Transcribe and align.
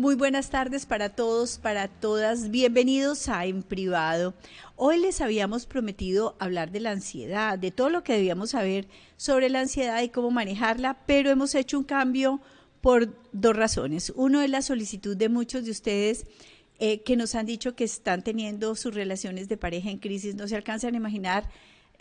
Muy 0.00 0.14
buenas 0.14 0.48
tardes 0.48 0.86
para 0.86 1.10
todos, 1.10 1.58
para 1.58 1.86
todas. 1.86 2.50
Bienvenidos 2.50 3.28
a 3.28 3.44
En 3.44 3.62
Privado. 3.62 4.32
Hoy 4.74 4.98
les 4.98 5.20
habíamos 5.20 5.66
prometido 5.66 6.36
hablar 6.38 6.70
de 6.70 6.80
la 6.80 6.92
ansiedad, 6.92 7.58
de 7.58 7.70
todo 7.70 7.90
lo 7.90 8.02
que 8.02 8.14
debíamos 8.14 8.52
saber 8.52 8.88
sobre 9.18 9.50
la 9.50 9.60
ansiedad 9.60 10.00
y 10.00 10.08
cómo 10.08 10.30
manejarla, 10.30 10.96
pero 11.04 11.28
hemos 11.28 11.54
hecho 11.54 11.78
un 11.78 11.84
cambio 11.84 12.40
por 12.80 13.14
dos 13.32 13.54
razones. 13.54 14.10
Uno 14.16 14.40
es 14.40 14.48
la 14.48 14.62
solicitud 14.62 15.18
de 15.18 15.28
muchos 15.28 15.66
de 15.66 15.70
ustedes 15.70 16.24
eh, 16.78 17.02
que 17.02 17.14
nos 17.14 17.34
han 17.34 17.44
dicho 17.44 17.76
que 17.76 17.84
están 17.84 18.24
teniendo 18.24 18.76
sus 18.76 18.94
relaciones 18.94 19.50
de 19.50 19.58
pareja 19.58 19.90
en 19.90 19.98
crisis. 19.98 20.34
No 20.34 20.48
se 20.48 20.56
alcanzan 20.56 20.94
a 20.94 20.96
imaginar 20.96 21.44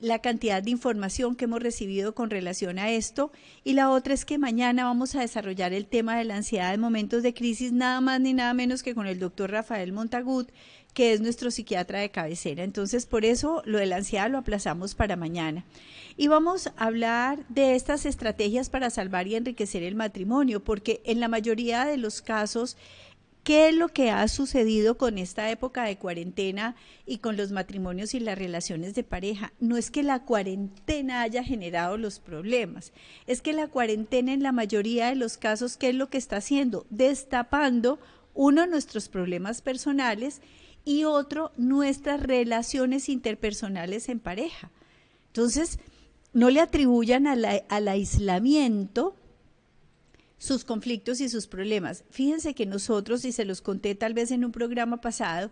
la 0.02 0.20
cantidad 0.20 0.64
de 0.64 0.72
información 0.72 1.36
que 1.36 1.46
hemos 1.46 1.62
recibido 1.62 2.14
con 2.16 2.30
relación 2.30 2.80
a 2.80 2.90
esto. 2.92 3.32
Y 3.64 3.74
la 3.74 3.90
otra 3.90 4.14
es 4.14 4.26
que 4.26 4.38
mañana 4.38 4.86
vamos 4.86 5.16
a 5.16 5.22
desarrollar 5.22 5.74
el 5.74 5.86
tema 5.86 6.18
de 6.18 6.26
la 6.26 6.36
ansiedad 6.36 6.74
en 6.74 6.82
momentos 6.82 7.24
de 7.24 7.34
crisis, 7.34 7.72
nada 7.72 8.02
más 8.02 8.20
ni 8.22 8.34
nada 8.34 8.54
menos 8.54 8.84
que 8.84 8.96
con 8.96 9.08
el 9.08 9.20
doctor 9.20 9.52
Rafael 9.52 9.92
Montagut, 9.92 10.50
que 10.94 11.14
es 11.14 11.22
nuestro 11.22 11.52
psiquiatra 11.52 12.00
de 12.00 12.12
cabecera. 12.12 12.64
Entonces, 12.64 13.06
por 13.06 13.26
eso 13.26 13.62
lo 13.66 13.78
de 13.78 13.86
la 13.86 13.98
ansiedad 13.98 14.30
lo 14.30 14.38
aplazamos 14.38 14.96
para 14.96 15.16
mañana. 15.16 15.66
Y 16.18 16.28
vamos 16.28 16.68
a 16.68 16.86
hablar 16.86 17.46
de 17.48 17.76
estas 17.76 18.06
estrategias 18.06 18.70
para 18.70 18.90
salvar 18.90 19.28
y 19.28 19.36
enriquecer 19.36 19.84
el 19.84 19.96
matrimonio, 19.96 20.64
porque 20.64 21.02
en 21.06 21.20
la 21.20 21.28
mayoría 21.28 21.86
de 21.86 21.98
los 21.98 22.22
casos 22.22 22.76
¿Qué 23.44 23.70
es 23.70 23.76
lo 23.76 23.88
que 23.88 24.12
ha 24.12 24.28
sucedido 24.28 24.98
con 24.98 25.18
esta 25.18 25.50
época 25.50 25.84
de 25.84 25.98
cuarentena 25.98 26.76
y 27.06 27.18
con 27.20 27.38
los 27.38 27.52
matrimonios 27.52 28.14
y 28.14 28.20
las 28.20 28.38
relaciones 28.38 28.94
de 28.96 29.04
pareja? 29.04 29.54
No 29.60 29.78
es 29.78 29.90
que 29.90 30.04
la 30.04 30.24
cuarentena 30.24 31.22
haya 31.22 31.44
generado 31.44 31.98
los 31.98 32.20
problemas, 32.20 32.92
es 33.28 33.42
que 33.42 33.54
la 33.54 33.68
cuarentena 33.68 34.34
en 34.34 34.44
la 34.44 34.52
mayoría 34.52 35.08
de 35.08 35.16
los 35.16 35.38
casos, 35.38 35.78
¿qué 35.78 35.90
es 35.90 35.96
lo 35.96 36.10
que 36.10 36.18
está 36.18 36.38
haciendo? 36.38 36.86
Destapando 36.90 38.00
uno 38.36 38.68
nuestros 38.68 39.10
problemas 39.10 39.62
personales 39.62 40.42
y 40.86 41.06
otro 41.06 41.52
nuestras 41.58 42.22
relaciones 42.22 43.10
interpersonales 43.10 44.10
en 44.10 44.20
pareja. 44.20 44.70
Entonces, 45.28 45.80
no 46.34 46.50
le 46.50 46.62
atribuyan 46.62 47.26
al 47.26 47.88
aislamiento 47.88 49.16
sus 50.40 50.64
conflictos 50.64 51.22
y 51.22 51.30
sus 51.30 51.46
problemas. 51.46 52.04
Fíjense 52.10 52.56
que 52.56 52.66
nosotros, 52.66 53.24
y 53.26 53.32
se 53.32 53.46
los 53.46 53.62
conté 53.62 53.94
tal 53.94 54.16
vez 54.16 54.32
en 54.32 54.44
un 54.44 54.52
programa 54.52 55.02
pasado, 55.02 55.52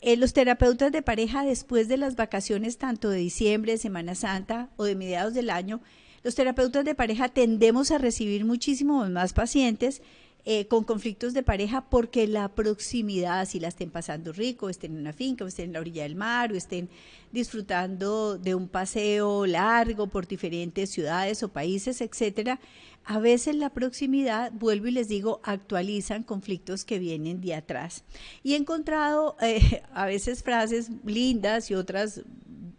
eh, 0.00 0.16
los 0.16 0.32
terapeutas 0.32 0.92
de 0.92 1.02
pareja 1.02 1.42
después 1.44 1.88
de 1.88 1.96
las 1.96 2.14
vacaciones, 2.14 2.78
tanto 2.78 3.10
de 3.10 3.18
diciembre, 3.18 3.78
Semana 3.78 4.14
Santa 4.14 4.70
o 4.76 4.84
de 4.84 4.94
mediados 4.94 5.34
del 5.34 5.50
año, 5.50 5.80
los 6.22 6.36
terapeutas 6.36 6.84
de 6.84 6.94
pareja 6.94 7.28
tendemos 7.28 7.90
a 7.90 7.98
recibir 7.98 8.44
muchísimos 8.44 9.10
más 9.10 9.32
pacientes 9.32 10.02
eh, 10.44 10.66
con 10.66 10.84
conflictos 10.84 11.34
de 11.34 11.42
pareja 11.42 11.90
porque 11.90 12.26
la 12.26 12.48
proximidad, 12.48 13.46
si 13.46 13.60
la 13.60 13.68
estén 13.68 13.90
pasando 13.90 14.32
rico, 14.32 14.68
estén 14.68 14.92
en 14.92 15.00
una 15.00 15.12
finca, 15.12 15.44
o 15.44 15.48
estén 15.48 15.66
en 15.66 15.72
la 15.74 15.80
orilla 15.80 16.04
del 16.04 16.14
mar, 16.14 16.52
o 16.52 16.56
estén 16.56 16.88
disfrutando 17.32 18.38
de 18.38 18.54
un 18.54 18.68
paseo 18.68 19.44
largo 19.44 20.06
por 20.06 20.26
diferentes 20.26 20.90
ciudades 20.90 21.42
o 21.42 21.48
países, 21.48 22.00
etcétera, 22.00 22.60
a 23.04 23.18
veces 23.18 23.56
la 23.56 23.70
proximidad, 23.70 24.52
vuelvo 24.52 24.86
y 24.86 24.92
les 24.92 25.08
digo, 25.08 25.40
actualizan 25.42 26.22
conflictos 26.22 26.84
que 26.84 26.98
vienen 26.98 27.40
de 27.40 27.54
atrás. 27.54 28.04
Y 28.42 28.54
he 28.54 28.56
encontrado 28.56 29.36
eh, 29.40 29.82
a 29.92 30.06
veces 30.06 30.42
frases 30.42 30.90
lindas 31.04 31.70
y 31.70 31.74
otras 31.74 32.22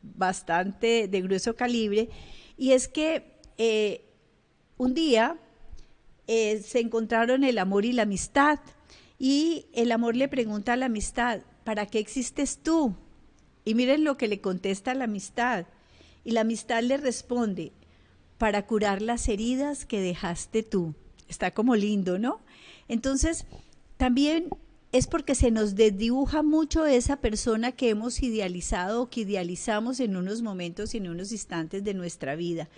bastante 0.01 1.07
de 1.07 1.21
grueso 1.21 1.55
calibre, 1.55 2.09
y 2.57 2.71
es 2.71 2.88
que 2.88 3.38
eh, 3.57 4.05
un 4.77 4.94
día 4.94 5.38
eh, 6.31 6.61
se 6.61 6.80
encontraron 6.80 7.44
el 7.44 7.58
amor 7.58 7.85
y 7.85 7.91
la 7.91 8.03
amistad. 8.03 8.59
Y 9.17 9.66
el 9.73 9.91
amor 9.91 10.16
le 10.16 10.27
pregunta 10.27 10.73
a 10.73 10.75
la 10.75 10.85
amistad, 10.85 11.41
¿para 11.63 11.88
qué 11.88 11.97
existes 11.97 12.59
tú? 12.61 12.95
Y 13.66 13.73
miren 13.73 14.03
lo 14.03 14.16
que 14.16 14.27
le 14.27 14.39
contesta 14.39 14.94
la 14.94 15.05
amistad. 15.05 15.66
Y 16.23 16.31
la 16.31 16.41
amistad 16.41 16.84
le 16.84 16.97
responde, 16.97 17.72
para 18.38 18.67
curar 18.67 19.01
las 19.01 19.28
heridas 19.28 19.88
que 19.88 20.01
dejaste 20.01 20.62
tú. 20.62 20.94
Está 21.28 21.50
como 21.50 21.75
lindo, 21.75 22.19
¿no? 22.19 22.41
Entonces, 22.88 23.47
también 23.97 24.50
es 24.91 25.07
porque 25.07 25.34
se 25.34 25.50
nos 25.50 25.73
desdibuja 25.73 26.44
mucho 26.44 26.85
esa 26.85 27.17
persona 27.17 27.72
que 27.72 27.90
hemos 27.90 28.22
idealizado 28.22 29.01
o 29.01 29.09
que 29.09 29.22
idealizamos 29.22 30.00
en 30.00 30.16
unos 30.16 30.44
momentos 30.44 30.94
y 30.94 30.97
en 30.97 31.09
unos 31.09 31.31
instantes 31.31 31.84
de 31.84 31.96
nuestra 31.96 32.35
vida. 32.35 32.69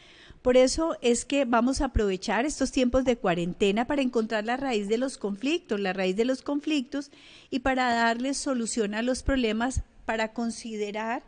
Por 0.42 0.58
eso 0.58 0.98
es 1.02 1.24
que 1.24 1.46
vamos 1.46 1.82
a 1.82 1.86
aprovechar 1.86 2.46
estos 2.46 2.72
tiempos 2.72 3.06
de 3.06 3.18
cuarentena 3.18 3.86
para 3.86 4.02
encontrar 4.02 4.44
la 4.46 4.58
raíz 4.58 4.88
de 4.88 4.98
los 4.98 5.18
conflictos, 5.18 5.80
la 5.80 5.94
raíz 5.94 6.16
de 6.16 6.26
los 6.26 6.42
conflictos 6.42 7.12
y 7.52 7.60
para 7.60 7.94
darles 7.94 8.38
solución 8.38 8.96
a 8.96 9.04
los 9.04 9.22
problemas, 9.22 9.84
para 10.06 10.34
considerar 10.34 11.24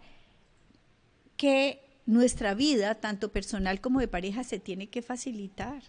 que 1.37 1.79
nuestra 2.07 2.55
vida, 2.55 2.95
tanto 2.95 3.31
personal 3.31 3.81
como 3.81 3.99
de 3.99 4.07
pareja, 4.07 4.43
se 4.43 4.59
tiene 4.59 4.87
que 4.87 5.03
facilitar. 5.03 5.83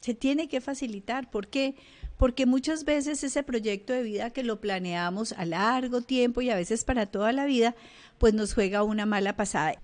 Se 0.00 0.14
tiene 0.14 0.48
que 0.48 0.60
facilitar. 0.60 1.28
¿Por 1.28 1.48
qué? 1.48 1.74
Porque 2.16 2.46
muchas 2.46 2.84
veces 2.84 3.24
ese 3.24 3.42
proyecto 3.42 3.92
de 3.92 4.02
vida 4.02 4.30
que 4.30 4.44
lo 4.44 4.60
planeamos 4.60 5.32
a 5.32 5.44
largo 5.44 6.00
tiempo 6.00 6.42
y 6.42 6.50
a 6.50 6.56
veces 6.56 6.84
para 6.84 7.06
toda 7.06 7.32
la 7.32 7.44
vida, 7.44 7.74
pues 8.18 8.34
nos 8.34 8.54
juega 8.54 8.84
una 8.84 9.04
mala 9.04 9.36
pasada. 9.36 9.74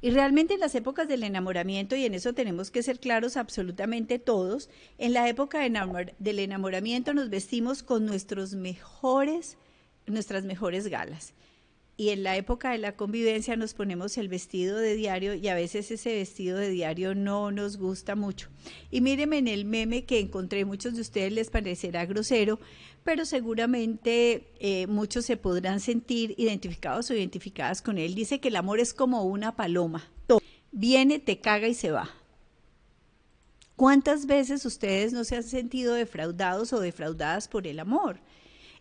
Y 0.00 0.10
realmente 0.10 0.54
en 0.54 0.60
las 0.60 0.74
épocas 0.74 1.08
del 1.08 1.22
enamoramiento, 1.22 1.96
y 1.96 2.04
en 2.04 2.14
eso 2.14 2.32
tenemos 2.32 2.70
que 2.70 2.82
ser 2.82 3.00
claros 3.00 3.36
absolutamente 3.36 4.18
todos, 4.18 4.70
en 4.98 5.12
la 5.12 5.28
época 5.28 5.60
del 6.18 6.38
enamoramiento 6.38 7.14
nos 7.14 7.30
vestimos 7.30 7.82
con 7.82 8.06
nuestros 8.06 8.54
mejores, 8.54 9.56
nuestras 10.06 10.44
mejores 10.44 10.86
galas 10.86 11.34
y 11.98 12.10
en 12.10 12.22
la 12.22 12.36
época 12.36 12.70
de 12.70 12.78
la 12.78 12.94
convivencia 12.94 13.56
nos 13.56 13.74
ponemos 13.74 14.18
el 14.18 14.28
vestido 14.28 14.78
de 14.78 14.94
diario 14.94 15.34
y 15.34 15.48
a 15.48 15.54
veces 15.56 15.90
ese 15.90 16.14
vestido 16.14 16.56
de 16.56 16.70
diario 16.70 17.16
no 17.16 17.50
nos 17.50 17.76
gusta 17.76 18.14
mucho. 18.14 18.50
Y 18.92 19.00
mírenme 19.00 19.38
en 19.38 19.48
el 19.48 19.64
meme 19.64 20.04
que 20.04 20.20
encontré, 20.20 20.64
muchos 20.64 20.94
de 20.94 21.00
ustedes 21.00 21.32
les 21.32 21.50
parecerá 21.50 22.06
grosero, 22.06 22.60
pero 23.02 23.26
seguramente 23.26 24.52
eh, 24.60 24.86
muchos 24.86 25.24
se 25.24 25.36
podrán 25.36 25.80
sentir 25.80 26.36
identificados 26.38 27.10
o 27.10 27.14
identificadas 27.14 27.82
con 27.82 27.98
él. 27.98 28.14
Dice 28.14 28.38
que 28.38 28.46
el 28.46 28.56
amor 28.56 28.78
es 28.78 28.94
como 28.94 29.24
una 29.24 29.56
paloma. 29.56 30.08
Viene, 30.70 31.18
te 31.18 31.40
caga 31.40 31.66
y 31.66 31.74
se 31.74 31.90
va. 31.90 32.10
¿Cuántas 33.74 34.26
veces 34.26 34.64
ustedes 34.64 35.12
no 35.12 35.24
se 35.24 35.34
han 35.34 35.42
sentido 35.42 35.94
defraudados 35.94 36.72
o 36.72 36.78
defraudadas 36.78 37.48
por 37.48 37.66
el 37.66 37.80
amor? 37.80 38.20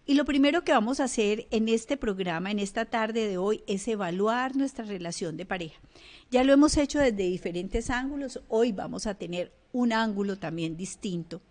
Y 0.09 0.13
lo 0.13 0.23
primero 0.23 0.63
que 0.63 0.71
vamos 0.71 1.01
a 1.01 1.03
hacer 1.03 1.47
en 1.51 1.67
este 1.67 1.97
programa, 1.97 2.49
en 2.49 2.59
esta 2.59 2.85
tarde 2.85 3.27
de 3.27 3.37
hoy, 3.37 3.61
es 3.67 3.85
evaluar 3.89 4.55
nuestra 4.55 4.85
relación 4.85 5.35
de 5.35 5.45
pareja. 5.45 5.81
Ya 6.31 6.45
lo 6.45 6.53
hemos 6.53 6.77
hecho 6.77 6.99
desde 6.99 7.23
diferentes 7.23 7.89
ángulos, 7.89 8.41
hoy 8.47 8.71
vamos 8.71 9.05
a 9.05 9.15
tener 9.15 9.51
un 9.73 9.91
ángulo 9.91 10.37
también 10.37 10.77
distinto 10.77 11.41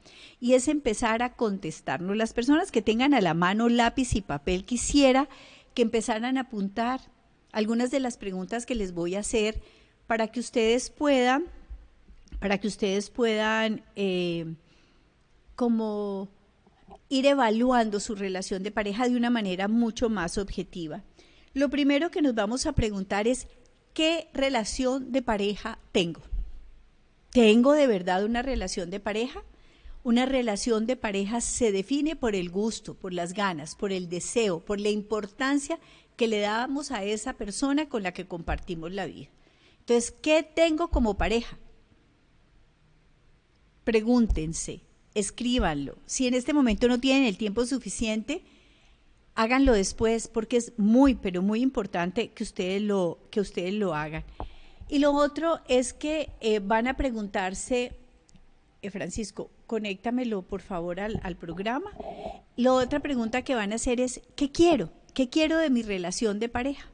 y 0.40 0.54
es 0.54 0.68
empezar 0.68 1.22
a 1.22 1.34
contestarnos. 1.34 2.16
Las 2.16 2.32
personas 2.32 2.72
que 2.72 2.80
tengan 2.80 3.12
a 3.12 3.20
la 3.20 3.34
mano 3.34 3.68
lápiz 3.68 4.14
y 4.14 4.22
papel 4.22 4.64
quisiera 4.64 5.28
que 5.74 5.82
empezaran 5.82 6.38
a 6.38 6.42
apuntar 6.42 7.02
algunas 7.52 7.90
de 7.90 8.00
las 8.00 8.16
preguntas 8.16 8.64
que 8.64 8.74
les 8.74 8.94
voy 8.94 9.16
a 9.16 9.20
hacer 9.20 9.60
para 10.06 10.28
que 10.28 10.40
ustedes 10.40 10.88
puedan, 10.88 11.44
para 12.40 12.56
que 12.56 12.68
ustedes 12.68 13.10
puedan 13.10 13.82
eh, 13.96 14.54
como 15.56 16.30
ir 17.08 17.26
evaluando 17.26 18.00
su 18.00 18.14
relación 18.14 18.62
de 18.62 18.70
pareja 18.70 19.08
de 19.08 19.16
una 19.16 19.30
manera 19.30 19.68
mucho 19.68 20.08
más 20.08 20.38
objetiva. 20.38 21.04
Lo 21.54 21.70
primero 21.70 22.10
que 22.10 22.22
nos 22.22 22.34
vamos 22.34 22.66
a 22.66 22.72
preguntar 22.72 23.26
es, 23.26 23.48
¿qué 23.94 24.28
relación 24.34 25.12
de 25.12 25.22
pareja 25.22 25.78
tengo? 25.92 26.22
¿Tengo 27.30 27.72
de 27.72 27.86
verdad 27.86 28.24
una 28.24 28.42
relación 28.42 28.90
de 28.90 29.00
pareja? 29.00 29.42
Una 30.02 30.26
relación 30.26 30.86
de 30.86 30.96
pareja 30.96 31.40
se 31.40 31.72
define 31.72 32.14
por 32.14 32.34
el 32.34 32.50
gusto, 32.50 32.94
por 32.94 33.12
las 33.12 33.32
ganas, 33.32 33.74
por 33.74 33.92
el 33.92 34.08
deseo, 34.08 34.60
por 34.64 34.80
la 34.80 34.90
importancia 34.90 35.78
que 36.16 36.28
le 36.28 36.40
damos 36.40 36.90
a 36.92 37.04
esa 37.04 37.34
persona 37.34 37.88
con 37.88 38.02
la 38.02 38.12
que 38.12 38.26
compartimos 38.26 38.92
la 38.92 39.06
vida. 39.06 39.28
Entonces, 39.80 40.12
¿qué 40.22 40.42
tengo 40.42 40.88
como 40.88 41.16
pareja? 41.16 41.58
Pregúntense, 43.84 44.82
escríbanlo. 45.16 45.96
Si 46.04 46.26
en 46.26 46.34
este 46.34 46.52
momento 46.52 46.88
no 46.88 47.00
tienen 47.00 47.24
el 47.24 47.38
tiempo 47.38 47.64
suficiente, 47.64 48.42
háganlo 49.34 49.72
después 49.72 50.28
porque 50.28 50.58
es 50.58 50.74
muy, 50.76 51.14
pero 51.14 51.40
muy 51.40 51.62
importante 51.62 52.28
que 52.28 52.44
ustedes 52.44 52.82
lo, 52.82 53.18
que 53.30 53.40
ustedes 53.40 53.72
lo 53.72 53.94
hagan. 53.94 54.24
Y 54.90 54.98
lo 54.98 55.12
otro 55.14 55.60
es 55.68 55.94
que 55.94 56.28
eh, 56.40 56.60
van 56.60 56.86
a 56.86 56.98
preguntarse, 56.98 57.96
eh, 58.82 58.90
Francisco, 58.90 59.50
conéctamelo 59.66 60.42
por 60.42 60.60
favor 60.60 61.00
al, 61.00 61.18
al 61.22 61.36
programa. 61.36 61.90
La 62.56 62.74
otra 62.74 63.00
pregunta 63.00 63.40
que 63.40 63.54
van 63.54 63.72
a 63.72 63.76
hacer 63.76 64.00
es, 64.00 64.20
¿qué 64.36 64.52
quiero? 64.52 64.92
¿Qué 65.14 65.30
quiero 65.30 65.56
de 65.56 65.70
mi 65.70 65.80
relación 65.80 66.38
de 66.40 66.50
pareja? 66.50 66.90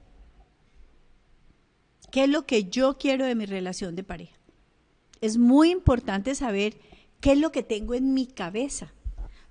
¿Qué 2.13 2.25
es 2.25 2.31
lo 2.31 2.47
que 2.47 2.65
yo 2.65 2.99
quiero 2.99 3.27
de 3.27 3.35
mi 3.35 3.47
relación 3.47 3.97
de 3.97 4.05
pareja? 4.05 4.37
Es 5.21 5.39
muy 5.39 5.71
importante 5.71 6.37
saber 6.37 6.77
¿Qué 7.23 7.33
es 7.33 7.39
lo 7.39 7.53
que 7.53 7.63
tengo 7.63 7.95
en 7.95 8.13
mi 8.13 8.27
cabeza? 8.27 8.93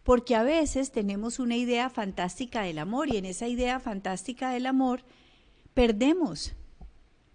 porque 0.04 0.36
a 0.36 0.44
veces 0.44 0.92
tenemos 0.92 1.40
una 1.40 1.56
idea 1.56 1.90
fantástica 1.90 2.64
del 2.64 2.80
amor 2.80 3.14
y 3.14 3.18
en 3.18 3.26
esa 3.26 3.48
idea 3.48 3.80
fantástica 3.80 4.52
del 4.52 4.66
amor 4.66 5.04
perdemos, 5.74 6.54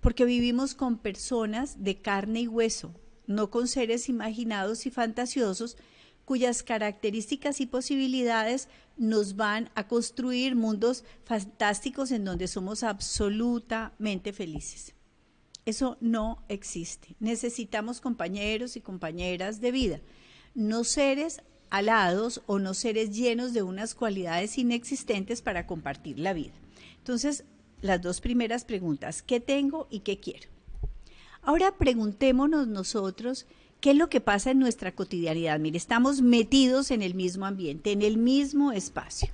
porque 0.00 0.24
vivimos 0.24 0.74
con 0.74 0.98
personas 0.98 1.82
de 1.84 1.96
carne 1.96 2.42
y 2.42 2.48
hueso, 2.48 2.92
no 3.26 3.50
con 3.50 3.68
seres 3.68 4.08
imaginados 4.08 4.86
y 4.86 4.90
fantasiosos 4.90 5.76
cuyas 6.24 6.64
características 6.64 7.60
y 7.60 7.66
posibilidades 7.66 8.68
nos 8.96 9.36
van 9.36 9.70
a 9.76 9.86
construir 9.86 10.56
mundos 10.56 11.04
fantásticos 11.24 12.10
en 12.10 12.24
donde 12.24 12.48
somos 12.48 12.82
absolutamente 12.82 14.32
felices. 14.32 14.92
Eso 15.66 15.96
no 16.00 16.42
existe. 16.48 17.14
Necesitamos 17.20 18.00
compañeros 18.00 18.76
y 18.76 18.80
compañeras 18.80 19.60
de 19.60 19.70
vida, 19.70 20.00
no 20.56 20.82
seres 20.84 21.42
alados 21.70 22.42
o 22.46 22.58
no 22.58 22.74
seres 22.74 23.14
llenos 23.14 23.52
de 23.52 23.62
unas 23.62 23.94
cualidades 23.94 24.58
inexistentes 24.58 25.42
para 25.42 25.66
compartir 25.66 26.18
la 26.18 26.32
vida. 26.32 26.54
Entonces, 26.98 27.44
las 27.82 28.02
dos 28.02 28.20
primeras 28.20 28.64
preguntas, 28.64 29.22
¿qué 29.22 29.38
tengo 29.38 29.86
y 29.90 30.00
qué 30.00 30.18
quiero? 30.18 30.48
Ahora 31.42 31.76
preguntémonos 31.76 32.66
nosotros 32.66 33.46
qué 33.80 33.90
es 33.90 33.96
lo 33.96 34.08
que 34.08 34.20
pasa 34.20 34.50
en 34.50 34.58
nuestra 34.58 34.92
cotidianidad. 34.92 35.60
Mire, 35.60 35.76
estamos 35.76 36.22
metidos 36.22 36.90
en 36.90 37.02
el 37.02 37.14
mismo 37.14 37.46
ambiente, 37.46 37.92
en 37.92 38.02
el 38.02 38.16
mismo 38.16 38.72
espacio. 38.72 39.28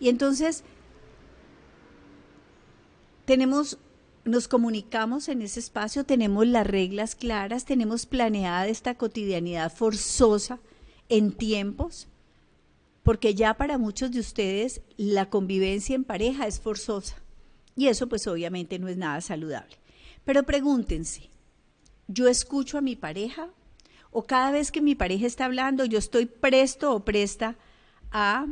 Y 0.00 0.08
entonces 0.08 0.64
tenemos 3.24 3.78
nos 4.28 4.48
comunicamos 4.48 5.28
en 5.28 5.42
ese 5.42 5.60
espacio, 5.60 6.04
tenemos 6.04 6.46
las 6.46 6.66
reglas 6.66 7.14
claras, 7.14 7.64
tenemos 7.64 8.06
planeada 8.06 8.66
esta 8.66 8.94
cotidianidad 8.94 9.72
forzosa 9.72 10.58
en 11.08 11.32
tiempos, 11.32 12.08
porque 13.02 13.34
ya 13.34 13.54
para 13.54 13.78
muchos 13.78 14.10
de 14.12 14.20
ustedes 14.20 14.82
la 14.96 15.30
convivencia 15.30 15.94
en 15.94 16.04
pareja 16.04 16.46
es 16.46 16.60
forzosa 16.60 17.16
y 17.76 17.86
eso 17.86 18.08
pues 18.08 18.26
obviamente 18.26 18.78
no 18.78 18.88
es 18.88 18.96
nada 18.96 19.20
saludable. 19.20 19.76
Pero 20.24 20.42
pregúntense, 20.42 21.30
¿yo 22.08 22.28
escucho 22.28 22.76
a 22.76 22.82
mi 22.82 22.96
pareja? 22.96 23.48
¿O 24.10 24.24
cada 24.24 24.50
vez 24.50 24.72
que 24.72 24.80
mi 24.80 24.94
pareja 24.94 25.26
está 25.26 25.44
hablando 25.44 25.84
yo 25.84 25.98
estoy 25.98 26.26
presto 26.26 26.94
o 26.94 27.04
presta 27.04 27.56
a 28.10 28.46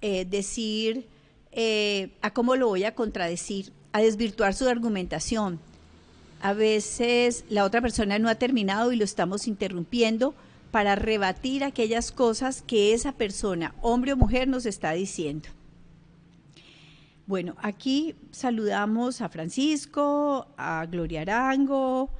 eh, 0.00 0.24
decir, 0.24 1.08
eh, 1.52 2.16
a 2.22 2.32
cómo 2.32 2.56
lo 2.56 2.68
voy 2.68 2.84
a 2.84 2.94
contradecir, 2.94 3.72
a 3.92 4.00
desvirtuar 4.00 4.54
su 4.54 4.68
argumentación? 4.68 5.58
A 6.40 6.52
veces 6.52 7.44
la 7.50 7.64
otra 7.64 7.80
persona 7.80 8.18
no 8.18 8.28
ha 8.28 8.36
terminado 8.36 8.92
y 8.92 8.96
lo 8.96 9.04
estamos 9.04 9.46
interrumpiendo 9.46 10.34
para 10.70 10.94
rebatir 10.94 11.64
aquellas 11.64 12.12
cosas 12.12 12.62
que 12.62 12.94
esa 12.94 13.12
persona, 13.12 13.74
hombre 13.82 14.12
o 14.12 14.16
mujer, 14.16 14.48
nos 14.48 14.66
está 14.66 14.92
diciendo. 14.92 15.48
Bueno, 17.26 17.54
aquí 17.60 18.14
saludamos 18.30 19.20
a 19.20 19.28
Francisco, 19.28 20.48
a 20.56 20.86
Gloria 20.86 21.20
Arango, 21.22 22.10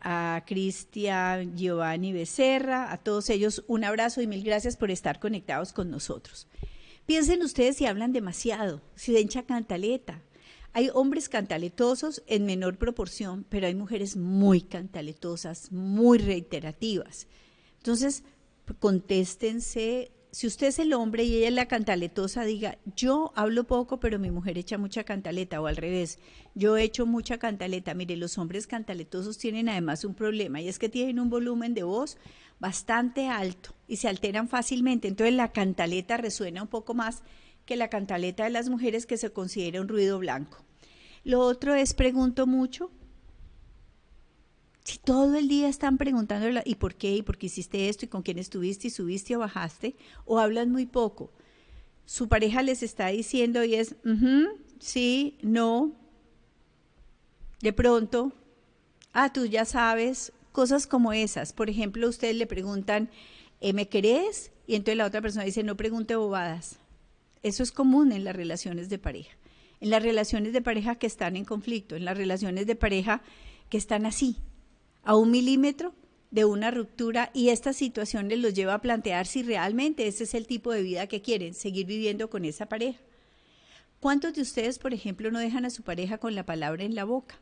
a 0.00 0.42
Cristian 0.46 1.56
Giovanni 1.56 2.12
Becerra, 2.12 2.92
a 2.92 2.98
todos 2.98 3.30
ellos 3.30 3.64
un 3.68 3.84
abrazo 3.84 4.20
y 4.20 4.26
mil 4.26 4.42
gracias 4.42 4.76
por 4.76 4.90
estar 4.90 5.18
conectados 5.18 5.72
con 5.72 5.90
nosotros. 5.90 6.46
Piensen 7.06 7.42
ustedes 7.42 7.76
si 7.76 7.86
hablan 7.86 8.12
demasiado, 8.12 8.80
si 8.94 9.12
dencha 9.12 9.42
cantaleta. 9.42 10.20
Hay 10.74 10.90
hombres 10.94 11.28
cantaletosos 11.28 12.22
en 12.26 12.46
menor 12.46 12.78
proporción, 12.78 13.44
pero 13.48 13.66
hay 13.66 13.74
mujeres 13.74 14.16
muy 14.16 14.62
cantaletosas, 14.62 15.70
muy 15.70 16.18
reiterativas. 16.18 17.26
Entonces, 17.78 18.24
contéstense. 18.78 20.12
Si 20.30 20.46
usted 20.46 20.68
es 20.68 20.78
el 20.78 20.94
hombre 20.94 21.24
y 21.24 21.36
ella 21.36 21.48
es 21.48 21.54
la 21.54 21.68
cantaletosa, 21.68 22.44
diga, 22.44 22.78
yo 22.96 23.32
hablo 23.36 23.64
poco, 23.64 24.00
pero 24.00 24.18
mi 24.18 24.30
mujer 24.30 24.56
echa 24.56 24.78
mucha 24.78 25.04
cantaleta, 25.04 25.60
o 25.60 25.66
al 25.66 25.76
revés, 25.76 26.18
yo 26.54 26.78
echo 26.78 27.04
mucha 27.04 27.36
cantaleta. 27.36 27.92
Mire, 27.92 28.16
los 28.16 28.38
hombres 28.38 28.66
cantaletosos 28.66 29.36
tienen 29.36 29.68
además 29.68 30.06
un 30.06 30.14
problema, 30.14 30.62
y 30.62 30.68
es 30.68 30.78
que 30.78 30.88
tienen 30.88 31.20
un 31.20 31.28
volumen 31.28 31.74
de 31.74 31.82
voz 31.82 32.16
bastante 32.60 33.26
alto 33.26 33.74
y 33.88 33.96
se 33.96 34.08
alteran 34.08 34.48
fácilmente. 34.48 35.08
Entonces 35.08 35.34
la 35.34 35.52
cantaleta 35.52 36.16
resuena 36.16 36.62
un 36.62 36.68
poco 36.68 36.94
más 36.94 37.24
que 37.66 37.76
la 37.76 37.88
cantaleta 37.88 38.44
de 38.44 38.50
las 38.50 38.68
mujeres 38.68 39.06
que 39.06 39.16
se 39.16 39.32
considera 39.32 39.80
un 39.80 39.88
ruido 39.88 40.18
blanco. 40.18 40.64
Lo 41.24 41.40
otro 41.40 41.74
es 41.74 41.94
pregunto 41.94 42.46
mucho, 42.46 42.90
si 44.84 44.98
todo 44.98 45.36
el 45.36 45.48
día 45.48 45.68
están 45.68 45.96
preguntando, 45.96 46.60
¿y 46.64 46.74
por 46.74 46.96
qué? 46.96 47.16
¿Y 47.16 47.22
por 47.22 47.38
qué 47.38 47.46
hiciste 47.46 47.88
esto? 47.88 48.04
¿Y 48.04 48.08
con 48.08 48.22
quién 48.22 48.38
estuviste? 48.38 48.88
¿Y 48.88 48.90
subiste 48.90 49.36
o 49.36 49.38
bajaste? 49.38 49.94
¿O 50.24 50.40
hablan 50.40 50.72
muy 50.72 50.86
poco? 50.86 51.32
Su 52.04 52.28
pareja 52.28 52.62
les 52.62 52.82
está 52.82 53.08
diciendo 53.08 53.62
y 53.62 53.76
es, 53.76 53.94
sí, 54.80 55.38
no. 55.42 55.92
De 57.60 57.72
pronto, 57.72 58.32
ah, 59.12 59.32
tú 59.32 59.46
ya 59.46 59.64
sabes, 59.64 60.32
cosas 60.50 60.88
como 60.88 61.12
esas. 61.12 61.52
Por 61.52 61.70
ejemplo, 61.70 62.08
ustedes 62.08 62.34
le 62.34 62.48
preguntan, 62.48 63.08
¿Eh, 63.62 63.72
¿me 63.72 63.88
querés? 63.88 64.50
Y 64.66 64.74
entonces 64.74 64.96
la 64.96 65.06
otra 65.06 65.22
persona 65.22 65.44
dice, 65.44 65.62
no 65.62 65.76
pregunte 65.76 66.16
bobadas. 66.16 66.80
Eso 67.42 67.62
es 67.62 67.72
común 67.72 68.12
en 68.12 68.24
las 68.24 68.36
relaciones 68.36 68.88
de 68.88 68.98
pareja. 68.98 69.36
En 69.80 69.90
las 69.90 70.02
relaciones 70.02 70.52
de 70.52 70.62
pareja 70.62 70.94
que 70.94 71.06
están 71.06 71.36
en 71.36 71.44
conflicto, 71.44 71.96
en 71.96 72.04
las 72.04 72.16
relaciones 72.16 72.66
de 72.66 72.76
pareja 72.76 73.22
que 73.68 73.78
están 73.78 74.06
así, 74.06 74.36
a 75.02 75.16
un 75.16 75.30
milímetro 75.30 75.94
de 76.30 76.44
una 76.44 76.70
ruptura 76.70 77.30
y 77.34 77.50
esta 77.50 77.72
situación 77.72 78.28
les 78.28 78.38
los 78.38 78.54
lleva 78.54 78.74
a 78.74 78.80
plantear 78.80 79.26
si 79.26 79.42
realmente 79.42 80.06
ese 80.06 80.24
es 80.24 80.34
el 80.34 80.46
tipo 80.46 80.72
de 80.72 80.82
vida 80.82 81.06
que 81.06 81.20
quieren, 81.20 81.52
seguir 81.52 81.86
viviendo 81.86 82.30
con 82.30 82.44
esa 82.44 82.66
pareja. 82.66 82.98
¿Cuántos 84.00 84.34
de 84.34 84.42
ustedes, 84.42 84.78
por 84.78 84.94
ejemplo, 84.94 85.30
no 85.30 85.38
dejan 85.38 85.64
a 85.64 85.70
su 85.70 85.82
pareja 85.82 86.18
con 86.18 86.34
la 86.34 86.46
palabra 86.46 86.84
en 86.84 86.94
la 86.94 87.04
boca? 87.04 87.38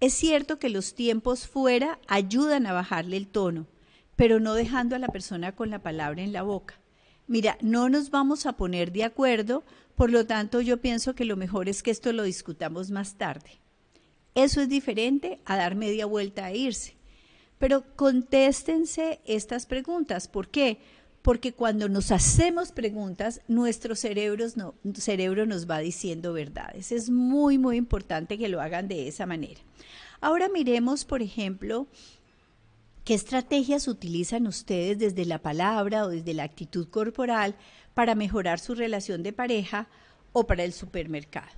Es 0.00 0.14
cierto 0.14 0.58
que 0.58 0.68
los 0.68 0.94
tiempos 0.94 1.46
fuera 1.46 1.98
ayudan 2.08 2.66
a 2.66 2.72
bajarle 2.72 3.16
el 3.16 3.28
tono, 3.28 3.66
pero 4.16 4.40
no 4.40 4.54
dejando 4.54 4.96
a 4.96 4.98
la 4.98 5.08
persona 5.08 5.52
con 5.52 5.70
la 5.70 5.78
palabra 5.78 6.22
en 6.22 6.32
la 6.32 6.42
boca. 6.42 6.74
Mira, 7.28 7.58
no 7.60 7.88
nos 7.88 8.10
vamos 8.10 8.46
a 8.46 8.52
poner 8.52 8.92
de 8.92 9.04
acuerdo, 9.04 9.64
por 9.96 10.10
lo 10.10 10.26
tanto 10.26 10.60
yo 10.60 10.80
pienso 10.80 11.14
que 11.14 11.24
lo 11.24 11.36
mejor 11.36 11.68
es 11.68 11.82
que 11.82 11.90
esto 11.90 12.12
lo 12.12 12.22
discutamos 12.22 12.90
más 12.90 13.16
tarde. 13.16 13.50
Eso 14.34 14.60
es 14.60 14.68
diferente 14.68 15.40
a 15.44 15.56
dar 15.56 15.74
media 15.74 16.06
vuelta 16.06 16.50
e 16.50 16.58
irse. 16.58 16.94
Pero 17.58 17.84
contéstense 17.96 19.20
estas 19.24 19.66
preguntas. 19.66 20.28
¿Por 20.28 20.48
qué? 20.48 20.78
Porque 21.22 21.52
cuando 21.52 21.88
nos 21.88 22.12
hacemos 22.12 22.70
preguntas, 22.70 23.40
nuestro 23.48 23.96
cerebro, 23.96 24.44
no, 24.54 24.74
cerebro 24.94 25.46
nos 25.46 25.68
va 25.68 25.78
diciendo 25.78 26.32
verdades. 26.32 26.92
Es 26.92 27.10
muy, 27.10 27.58
muy 27.58 27.76
importante 27.76 28.38
que 28.38 28.48
lo 28.48 28.60
hagan 28.60 28.88
de 28.88 29.08
esa 29.08 29.26
manera. 29.26 29.60
Ahora 30.20 30.48
miremos, 30.48 31.04
por 31.04 31.22
ejemplo, 31.22 31.86
qué 33.06 33.14
estrategias 33.14 33.86
utilizan 33.86 34.48
ustedes 34.48 34.98
desde 34.98 35.24
la 35.26 35.38
palabra 35.38 36.04
o 36.04 36.08
desde 36.08 36.34
la 36.34 36.42
actitud 36.42 36.88
corporal 36.88 37.54
para 37.94 38.16
mejorar 38.16 38.58
su 38.58 38.74
relación 38.74 39.22
de 39.22 39.32
pareja 39.32 39.86
o 40.32 40.48
para 40.48 40.64
el 40.64 40.72
supermercado. 40.72 41.52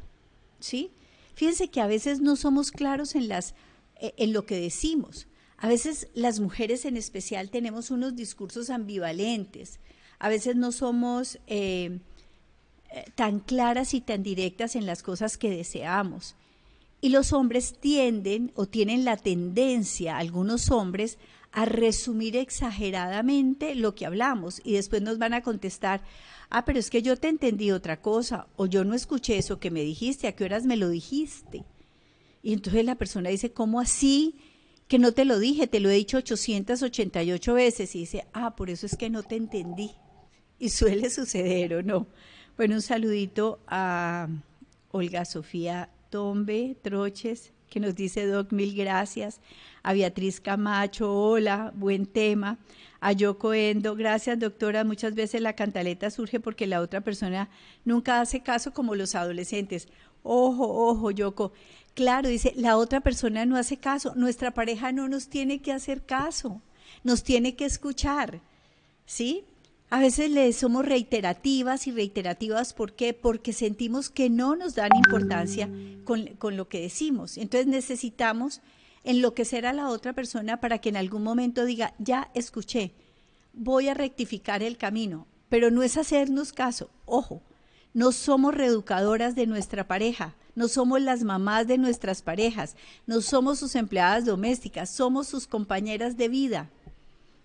¿Sí? 0.61 0.91
Fíjense 1.35 1.69
que 1.69 1.81
a 1.81 1.87
veces 1.87 2.21
no 2.21 2.37
somos 2.37 2.71
claros 2.71 3.15
en, 3.15 3.29
las, 3.29 3.55
eh, 3.99 4.13
en 4.19 4.35
lo 4.35 4.45
que 4.45 4.61
decimos. 4.61 5.27
A 5.57 5.69
veces 5.69 6.09
las 6.13 6.39
mujeres 6.39 6.85
en 6.85 6.99
especial 6.99 7.49
tenemos 7.49 7.91
unos 7.91 8.15
discursos 8.15 8.69
ambivalentes. 8.69 9.81
A 10.19 10.29
veces 10.29 10.55
no 10.55 10.71
somos 10.71 11.39
eh, 11.47 11.99
eh, 12.91 13.05
tan 13.15 13.41
claras 13.41 13.95
y 13.95 14.03
tan 14.03 14.23
directas 14.23 14.77
en 14.77 14.85
las 14.85 15.03
cosas 15.03 15.39
que 15.39 15.49
deseamos. 15.49 16.35
Y 17.01 17.09
los 17.09 17.33
hombres 17.33 17.75
tienden 17.81 18.53
o 18.55 18.67
tienen 18.67 19.07
la 19.07 19.17
tendencia, 19.17 20.19
algunos 20.19 20.71
hombres, 20.71 21.17
a 21.53 21.65
resumir 21.65 22.37
exageradamente 22.37 23.75
lo 23.75 23.95
que 23.95 24.07
hablamos 24.07 24.61
y 24.65 24.75
después 24.75 25.03
nos 25.03 25.19
van 25.19 25.35
a 25.35 25.43
contestar, 25.43 26.03
ah, 26.51 26.65
pero 26.65 26.79
es 26.79 26.91
que 26.91 27.03
yo 27.03 27.17
te 27.17 27.29
entendí 27.29 27.71
otra 27.71 28.01
cosa, 28.01 28.47
o 28.57 28.67
yo 28.67 28.85
no 28.85 28.95
escuché 28.95 29.39
eso 29.39 29.59
que 29.59 29.71
me 29.71 29.83
dijiste, 29.83 30.29
¿a 30.29 30.33
qué 30.33 30.45
horas 30.45 30.65
me 30.65 30.77
lo 30.77 30.89
dijiste? 30.89 31.65
Y 32.43 32.53
entonces 32.53 32.85
la 32.85 32.95
persona 32.95 33.31
dice, 33.31 33.53
¿cómo 33.53 33.81
así? 33.81 34.37
Que 34.87 34.99
no 34.99 35.13
te 35.13 35.25
lo 35.25 35.39
dije, 35.39 35.67
te 35.67 35.81
lo 35.81 35.91
he 35.91 35.95
dicho 35.95 36.19
888 36.19 37.55
veces. 37.55 37.95
Y 37.95 38.01
dice, 38.01 38.27
ah, 38.33 38.57
por 38.57 38.71
eso 38.71 38.87
es 38.87 38.97
que 38.97 39.11
no 39.11 39.23
te 39.23 39.37
entendí. 39.37 39.91
Y 40.59 40.69
suele 40.71 41.11
suceder, 41.11 41.75
¿o 41.75 41.83
no? 41.83 42.07
Bueno, 42.57 42.77
un 42.77 42.83
saludito 42.83 43.61
a 43.67 44.29
Olga 44.91 45.25
Sofía 45.25 45.91
Tombe 46.11 46.77
Troches, 46.83 47.53
que 47.69 47.81
nos 47.81 47.95
dice, 47.95 48.27
Doc, 48.27 48.53
mil 48.53 48.75
gracias. 48.75 49.41
A 49.89 49.95
Beatriz 49.95 50.39
Camacho, 50.39 51.11
hola, 51.11 51.73
buen 51.75 52.05
tema 52.05 52.59
a 53.01 53.13
Yoko 53.13 53.55
Endo. 53.55 53.97
Gracias, 53.97 54.39
doctora. 54.39 54.85
Muchas 54.85 55.15
veces 55.15 55.41
la 55.41 55.55
cantaleta 55.55 56.11
surge 56.11 56.41
porque 56.41 56.67
la 56.67 56.83
otra 56.83 57.01
persona 57.01 57.49
nunca 57.87 58.21
hace 58.21 58.43
caso 58.43 58.75
como 58.75 58.95
los 58.95 59.15
adolescentes. 59.15 59.89
Ojo, 60.23 60.69
ojo, 60.91 61.11
Yoko. 61.11 61.53
Claro, 61.95 62.29
dice, 62.29 62.53
la 62.55 62.77
otra 62.77 63.01
persona 63.01 63.47
no 63.47 63.57
hace 63.57 63.79
caso. 63.79 64.13
Nuestra 64.15 64.51
pareja 64.51 64.93
no 64.93 65.09
nos 65.09 65.29
tiene 65.29 65.63
que 65.63 65.73
hacer 65.73 66.05
caso. 66.05 66.61
Nos 67.03 67.23
tiene 67.25 67.57
que 67.57 67.65
escuchar. 67.65 68.43
¿Sí? 69.07 69.45
A 69.89 70.01
veces 70.01 70.31
le 70.31 70.53
somos 70.53 70.85
reiterativas 70.85 71.87
y 71.87 71.93
reiterativas, 71.93 72.75
¿por 72.75 72.93
qué? 72.93 73.15
Porque 73.15 73.55
sentimos 73.55 74.11
que 74.11 74.29
no 74.29 74.55
nos 74.55 74.75
dan 74.75 74.91
importancia 74.95 75.71
con, 76.05 76.27
con, 76.37 76.59
lo 76.59 76.69
que 76.69 76.83
decimos. 76.83 77.39
Entonces 77.39 77.67
necesitamos 77.67 78.61
enloquecer 79.05 79.67
a 79.67 79.73
la 79.73 79.89
otra 79.89 80.13
persona 80.13 80.61
para 80.61 80.79
que 80.79 80.89
en 80.89 80.97
algún 80.97 81.23
momento 81.23 81.65
diga, 81.65 81.95
ya 81.99 82.31
escuché, 82.35 82.93
voy 83.53 83.89
a 83.89 83.95
rectificar 83.95 84.63
el 84.63 84.77
camino, 84.77 85.27
pero 85.49 85.71
no 85.71 85.83
es 85.83 85.97
hacernos 85.97 86.53
caso. 86.53 86.91
Ojo, 87.07 87.43
no 87.95 88.13
somos 88.13 88.55
reeducadoras 88.55 89.35
de 89.35 89.47
nuestra 89.47 89.89
pareja, 89.89 90.35
no 90.55 90.69
somos 90.69 91.01
las 91.01 91.23
mamás 91.23 91.67
de 91.67 91.79
nuestras 91.79 92.23
parejas, 92.23 92.77
no 93.07 93.21
somos 93.21 93.59
sus 93.59 93.75
empleadas 93.75 94.25
domésticas, 94.25 94.91
somos 94.91 95.29
sus 95.29 95.47
compañeras 95.47 96.17
de 96.17 96.29
vida. 96.29 96.71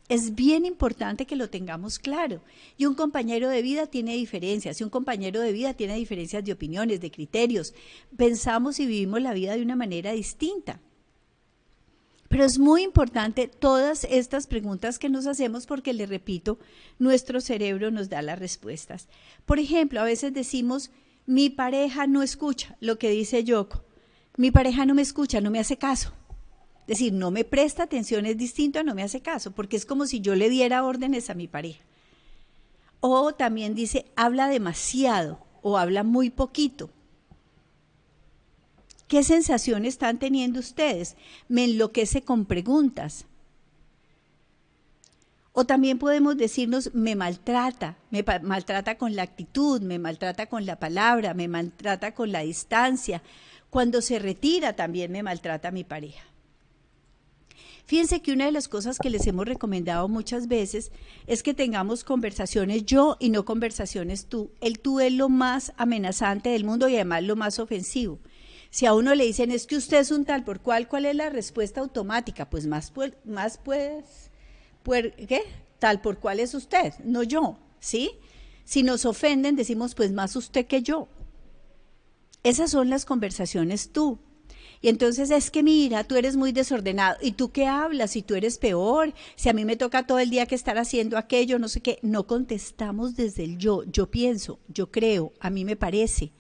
Es 0.09 0.35
bien 0.35 0.65
importante 0.65 1.25
que 1.25 1.35
lo 1.35 1.49
tengamos 1.49 1.97
claro. 1.97 2.41
Y 2.77 2.85
un 2.85 2.93
compañero 2.93 3.49
de 3.49 3.61
vida 3.61 3.87
tiene 3.87 4.15
diferencias, 4.15 4.81
y 4.81 4.83
un 4.83 4.89
compañero 4.89 5.39
de 5.39 5.53
vida 5.53 5.73
tiene 5.73 5.95
diferencias 5.95 6.43
de 6.43 6.51
opiniones, 6.51 6.99
de 6.99 7.11
criterios. 7.11 7.73
Pensamos 8.17 8.79
y 8.79 8.85
vivimos 8.85 9.21
la 9.21 9.33
vida 9.33 9.55
de 9.55 9.61
una 9.61 9.75
manera 9.75 10.11
distinta. 10.11 10.79
Pero 12.33 12.45
es 12.45 12.57
muy 12.57 12.81
importante 12.81 13.47
todas 13.47 14.05
estas 14.05 14.47
preguntas 14.47 14.97
que 14.97 15.07
nos 15.07 15.27
hacemos 15.27 15.67
porque, 15.67 15.93
le 15.93 16.07
repito, 16.07 16.57
nuestro 16.97 17.39
cerebro 17.41 17.91
nos 17.91 18.09
da 18.09 18.23
las 18.23 18.39
respuestas. 18.39 19.07
Por 19.45 19.59
ejemplo, 19.59 20.01
a 20.01 20.03
veces 20.03 20.33
decimos, 20.33 20.89
mi 21.27 21.51
pareja 21.51 22.07
no 22.07 22.23
escucha 22.23 22.75
lo 22.79 22.97
que 22.97 23.11
dice 23.11 23.43
Yoko. 23.43 23.83
Mi 24.35 24.49
pareja 24.49 24.87
no 24.87 24.95
me 24.95 25.03
escucha, 25.03 25.41
no 25.41 25.51
me 25.51 25.59
hace 25.59 25.77
caso. 25.77 26.11
Es 26.81 26.97
decir, 26.97 27.13
no 27.13 27.29
me 27.29 27.43
presta 27.43 27.83
atención, 27.83 28.25
es 28.25 28.35
distinto 28.35 28.79
a 28.79 28.83
no 28.83 28.95
me 28.95 29.03
hace 29.03 29.21
caso, 29.21 29.51
porque 29.51 29.77
es 29.77 29.85
como 29.85 30.07
si 30.07 30.19
yo 30.19 30.33
le 30.33 30.49
diera 30.49 30.83
órdenes 30.83 31.29
a 31.29 31.35
mi 31.35 31.47
pareja. 31.47 31.83
O 32.99 33.35
también 33.35 33.75
dice, 33.75 34.11
habla 34.15 34.47
demasiado 34.47 35.45
o 35.61 35.77
habla 35.77 36.01
muy 36.01 36.31
poquito. 36.31 36.89
¿Qué 39.13 39.21
sensación 39.21 39.85
están 39.85 40.17
teniendo 40.17 40.59
ustedes? 40.59 41.17
Me 41.47 41.65
enloquece 41.65 42.23
con 42.23 42.45
preguntas. 42.45 43.27
O 45.51 45.65
también 45.65 45.99
podemos 45.99 46.35
decirnos, 46.35 46.95
me 46.95 47.15
maltrata, 47.15 47.95
me 48.09 48.25
maltrata 48.41 48.97
con 48.97 49.15
la 49.15 49.21
actitud, 49.21 49.83
me 49.83 49.99
maltrata 49.99 50.47
con 50.47 50.65
la 50.65 50.79
palabra, 50.79 51.35
me 51.35 51.47
maltrata 51.47 52.15
con 52.15 52.31
la 52.31 52.39
distancia. 52.39 53.21
Cuando 53.69 54.01
se 54.01 54.17
retira 54.17 54.73
también 54.73 55.11
me 55.11 55.21
maltrata 55.21 55.69
mi 55.69 55.83
pareja. 55.83 56.23
Fíjense 57.85 58.23
que 58.23 58.33
una 58.33 58.47
de 58.47 58.51
las 58.51 58.67
cosas 58.67 58.97
que 58.97 59.11
les 59.11 59.27
hemos 59.27 59.45
recomendado 59.45 60.07
muchas 60.07 60.47
veces 60.47 60.91
es 61.27 61.43
que 61.43 61.53
tengamos 61.53 62.03
conversaciones 62.03 62.83
yo 62.87 63.17
y 63.19 63.29
no 63.29 63.45
conversaciones 63.45 64.25
tú. 64.25 64.49
El 64.59 64.79
tú 64.79 64.99
es 64.99 65.13
lo 65.13 65.29
más 65.29 65.71
amenazante 65.77 66.49
del 66.49 66.63
mundo 66.63 66.89
y 66.89 66.95
además 66.95 67.21
lo 67.21 67.35
más 67.35 67.59
ofensivo. 67.59 68.17
Si 68.73 68.87
a 68.87 68.95
uno 68.95 69.13
le 69.13 69.25
dicen 69.25 69.51
es 69.51 69.67
que 69.67 69.75
usted 69.75 69.99
es 69.99 70.09
un 70.09 70.25
tal 70.25 70.43
por 70.43 70.59
cual, 70.59 70.87
¿cuál 70.87 71.05
es 71.05 71.15
la 71.15 71.29
respuesta 71.29 71.79
automática? 71.79 72.49
Pues 72.49 72.65
más, 72.65 72.91
más 73.23 73.59
pues, 73.63 75.13
¿qué? 75.27 75.43
Tal 75.77 76.01
por 76.01 76.17
cual 76.17 76.39
es 76.39 76.55
usted, 76.55 76.91
no 77.03 77.21
yo, 77.21 77.59
¿sí? 77.79 78.09
Si 78.65 78.81
nos 78.81 79.05
ofenden, 79.05 79.55
decimos 79.55 79.93
pues 79.93 80.11
más 80.11 80.35
usted 80.35 80.65
que 80.65 80.81
yo. 80.81 81.07
Esas 82.41 82.71
son 82.71 82.89
las 82.89 83.05
conversaciones 83.05 83.91
tú. 83.91 84.17
Y 84.81 84.89
entonces 84.89 85.29
es 85.29 85.51
que 85.51 85.61
mira, 85.61 86.03
tú 86.03 86.15
eres 86.15 86.35
muy 86.35 86.51
desordenado. 86.51 87.19
¿Y 87.21 87.33
tú 87.33 87.51
qué 87.51 87.67
hablas? 87.67 88.09
Si 88.09 88.23
tú 88.23 88.33
eres 88.33 88.57
peor, 88.57 89.13
si 89.35 89.49
a 89.49 89.53
mí 89.53 89.65
me 89.65 89.77
toca 89.77 90.07
todo 90.07 90.17
el 90.17 90.31
día 90.31 90.47
que 90.47 90.55
estar 90.55 90.79
haciendo 90.79 91.19
aquello, 91.19 91.59
no 91.59 91.67
sé 91.67 91.81
qué. 91.81 91.99
No 92.01 92.25
contestamos 92.25 93.15
desde 93.15 93.43
el 93.43 93.59
yo. 93.59 93.83
Yo 93.83 94.09
pienso, 94.09 94.59
yo 94.67 94.89
creo, 94.89 95.31
a 95.39 95.51
mí 95.51 95.63
me 95.63 95.75
parece. 95.75 96.33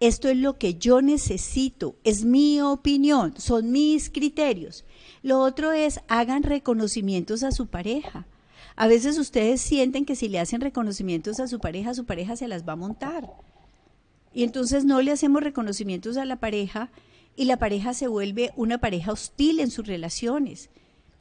Esto 0.00 0.28
es 0.28 0.36
lo 0.36 0.58
que 0.58 0.74
yo 0.74 1.02
necesito, 1.02 1.96
es 2.04 2.24
mi 2.24 2.60
opinión, 2.60 3.34
son 3.36 3.72
mis 3.72 4.10
criterios. 4.10 4.84
Lo 5.22 5.40
otro 5.40 5.72
es, 5.72 6.00
hagan 6.06 6.44
reconocimientos 6.44 7.42
a 7.42 7.50
su 7.50 7.66
pareja. 7.66 8.26
A 8.76 8.86
veces 8.86 9.18
ustedes 9.18 9.60
sienten 9.60 10.04
que 10.04 10.14
si 10.14 10.28
le 10.28 10.38
hacen 10.38 10.60
reconocimientos 10.60 11.40
a 11.40 11.48
su 11.48 11.58
pareja, 11.58 11.94
su 11.94 12.04
pareja 12.04 12.36
se 12.36 12.46
las 12.46 12.66
va 12.66 12.74
a 12.74 12.76
montar. 12.76 13.28
Y 14.32 14.44
entonces 14.44 14.84
no 14.84 15.02
le 15.02 15.10
hacemos 15.10 15.42
reconocimientos 15.42 16.16
a 16.16 16.24
la 16.24 16.36
pareja 16.36 16.90
y 17.34 17.46
la 17.46 17.56
pareja 17.56 17.92
se 17.92 18.06
vuelve 18.06 18.52
una 18.54 18.78
pareja 18.78 19.10
hostil 19.10 19.58
en 19.58 19.72
sus 19.72 19.88
relaciones. 19.88 20.70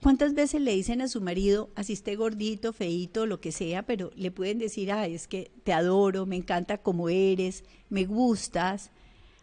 ¿Cuántas 0.01 0.35
veces 0.35 0.61
le 0.61 0.75
dicen 0.75 1.01
a 1.01 1.07
su 1.07 1.21
marido, 1.21 1.69
así 1.75 1.93
esté 1.93 2.15
gordito, 2.15 2.71
feito, 2.71 3.25
lo 3.25 3.41
que 3.41 3.51
sea, 3.51 3.83
pero 3.83 4.11
le 4.15 4.29
pueden 4.29 4.59
decir, 4.59 4.91
ay, 4.91 5.15
es 5.15 5.27
que 5.27 5.51
te 5.63 5.73
adoro, 5.73 6.27
me 6.27 6.35
encanta 6.35 6.77
como 6.77 7.09
eres, 7.09 7.63
me 7.89 8.05
gustas? 8.05 8.91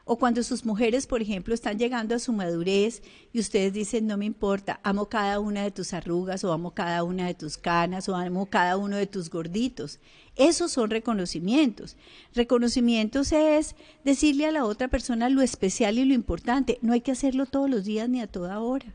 O 0.06 0.16
cuando 0.16 0.42
sus 0.42 0.64
mujeres, 0.66 1.06
por 1.06 1.22
ejemplo, 1.22 1.54
están 1.54 1.78
llegando 1.78 2.14
a 2.14 2.18
su 2.18 2.32
madurez 2.32 3.02
y 3.32 3.40
ustedes 3.40 3.72
dicen, 3.72 4.06
no 4.06 4.16
me 4.16 4.26
importa, 4.26 4.78
amo 4.82 5.08
cada 5.08 5.40
una 5.40 5.62
de 5.62 5.70
tus 5.70 5.94
arrugas 5.94 6.44
o 6.44 6.52
amo 6.52 6.72
cada 6.72 7.02
una 7.04 7.26
de 7.26 7.34
tus 7.34 7.56
canas 7.56 8.08
o 8.08 8.14
amo 8.14 8.46
cada 8.46 8.76
uno 8.76 8.96
de 8.96 9.06
tus 9.06 9.30
gorditos. 9.30 9.98
Esos 10.36 10.72
son 10.72 10.90
reconocimientos. 10.90 11.96
Reconocimientos 12.34 13.32
es 13.32 13.76
decirle 14.04 14.46
a 14.46 14.52
la 14.52 14.66
otra 14.66 14.88
persona 14.88 15.30
lo 15.30 15.40
especial 15.40 15.98
y 15.98 16.04
lo 16.04 16.12
importante. 16.12 16.78
No 16.82 16.92
hay 16.92 17.00
que 17.00 17.12
hacerlo 17.12 17.46
todos 17.46 17.70
los 17.70 17.84
días 17.84 18.08
ni 18.08 18.20
a 18.20 18.26
toda 18.26 18.60
hora. 18.60 18.92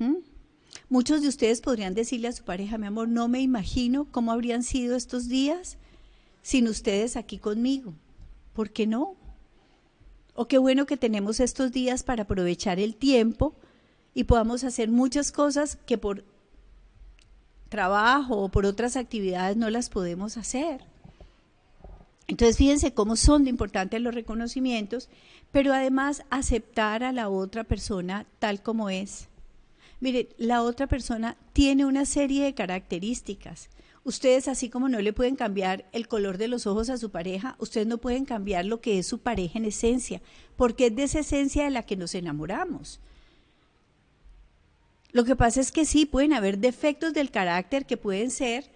¿Mm? 0.00 0.29
Muchos 0.90 1.22
de 1.22 1.28
ustedes 1.28 1.60
podrían 1.60 1.94
decirle 1.94 2.26
a 2.26 2.32
su 2.32 2.42
pareja, 2.42 2.76
mi 2.76 2.88
amor, 2.88 3.06
no 3.08 3.28
me 3.28 3.40
imagino 3.40 4.08
cómo 4.10 4.32
habrían 4.32 4.64
sido 4.64 4.96
estos 4.96 5.28
días 5.28 5.78
sin 6.42 6.66
ustedes 6.66 7.16
aquí 7.16 7.38
conmigo. 7.38 7.94
¿Por 8.54 8.70
qué 8.70 8.88
no? 8.88 9.14
O 10.34 10.48
qué 10.48 10.58
bueno 10.58 10.86
que 10.86 10.96
tenemos 10.96 11.38
estos 11.38 11.70
días 11.70 12.02
para 12.02 12.24
aprovechar 12.24 12.80
el 12.80 12.96
tiempo 12.96 13.54
y 14.14 14.24
podamos 14.24 14.64
hacer 14.64 14.90
muchas 14.90 15.30
cosas 15.30 15.78
que 15.86 15.96
por 15.96 16.24
trabajo 17.68 18.38
o 18.38 18.48
por 18.48 18.66
otras 18.66 18.96
actividades 18.96 19.56
no 19.56 19.70
las 19.70 19.90
podemos 19.90 20.36
hacer. 20.36 20.82
Entonces, 22.26 22.56
fíjense 22.56 22.94
cómo 22.94 23.14
son 23.14 23.44
de 23.44 23.50
importantes 23.50 24.00
los 24.00 24.14
reconocimientos, 24.14 25.08
pero 25.52 25.72
además 25.72 26.24
aceptar 26.30 27.04
a 27.04 27.12
la 27.12 27.28
otra 27.28 27.62
persona 27.62 28.26
tal 28.40 28.60
como 28.60 28.90
es. 28.90 29.29
Miren, 30.00 30.28
la 30.38 30.62
otra 30.62 30.86
persona 30.86 31.36
tiene 31.52 31.84
una 31.84 32.04
serie 32.04 32.44
de 32.44 32.54
características 32.54 33.68
Ustedes, 34.02 34.48
así 34.48 34.70
como 34.70 34.88
no 34.88 35.00
le 35.00 35.12
pueden 35.12 35.36
cambiar 35.36 35.84
el 35.92 36.08
color 36.08 36.38
de 36.38 36.48
los 36.48 36.66
ojos 36.66 36.88
a 36.88 36.96
su 36.96 37.10
pareja, 37.10 37.56
ustedes 37.58 37.86
no 37.86 37.98
pueden 37.98 38.24
cambiar 38.24 38.64
lo 38.64 38.80
que 38.80 38.98
es 38.98 39.06
su 39.06 39.18
pareja 39.18 39.58
en 39.58 39.66
esencia, 39.66 40.22
porque 40.56 40.86
es 40.86 40.96
de 40.96 41.02
esa 41.02 41.20
esencia 41.20 41.64
de 41.64 41.70
la 41.70 41.84
que 41.84 41.96
nos 41.96 42.14
enamoramos. 42.14 43.00
Lo 45.12 45.24
que 45.24 45.36
pasa 45.36 45.60
es 45.60 45.70
que 45.70 45.84
sí, 45.84 46.06
pueden 46.06 46.32
haber 46.32 46.58
defectos 46.58 47.12
del 47.12 47.30
carácter 47.30 47.84
que 47.84 47.98
pueden 47.98 48.30
ser, 48.30 48.70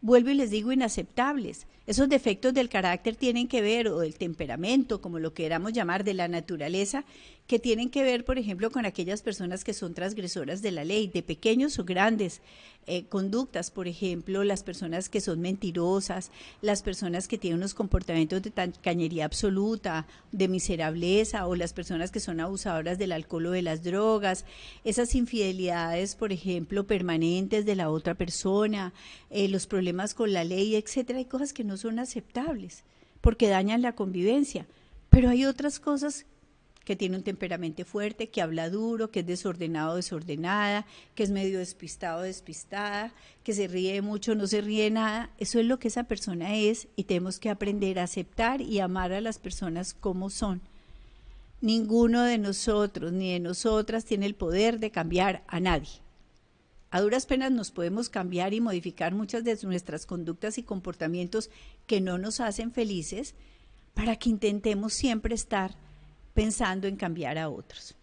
vuelvo 0.00 0.30
y 0.30 0.34
les 0.34 0.50
digo, 0.50 0.70
inaceptables. 0.70 1.66
Esos 1.86 2.08
defectos 2.08 2.54
del 2.54 2.68
carácter 2.68 3.16
tienen 3.16 3.48
que 3.48 3.60
ver, 3.60 3.88
o 3.88 3.98
del 4.00 4.14
temperamento, 4.14 5.00
como 5.00 5.18
lo 5.18 5.34
queramos 5.34 5.72
llamar, 5.72 6.04
de 6.04 6.14
la 6.14 6.28
naturaleza, 6.28 7.04
que 7.48 7.58
tienen 7.58 7.90
que 7.90 8.04
ver, 8.04 8.24
por 8.24 8.38
ejemplo, 8.38 8.70
con 8.70 8.86
aquellas 8.86 9.22
personas 9.22 9.64
que 9.64 9.74
son 9.74 9.92
transgresoras 9.92 10.62
de 10.62 10.70
la 10.70 10.84
ley, 10.84 11.08
de 11.08 11.22
pequeños 11.22 11.78
o 11.80 11.84
grandes 11.84 12.40
eh, 12.86 13.04
conductas, 13.04 13.70
por 13.70 13.88
ejemplo, 13.88 14.44
las 14.44 14.62
personas 14.62 15.08
que 15.08 15.20
son 15.20 15.40
mentirosas, 15.40 16.30
las 16.60 16.82
personas 16.82 17.28
que 17.28 17.38
tienen 17.38 17.58
unos 17.58 17.74
comportamientos 17.74 18.42
de 18.42 18.52
cañería 18.82 19.24
absoluta, 19.24 20.06
de 20.32 20.48
miserableza, 20.48 21.46
o 21.46 21.54
las 21.54 21.72
personas 21.72 22.10
que 22.10 22.20
son 22.20 22.40
abusadoras 22.40 22.98
del 22.98 23.12
alcohol 23.12 23.46
o 23.46 23.50
de 23.52 23.62
las 23.62 23.82
drogas, 23.82 24.44
esas 24.84 25.14
infidelidades, 25.14 26.14
por 26.14 26.32
ejemplo, 26.32 26.86
permanentes 26.86 27.64
de 27.64 27.76
la 27.76 27.90
otra 27.90 28.14
persona, 28.14 28.92
eh, 29.30 29.48
los 29.48 29.66
problemas 29.66 30.14
con 30.14 30.32
la 30.32 30.44
ley, 30.44 30.76
etcétera, 30.76 31.18
hay 31.18 31.26
cosas 31.26 31.52
que 31.52 31.64
no 31.64 31.76
son 31.76 31.98
aceptables 31.98 32.84
porque 33.22 33.48
dañan 33.48 33.80
la 33.80 33.94
convivencia. 33.94 34.66
Pero 35.08 35.30
hay 35.30 35.46
otras 35.46 35.80
cosas 35.80 36.26
que 36.84 36.96
tiene 36.96 37.16
un 37.16 37.22
temperamento 37.22 37.84
fuerte, 37.84 38.28
que 38.28 38.42
habla 38.42 38.70
duro, 38.70 39.10
que 39.10 39.20
es 39.20 39.26
desordenado, 39.26 39.96
desordenada, 39.96 40.86
que 41.14 41.22
es 41.22 41.30
medio 41.30 41.58
despistado, 41.58 42.22
despistada, 42.22 43.12
que 43.44 43.54
se 43.54 43.68
ríe 43.68 44.02
mucho, 44.02 44.34
no 44.34 44.46
se 44.46 44.60
ríe 44.60 44.90
nada. 44.90 45.30
Eso 45.38 45.60
es 45.60 45.66
lo 45.66 45.78
que 45.78 45.88
esa 45.88 46.04
persona 46.04 46.56
es 46.56 46.88
y 46.96 47.04
tenemos 47.04 47.38
que 47.38 47.50
aprender 47.50 47.98
a 47.98 48.04
aceptar 48.04 48.60
y 48.60 48.80
amar 48.80 49.12
a 49.12 49.20
las 49.20 49.38
personas 49.38 49.94
como 49.94 50.30
son. 50.30 50.60
Ninguno 51.60 52.22
de 52.22 52.38
nosotros 52.38 53.12
ni 53.12 53.32
de 53.32 53.40
nosotras 53.40 54.04
tiene 54.04 54.26
el 54.26 54.34
poder 54.34 54.80
de 54.80 54.90
cambiar 54.90 55.44
a 55.46 55.60
nadie. 55.60 56.02
A 56.90 57.00
duras 57.00 57.24
penas 57.24 57.50
nos 57.50 57.70
podemos 57.70 58.10
cambiar 58.10 58.52
y 58.52 58.60
modificar 58.60 59.14
muchas 59.14 59.44
de 59.44 59.56
nuestras 59.62 60.04
conductas 60.04 60.58
y 60.58 60.62
comportamientos 60.62 61.50
que 61.86 62.00
no 62.00 62.18
nos 62.18 62.40
hacen 62.40 62.72
felices 62.72 63.34
para 63.94 64.16
que 64.16 64.28
intentemos 64.28 64.92
siempre 64.92 65.34
estar 65.34 65.74
pensando 66.34 66.86
en 66.86 66.96
cambiar 66.96 67.38
a 67.38 67.48
otros. 67.48 67.94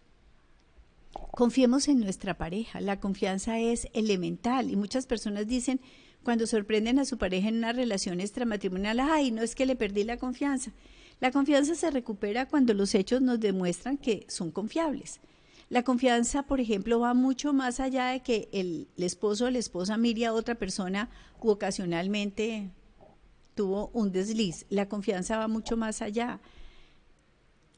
Confiemos 1.32 1.88
en 1.88 2.00
nuestra 2.00 2.34
pareja, 2.34 2.80
la 2.80 3.00
confianza 3.00 3.58
es 3.58 3.88
elemental 3.92 4.70
y 4.70 4.76
muchas 4.76 5.06
personas 5.06 5.46
dicen, 5.46 5.80
cuando 6.22 6.46
sorprenden 6.46 6.98
a 6.98 7.04
su 7.04 7.18
pareja 7.18 7.48
en 7.48 7.56
una 7.56 7.72
relación 7.72 8.20
extramatrimonial, 8.20 9.00
ay, 9.00 9.30
no 9.30 9.42
es 9.42 9.54
que 9.54 9.66
le 9.66 9.76
perdí 9.76 10.04
la 10.04 10.18
confianza. 10.18 10.72
La 11.20 11.30
confianza 11.30 11.74
se 11.74 11.90
recupera 11.90 12.46
cuando 12.46 12.74
los 12.74 12.94
hechos 12.94 13.20
nos 13.20 13.40
demuestran 13.40 13.98
que 13.98 14.24
son 14.28 14.50
confiables. 14.50 15.20
La 15.68 15.84
confianza, 15.84 16.42
por 16.42 16.60
ejemplo, 16.60 16.98
va 16.98 17.14
mucho 17.14 17.52
más 17.52 17.78
allá 17.78 18.08
de 18.08 18.20
que 18.20 18.48
el, 18.52 18.88
esposo 18.96 19.44
o 19.44 19.50
la 19.50 19.58
esposa 19.58 19.96
mire 19.96 20.26
a 20.26 20.32
otra 20.32 20.56
persona 20.56 21.10
u 21.40 21.50
ocasionalmente 21.50 22.70
tuvo 23.54 23.90
un 23.92 24.10
desliz. 24.10 24.66
La 24.68 24.88
confianza 24.88 25.36
va 25.36 25.46
mucho 25.46 25.76
más 25.76 26.02
allá. 26.02 26.40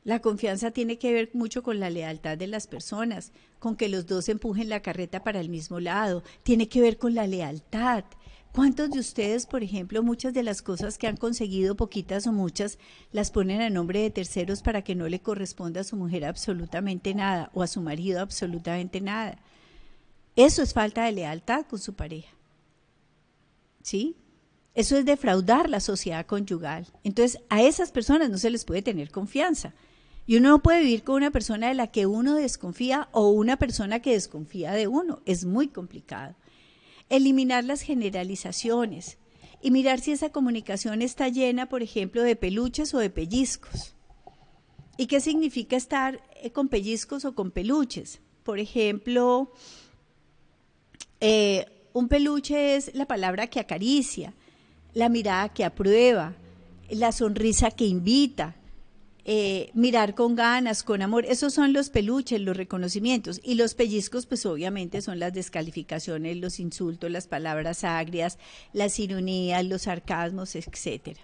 La 0.05 0.19
confianza 0.21 0.73
tiene 0.73 0.99
que 0.99 1.13
ver 1.13 1.31
mucho 1.33 1.63
con 1.63 1.79
la 1.79 1.89
lealtad 1.89 2.37
de 2.37 2.49
las 2.49 2.67
personas, 2.67 3.31
con 3.61 3.77
que 3.77 3.89
los 3.89 4.07
dos 4.07 4.29
empujen 4.29 4.69
la 4.69 4.83
carreta 4.83 5.23
para 5.23 5.39
el 5.39 5.49
mismo 5.49 5.79
lado. 5.79 6.25
Tiene 6.43 6.69
que 6.69 6.81
ver 6.81 6.99
con 6.99 7.15
la 7.15 7.29
lealtad. 7.29 8.05
¿Cuántos 8.53 8.91
de 8.91 8.99
ustedes, 8.99 9.47
por 9.47 9.63
ejemplo, 9.63 10.03
muchas 10.03 10.35
de 10.35 10.43
las 10.43 10.61
cosas 10.61 10.99
que 10.99 11.07
han 11.07 11.17
conseguido, 11.17 11.77
poquitas 11.77 12.27
o 12.27 12.33
muchas, 12.33 12.79
las 13.13 13.31
ponen 13.31 13.63
a 13.63 13.71
nombre 13.71 14.01
de 14.03 14.11
terceros 14.11 14.61
para 14.61 14.83
que 14.83 14.95
no 14.97 15.09
le 15.09 15.21
corresponda 15.21 15.83
a 15.83 15.85
su 15.85 15.97
mujer 15.97 16.25
absolutamente 16.25 17.15
nada 17.15 17.51
o 17.55 17.63
a 17.63 17.69
su 17.69 17.81
marido 17.81 18.21
absolutamente 18.21 19.01
nada? 19.01 19.39
Eso 20.35 20.63
es 20.63 20.75
falta 20.75 21.05
de 21.05 21.13
lealtad 21.13 21.65
con 21.65 21.79
su 21.79 21.95
pareja. 21.95 22.33
¿Sí? 23.83 24.17
Eso 24.75 24.97
es 24.97 25.05
defraudar 25.05 25.71
la 25.71 25.81
sociedad 25.81 26.27
conyugal. 26.27 26.87
Entonces, 27.05 27.41
a 27.49 27.63
esas 27.63 27.93
personas 27.93 28.31
no 28.31 28.39
se 28.39 28.51
les 28.51 28.65
puede 28.65 28.83
tener 28.83 29.11
confianza. 29.11 29.73
Y 30.27 30.37
uno 30.37 30.51
no 30.51 30.63
puede 30.63 30.81
vivir 30.81 31.03
con 31.03 31.17
una 31.17 31.31
persona 31.31 31.69
de 31.69 31.75
la 31.75 31.89
que 31.89 32.07
uno 32.07 32.35
desconfía 32.37 33.09
o 33.13 33.31
una 33.31 33.57
persona 33.57 34.01
que 34.01 34.13
desconfía 34.13 34.73
de 34.73 34.87
uno. 34.87 35.21
Es 35.27 35.45
muy 35.45 35.69
complicado 35.69 36.35
eliminar 37.09 37.65
las 37.65 37.83
generalizaciones 37.83 39.19
y 39.61 39.71
mirar 39.71 40.01
si 40.01 40.13
esa 40.13 40.31
comunicación 40.31 41.03
está 41.03 41.29
llena, 41.29 41.69
por 41.69 41.83
ejemplo, 41.83 42.23
de 42.23 42.37
peluches 42.37 42.95
o 42.95 42.99
de 42.99 43.11
pellizcos. 43.11 43.95
¿Y 44.97 45.07
qué 45.07 45.21
significa 45.21 45.77
estar 45.77 46.21
eh, 46.43 46.51
con 46.51 46.69
pellizcos 46.69 47.25
o 47.25 47.35
con 47.35 47.51
peluches? 47.51 48.21
Por 48.43 48.59
ejemplo, 48.59 49.53
eh, 51.21 51.67
un 51.93 52.09
peluche 52.09 52.77
es 52.77 52.95
la 52.95 53.07
palabra 53.07 53.47
que 53.47 53.61
acaricia, 53.61 54.35
la 54.95 55.09
mirada 55.09 55.51
que 55.51 55.65
aprueba, 55.65 56.35
la 56.91 57.13
sonrisa 57.13 57.71
que 57.71 57.87
invita, 57.87 58.57
eh, 59.25 59.71
mirar 59.75 60.15
con 60.15 60.35
ganas, 60.35 60.83
con 60.83 61.03
amor. 61.03 61.25
Esos 61.27 61.55
son 61.55 61.73
los 61.73 61.91
peluches, 61.91 62.41
los 62.41 62.57
reconocimientos. 62.57 63.41
Y 63.45 63.55
los 63.55 63.75
pellizcos, 63.75 64.27
pues 64.27 64.45
obviamente 64.47 65.03
son 65.03 65.19
las 65.19 65.33
descalificaciones, 65.33 66.37
los 66.39 66.59
insultos, 66.59 67.11
las 67.11 67.27
palabras 67.27 67.85
agrias, 67.85 68.39
las 68.73 68.99
ironías, 68.99 69.65
los 69.65 69.83
sarcasmos, 69.83 70.57
etcétera. 70.57 71.21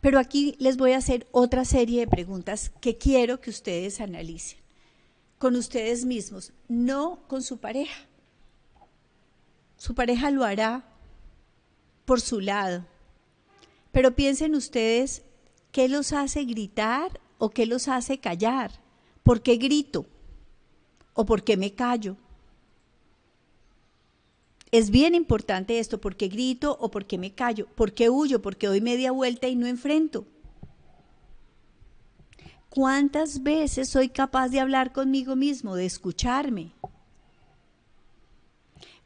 Pero 0.00 0.18
aquí 0.18 0.54
les 0.58 0.76
voy 0.76 0.92
a 0.92 0.98
hacer 0.98 1.26
otra 1.32 1.64
serie 1.64 2.00
de 2.00 2.06
preguntas 2.06 2.70
que 2.80 2.96
quiero 2.96 3.40
que 3.40 3.50
ustedes 3.50 4.00
analicen 4.00 4.58
con 5.38 5.54
ustedes 5.54 6.04
mismos, 6.04 6.52
no 6.68 7.20
con 7.28 7.42
su 7.42 7.58
pareja. 7.58 8.06
Su 9.76 9.94
pareja 9.94 10.30
lo 10.30 10.44
hará 10.44 10.84
por 12.04 12.20
su 12.20 12.40
lado. 12.40 12.84
Pero 13.92 14.14
piensen 14.14 14.54
ustedes 14.54 15.22
¿Qué 15.78 15.86
los 15.86 16.12
hace 16.12 16.42
gritar 16.42 17.20
o 17.38 17.50
qué 17.50 17.64
los 17.64 17.86
hace 17.86 18.18
callar? 18.18 18.72
¿Por 19.22 19.42
qué 19.42 19.58
grito? 19.58 20.06
¿O 21.14 21.24
por 21.24 21.44
qué 21.44 21.56
me 21.56 21.72
callo? 21.72 22.16
Es 24.72 24.90
bien 24.90 25.14
importante 25.14 25.78
esto, 25.78 26.00
¿por 26.00 26.16
qué 26.16 26.26
grito 26.26 26.76
o 26.80 26.90
por 26.90 27.06
qué 27.06 27.16
me 27.16 27.32
callo? 27.32 27.68
¿Por 27.76 27.92
qué 27.92 28.10
huyo? 28.10 28.42
¿Por 28.42 28.56
qué 28.56 28.66
doy 28.66 28.80
media 28.80 29.12
vuelta 29.12 29.46
y 29.46 29.54
no 29.54 29.68
enfrento? 29.68 30.26
¿Cuántas 32.70 33.44
veces 33.44 33.88
soy 33.88 34.08
capaz 34.08 34.48
de 34.48 34.58
hablar 34.58 34.92
conmigo 34.92 35.36
mismo, 35.36 35.76
de 35.76 35.86
escucharme? 35.86 36.72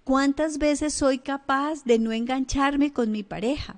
¿Cuántas 0.04 0.56
veces 0.56 0.94
soy 0.94 1.18
capaz 1.18 1.84
de 1.84 1.98
no 1.98 2.12
engancharme 2.12 2.94
con 2.94 3.12
mi 3.12 3.22
pareja? 3.22 3.76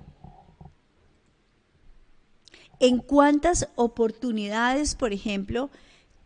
En 2.79 2.99
cuántas 2.99 3.69
oportunidades, 3.75 4.95
por 4.95 5.13
ejemplo, 5.13 5.69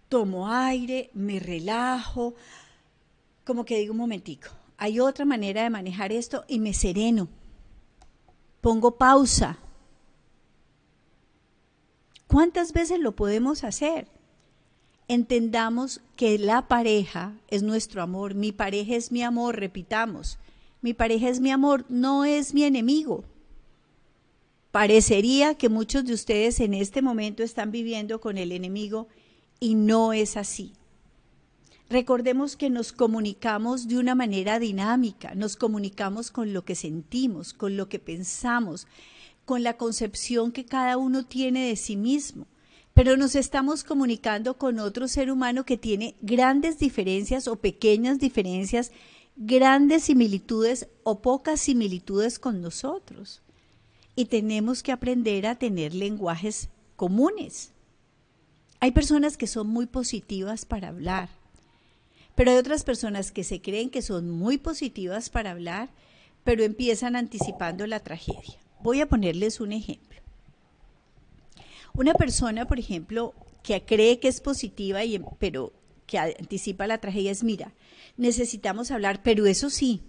tomo 0.10 0.50
aire, 0.50 1.10
me 1.14 1.40
relajo, 1.40 2.34
como 3.46 3.66
que 3.66 3.78
digo 3.78 3.94
un 3.94 4.00
momentico, 4.00 4.50
hay 4.78 5.00
otra 5.00 5.26
manera 5.26 5.64
de 5.64 5.70
manejar 5.70 6.12
esto 6.12 6.46
y 6.48 6.60
me 6.60 6.74
sereno, 6.74 7.28
pongo 8.62 8.98
pausa. 8.98 9.58
¿Cuántas 12.28 12.74
veces 12.74 13.00
lo 13.00 13.16
podemos 13.16 13.64
hacer? 13.64 14.08
Entendamos 15.08 16.02
que 16.16 16.38
la 16.38 16.68
pareja 16.68 17.34
es 17.48 17.64
nuestro 17.64 18.04
amor, 18.04 18.36
mi 18.36 18.52
pareja 18.52 18.96
es 18.96 19.12
mi 19.12 19.24
amor, 19.24 19.60
repitamos, 19.60 20.38
mi 20.82 20.94
pareja 20.94 21.30
es 21.30 21.40
mi 21.40 21.50
amor, 21.50 21.86
no 21.90 22.26
es 22.26 22.54
mi 22.54 22.64
enemigo. 22.64 23.24
Parecería 24.72 25.56
que 25.56 25.68
muchos 25.68 26.06
de 26.06 26.14
ustedes 26.14 26.60
en 26.60 26.76
este 26.76 27.02
momento 27.02 27.42
están 27.42 27.72
viviendo 27.72 28.22
con 28.22 28.38
el 28.38 28.52
enemigo 28.52 29.08
y 29.60 29.74
no 29.74 30.14
es 30.14 30.38
así. 30.38 30.74
Recordemos 31.90 32.56
que 32.56 32.70
nos 32.70 32.94
comunicamos 32.94 33.88
de 33.88 33.98
una 33.98 34.14
manera 34.14 34.60
dinámica, 34.60 35.34
nos 35.34 35.56
comunicamos 35.56 36.30
con 36.30 36.54
lo 36.54 36.66
que 36.66 36.76
sentimos, 36.76 37.52
con 37.52 37.78
lo 37.78 37.90
que 37.90 37.98
pensamos, 37.98 38.86
con 39.44 39.64
la 39.64 39.76
concepción 39.76 40.52
que 40.52 40.66
cada 40.66 40.98
uno 40.98 41.26
tiene 41.26 41.68
de 41.68 41.76
sí 41.76 41.96
mismo, 41.96 42.46
pero 42.94 43.18
nos 43.18 43.34
estamos 43.34 43.84
comunicando 43.84 44.60
con 44.60 44.78
otro 44.78 45.08
ser 45.08 45.32
humano 45.32 45.66
que 45.66 45.78
tiene 45.78 46.16
grandes 46.22 46.78
diferencias 46.78 47.48
o 47.48 47.56
pequeñas 47.56 48.20
diferencias, 48.20 48.92
grandes 49.36 50.04
similitudes 50.04 50.90
o 51.02 51.24
pocas 51.24 51.60
similitudes 51.60 52.38
con 52.38 52.62
nosotros 52.62 53.42
y 54.20 54.26
tenemos 54.26 54.84
que 54.84 54.92
aprender 54.92 55.48
a 55.48 55.56
tener 55.56 55.94
lenguajes 55.94 56.68
comunes. 56.98 57.72
Hay 58.82 58.92
personas 58.92 59.38
que 59.38 59.48
son 59.48 59.68
muy 59.68 59.86
positivas 59.86 60.66
para 60.66 60.90
hablar, 60.90 61.30
pero 62.36 62.52
hay 62.52 62.58
otras 62.58 62.84
personas 62.84 63.32
que 63.32 63.46
se 63.46 63.62
creen 63.62 63.90
que 63.90 64.02
son 64.02 64.30
muy 64.30 64.58
positivas 64.58 65.30
para 65.30 65.52
hablar, 65.52 65.88
pero 66.44 66.66
empiezan 66.66 67.16
anticipando 67.16 67.88
la 67.88 68.02
tragedia. 68.02 68.60
Voy 68.82 69.00
a 69.00 69.08
ponerles 69.08 69.62
un 69.62 69.72
ejemplo. 69.72 70.20
Una 71.94 72.14
persona, 72.14 72.68
por 72.68 72.78
ejemplo, 72.78 73.34
que 73.64 73.86
cree 73.86 74.20
que 74.20 74.28
es 74.28 74.42
positiva, 74.42 75.02
y, 75.06 75.22
pero 75.40 75.72
que 76.08 76.20
anticipa 76.20 76.88
la 76.88 76.98
tragedia 76.98 77.32
es, 77.32 77.46
mira, 77.46 77.72
necesitamos 78.18 78.92
hablar, 78.92 79.24
pero 79.24 79.46
eso 79.46 79.70
sí, 79.70 80.02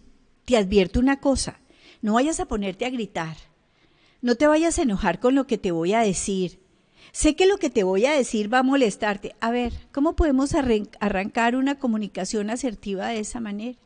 te 0.47 0.57
advierto 0.57 0.99
una 0.99 1.21
cosa, 1.21 1.61
no 2.03 2.15
vayas 2.15 2.41
a 2.41 2.47
ponerte 2.47 2.87
a 2.87 2.91
gritar, 2.91 3.37
no 4.23 4.35
te 4.35 4.47
vayas 4.47 4.79
a 4.79 4.83
enojar 4.83 5.21
con 5.21 5.35
lo 5.35 5.47
que 5.47 5.59
te 5.59 5.73
voy 5.73 5.95
a 5.95 6.01
decir. 6.01 6.61
Sé 7.13 7.35
que 7.35 7.47
lo 7.47 7.59
que 7.59 7.71
te 7.71 7.83
voy 7.83 8.07
a 8.07 8.13
decir 8.13 8.53
va 8.53 8.59
a 8.59 8.63
molestarte. 8.63 9.35
A 9.41 9.51
ver, 9.51 9.73
¿cómo 9.93 10.15
podemos 10.15 10.55
arrancar 10.55 11.57
una 11.57 11.79
comunicación 11.79 12.51
asertiva 12.51 13.09
de 13.09 13.21
esa 13.21 13.41
manera? 13.41 13.79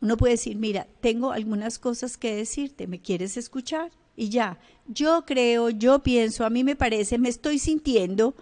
Uno 0.00 0.16
puede 0.16 0.34
decir, 0.34 0.56
mira, 0.56 0.86
tengo 1.00 1.32
algunas 1.32 1.78
cosas 1.78 2.16
que 2.16 2.34
decirte, 2.34 2.86
¿me 2.86 3.00
quieres 3.00 3.36
escuchar? 3.36 3.90
Y 4.16 4.28
ya, 4.28 4.58
yo 4.86 5.24
creo, 5.26 5.70
yo 5.70 6.02
pienso, 6.02 6.44
a 6.44 6.50
mí 6.50 6.64
me 6.64 6.76
parece, 6.76 7.18
me 7.18 7.28
estoy 7.28 7.58
sintiendo, 7.58 8.34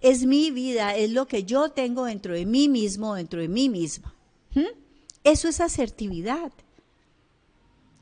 es 0.00 0.24
mi 0.24 0.50
vida, 0.50 0.96
es 0.96 1.10
lo 1.10 1.26
que 1.26 1.44
yo 1.44 1.70
tengo 1.70 2.04
dentro 2.04 2.34
de 2.34 2.44
mí 2.44 2.68
mismo, 2.68 3.14
dentro 3.14 3.40
de 3.40 3.48
mí 3.48 3.68
misma. 3.68 4.14
¿Mm? 4.54 4.76
Eso 5.24 5.48
es 5.48 5.60
asertividad. 5.60 6.52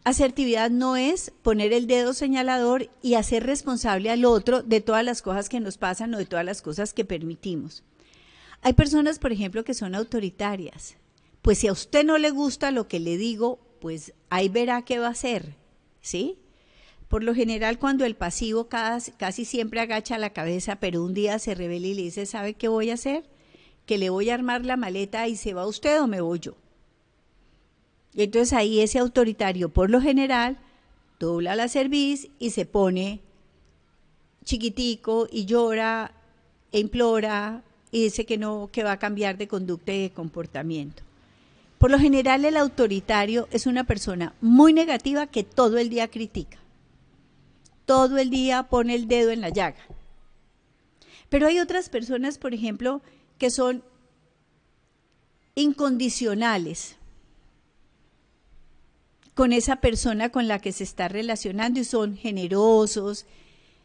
Asertividad 0.09 0.71
no 0.71 0.97
es 0.97 1.33
poner 1.42 1.75
el 1.75 1.87
dedo 1.87 2.14
señalador 2.14 2.88
y 3.03 3.12
hacer 3.12 3.44
responsable 3.44 4.09
al 4.09 4.25
otro 4.25 4.62
de 4.62 4.81
todas 4.81 5.05
las 5.05 5.21
cosas 5.21 5.51
que 5.51 5.61
nos 5.61 5.77
pasan 5.77 6.14
o 6.14 6.18
de 6.18 6.25
todas 6.25 6.47
las 6.47 6.62
cosas 6.62 6.94
que 6.94 7.05
permitimos. 7.05 7.85
Hay 8.62 8.73
personas, 8.73 9.18
por 9.18 9.33
ejemplo, 9.33 9.64
que 9.64 9.75
son 9.75 9.94
autoritarias. 9.94 10.97
Pues 11.42 11.59
si 11.59 11.68
a 11.68 11.73
usted 11.73 12.07
no 12.07 12.16
le 12.16 12.31
gusta 12.31 12.71
lo 12.71 12.88
que 12.88 13.01
le 13.01 13.18
digo, 13.18 13.59
pues 13.83 14.14
ahí 14.31 14.49
verá 14.49 14.81
qué 14.81 14.99
va 14.99 15.09
a 15.09 15.11
hacer, 15.11 15.57
¿sí? 16.01 16.38
Por 17.09 17.23
lo 17.23 17.35
general, 17.35 17.79
cuando 17.79 18.07
el 18.07 18.16
pasivo 18.16 18.66
casi 18.71 19.44
siempre 19.44 19.81
agacha 19.81 20.16
la 20.16 20.33
cabeza, 20.33 20.77
pero 20.77 21.05
un 21.05 21.12
día 21.12 21.38
se 21.38 21.55
revela 21.55 21.87
y 21.87 21.92
le 21.92 22.03
dice, 22.05 22.25
¿sabe 22.25 22.55
qué 22.55 22.68
voy 22.68 22.88
a 22.88 22.94
hacer? 22.94 23.29
Que 23.85 23.99
le 23.99 24.09
voy 24.09 24.31
a 24.31 24.35
armar 24.35 24.64
la 24.64 24.79
maleta 24.79 25.29
y 25.29 25.37
se 25.37 25.53
va 25.53 25.66
usted 25.66 26.01
o 26.01 26.07
me 26.07 26.23
voy 26.23 26.38
yo. 26.38 26.55
Y 28.14 28.23
entonces 28.23 28.53
ahí 28.53 28.81
ese 28.81 28.99
autoritario, 28.99 29.68
por 29.68 29.90
lo 29.90 30.01
general, 30.01 30.59
dobla 31.18 31.55
la 31.57 31.68
cerviz 31.68 32.29
y 32.38 32.51
se 32.51 32.66
pone 32.66 33.21
chiquitico 34.44 35.29
y 35.31 35.44
llora 35.44 36.12
e 36.73 36.81
implora 36.81 37.62
y 37.90 38.05
dice 38.05 38.27
que 38.27 38.38
no, 38.38 38.68
que 38.73 38.83
va 38.83 38.92
a 38.92 38.99
cambiar 38.99 39.37
de 39.37 39.49
conducta 39.49 39.92
y 39.92 40.03
de 40.03 40.11
comportamiento. 40.11 41.03
Por 41.79 41.90
lo 41.90 41.99
general 41.99 42.44
el 42.44 42.57
autoritario 42.57 43.49
es 43.51 43.66
una 43.66 43.85
persona 43.85 44.35
muy 44.40 44.73
negativa 44.73 45.27
que 45.27 45.44
todo 45.44 45.79
el 45.79 45.88
día 45.88 46.09
critica. 46.09 46.59
Todo 47.87 48.18
el 48.18 48.31
día 48.31 48.64
pone 48.64 48.94
el 48.94 49.07
dedo 49.07 49.31
en 49.31 49.40
la 49.40 49.49
llaga. 49.49 49.81
Pero 51.29 51.47
hay 51.47 51.61
otras 51.61 51.88
personas, 51.88 52.37
por 52.37 52.53
ejemplo, 52.53 53.01
que 53.38 53.51
son 53.51 53.83
incondicionales 55.55 56.97
con 59.38 59.53
esa 59.53 59.77
persona 59.77 60.31
con 60.31 60.48
la 60.48 60.59
que 60.59 60.72
se 60.72 60.83
está 60.83 61.07
relacionando 61.07 61.79
y 61.79 61.85
son 61.85 62.16
generosos 62.16 63.24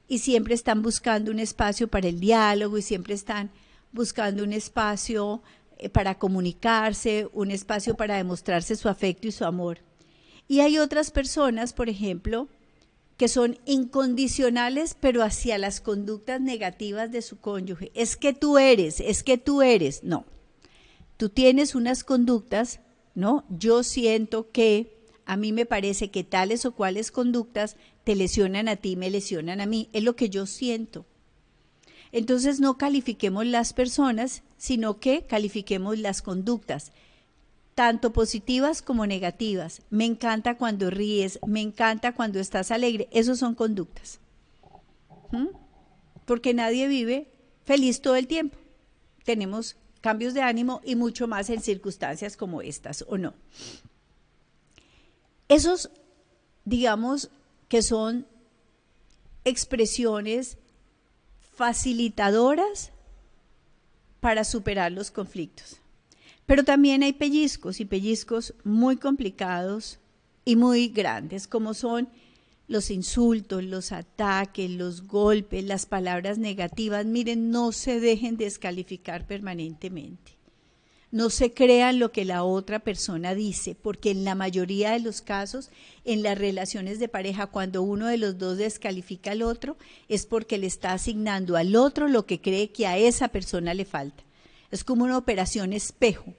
y 0.08 0.18
siempre 0.18 0.56
están 0.56 0.82
buscando 0.82 1.30
un 1.30 1.38
espacio 1.38 1.88
para 1.88 2.08
el 2.08 2.20
diálogo 2.20 2.80
y 2.80 2.82
siempre 2.82 3.13
están 3.13 3.52
buscando 3.92 4.44
un 4.44 4.52
espacio 4.52 5.44
eh, 5.78 5.89
para 5.89 6.18
comunicarse, 6.18 7.30
un 7.34 7.52
espacio 7.52 7.94
para 7.94 8.18
demostrarse 8.18 8.76
su 8.76 8.89
afecto 8.89 9.28
y 9.28 9.32
su 9.32 9.46
amor. 9.46 9.78
Y 10.48 10.62
hay 10.62 10.80
otras 10.80 11.12
personas, 11.12 11.72
por 11.72 11.88
ejemplo, 11.88 12.48
que 13.16 13.28
son 13.28 13.60
incondicionales, 13.68 14.98
pero 15.00 15.22
hacia 15.22 15.60
las 15.60 15.82
conductas 15.82 16.42
negativas 16.42 17.12
de 17.12 17.22
su 17.22 17.39
cónyuge. 17.39 17.92
Es 17.94 18.18
que 18.18 18.34
tú 18.34 18.58
eres, 18.58 19.00
es 19.00 19.22
que 19.22 19.38
tú 19.38 19.62
eres. 19.62 20.04
No. 20.04 20.26
Tú 21.18 21.30
tienes 21.30 21.76
unas 21.76 22.04
conductas, 22.04 22.80
¿no? 23.13 23.46
Yo 23.50 23.84
siento 23.84 24.50
que 24.50 25.03
a 25.26 25.38
mí 25.38 25.52
me 25.52 25.66
parece 25.66 26.12
que 26.12 26.24
tales 26.24 26.66
o 26.66 26.74
cuales 26.74 27.12
conductas 27.12 27.78
te 28.04 28.16
lesionan 28.16 28.68
a 28.68 28.76
ti, 28.76 28.96
me 28.96 29.10
lesionan 29.10 29.62
a 29.62 29.66
mí, 29.66 29.90
es 29.94 30.04
lo 30.04 30.16
que 30.16 30.30
yo 30.30 30.46
siento. 30.46 31.06
Entonces 32.12 32.60
no 32.60 32.78
califiquemos 32.78 33.46
las 33.46 33.74
personas, 33.74 34.44
sino 34.58 35.00
que 35.00 35.24
califiquemos 35.24 35.98
las 35.98 36.22
conductas, 36.22 36.92
tanto 37.74 38.14
positivas 38.14 38.82
como 38.82 39.08
negativas. 39.08 39.82
Me 39.90 40.06
encanta 40.06 40.58
cuando 40.58 40.90
ríes, 40.90 41.40
me 41.48 41.62
encanta 41.62 42.14
cuando 42.14 42.40
estás 42.40 42.70
alegre, 42.70 43.08
esos 43.12 43.40
son 43.40 43.56
conductas. 43.56 44.20
¿Mm? 45.32 45.48
Porque 46.26 46.54
nadie 46.54 46.88
vive 46.88 47.28
feliz 47.66 48.02
todo 48.02 48.16
el 48.16 48.28
tiempo. 48.28 48.58
Tenemos 49.24 49.76
cambios 50.02 50.34
de 50.34 50.42
ánimo 50.42 50.82
y 50.84 50.96
mucho 50.96 51.28
más 51.28 51.50
en 51.50 51.62
circunstancias 51.62 52.38
como 52.38 52.62
estas, 52.62 53.06
¿o 53.08 53.18
no? 53.18 53.34
Esos, 55.54 55.92
digamos, 56.66 57.30
que 57.68 57.84
son 57.84 58.26
expresiones 59.46 60.58
facilitadoras 61.56 62.92
para 64.20 64.46
superar 64.46 64.92
los 64.92 65.12
conflictos. 65.12 65.78
Pero 66.48 66.63
también 66.63 67.04
hay 67.04 67.13
pellizcos 67.13 67.80
y 67.80 67.86
pellizcos 67.86 68.56
muy 68.63 68.98
complicados 68.98 70.00
y 70.44 70.56
muy 70.56 70.88
grandes, 70.88 71.48
como 71.48 71.76
son 71.76 72.10
los 72.68 72.89
insultos, 72.89 73.63
los 73.63 73.92
ataques, 73.92 74.72
los 74.72 75.08
golpes, 75.08 75.63
las 75.63 75.86
palabras 75.86 76.39
negativas. 76.39 77.06
Miren, 77.06 77.52
no 77.52 77.72
se 77.72 78.00
dejen 78.00 78.38
descalificar 78.38 79.28
permanentemente. 79.28 80.33
No 81.13 81.30
se 81.30 81.54
crean 81.54 81.99
lo 81.99 82.12
que 82.12 82.26
la 82.26 82.43
otra 82.43 82.80
persona 82.80 83.36
dice, 83.36 83.76
porque 83.80 84.10
en 84.10 84.26
la 84.26 84.34
mayoría 84.34 84.93
de 84.93 84.99
los 84.99 85.21
casos, 85.21 85.69
en 86.06 86.23
las 86.23 86.36
relaciones 86.36 86.97
de 86.97 87.08
pareja, 87.08 87.45
cuando 87.45 87.84
uno 87.84 88.08
de 88.08 88.17
los 88.17 88.39
dos 88.39 88.58
descalifica 88.58 89.30
al 89.30 89.43
otro, 89.43 89.78
es 90.10 90.26
porque 90.26 90.58
le 90.58 90.65
está 90.65 90.91
asignando 90.91 91.56
al 91.56 91.76
otro 91.76 92.08
lo 92.08 92.26
que 92.26 92.41
cree 92.41 92.71
que 92.71 92.88
a 92.88 92.97
esa 92.97 93.28
persona 93.28 93.76
le 93.76 93.86
falta. 93.86 94.23
Es 94.71 94.84
como 94.84 95.04
una 95.04 95.19
operación 95.19 95.71
espejo. 95.71 96.34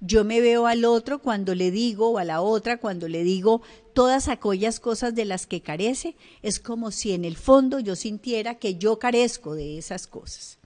Yo 0.00 0.22
me 0.22 0.40
veo 0.40 0.68
al 0.68 0.84
otro 0.84 1.18
cuando 1.18 1.56
le 1.56 1.72
digo, 1.72 2.10
o 2.10 2.18
a 2.18 2.24
la 2.24 2.40
otra 2.40 2.78
cuando 2.78 3.08
le 3.08 3.24
digo 3.24 3.62
todas 3.94 4.28
aquellas 4.28 4.78
cosas 4.78 5.12
de 5.16 5.24
las 5.24 5.48
que 5.48 5.60
carece, 5.60 6.14
es 6.42 6.60
como 6.60 6.92
si 6.92 7.14
en 7.14 7.24
el 7.24 7.36
fondo 7.36 7.80
yo 7.80 7.96
sintiera 7.96 8.60
que 8.60 8.76
yo 8.76 9.00
carezco 9.00 9.56
de 9.56 9.76
esas 9.76 10.06
cosas. 10.06 10.60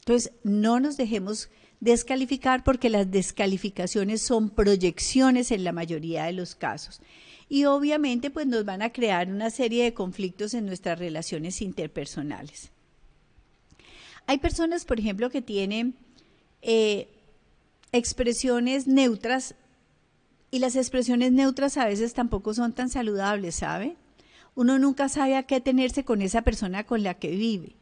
Entonces, 0.00 0.32
no 0.42 0.80
nos 0.80 0.96
dejemos 0.96 1.50
descalificar 1.84 2.64
porque 2.64 2.88
las 2.88 3.10
descalificaciones 3.10 4.22
son 4.22 4.48
proyecciones 4.48 5.50
en 5.50 5.64
la 5.64 5.72
mayoría 5.72 6.24
de 6.24 6.32
los 6.32 6.54
casos. 6.54 7.02
Y 7.48 7.66
obviamente 7.66 8.30
pues 8.30 8.46
nos 8.46 8.64
van 8.64 8.80
a 8.80 8.90
crear 8.90 9.30
una 9.30 9.50
serie 9.50 9.84
de 9.84 9.92
conflictos 9.92 10.54
en 10.54 10.64
nuestras 10.64 10.98
relaciones 10.98 11.60
interpersonales. 11.60 12.70
Hay 14.26 14.38
personas, 14.38 14.86
por 14.86 14.98
ejemplo, 14.98 15.28
que 15.28 15.42
tienen 15.42 15.94
eh, 16.62 17.08
expresiones 17.92 18.86
neutras 18.86 19.54
y 20.50 20.60
las 20.60 20.76
expresiones 20.76 21.32
neutras 21.32 21.76
a 21.76 21.84
veces 21.84 22.14
tampoco 22.14 22.54
son 22.54 22.72
tan 22.72 22.88
saludables, 22.88 23.56
¿sabe? 23.56 23.96
Uno 24.54 24.78
nunca 24.78 25.10
sabe 25.10 25.36
a 25.36 25.42
qué 25.42 25.60
tenerse 25.60 26.04
con 26.04 26.22
esa 26.22 26.40
persona 26.40 26.84
con 26.84 27.02
la 27.02 27.14
que 27.14 27.28
vive. 27.28 27.76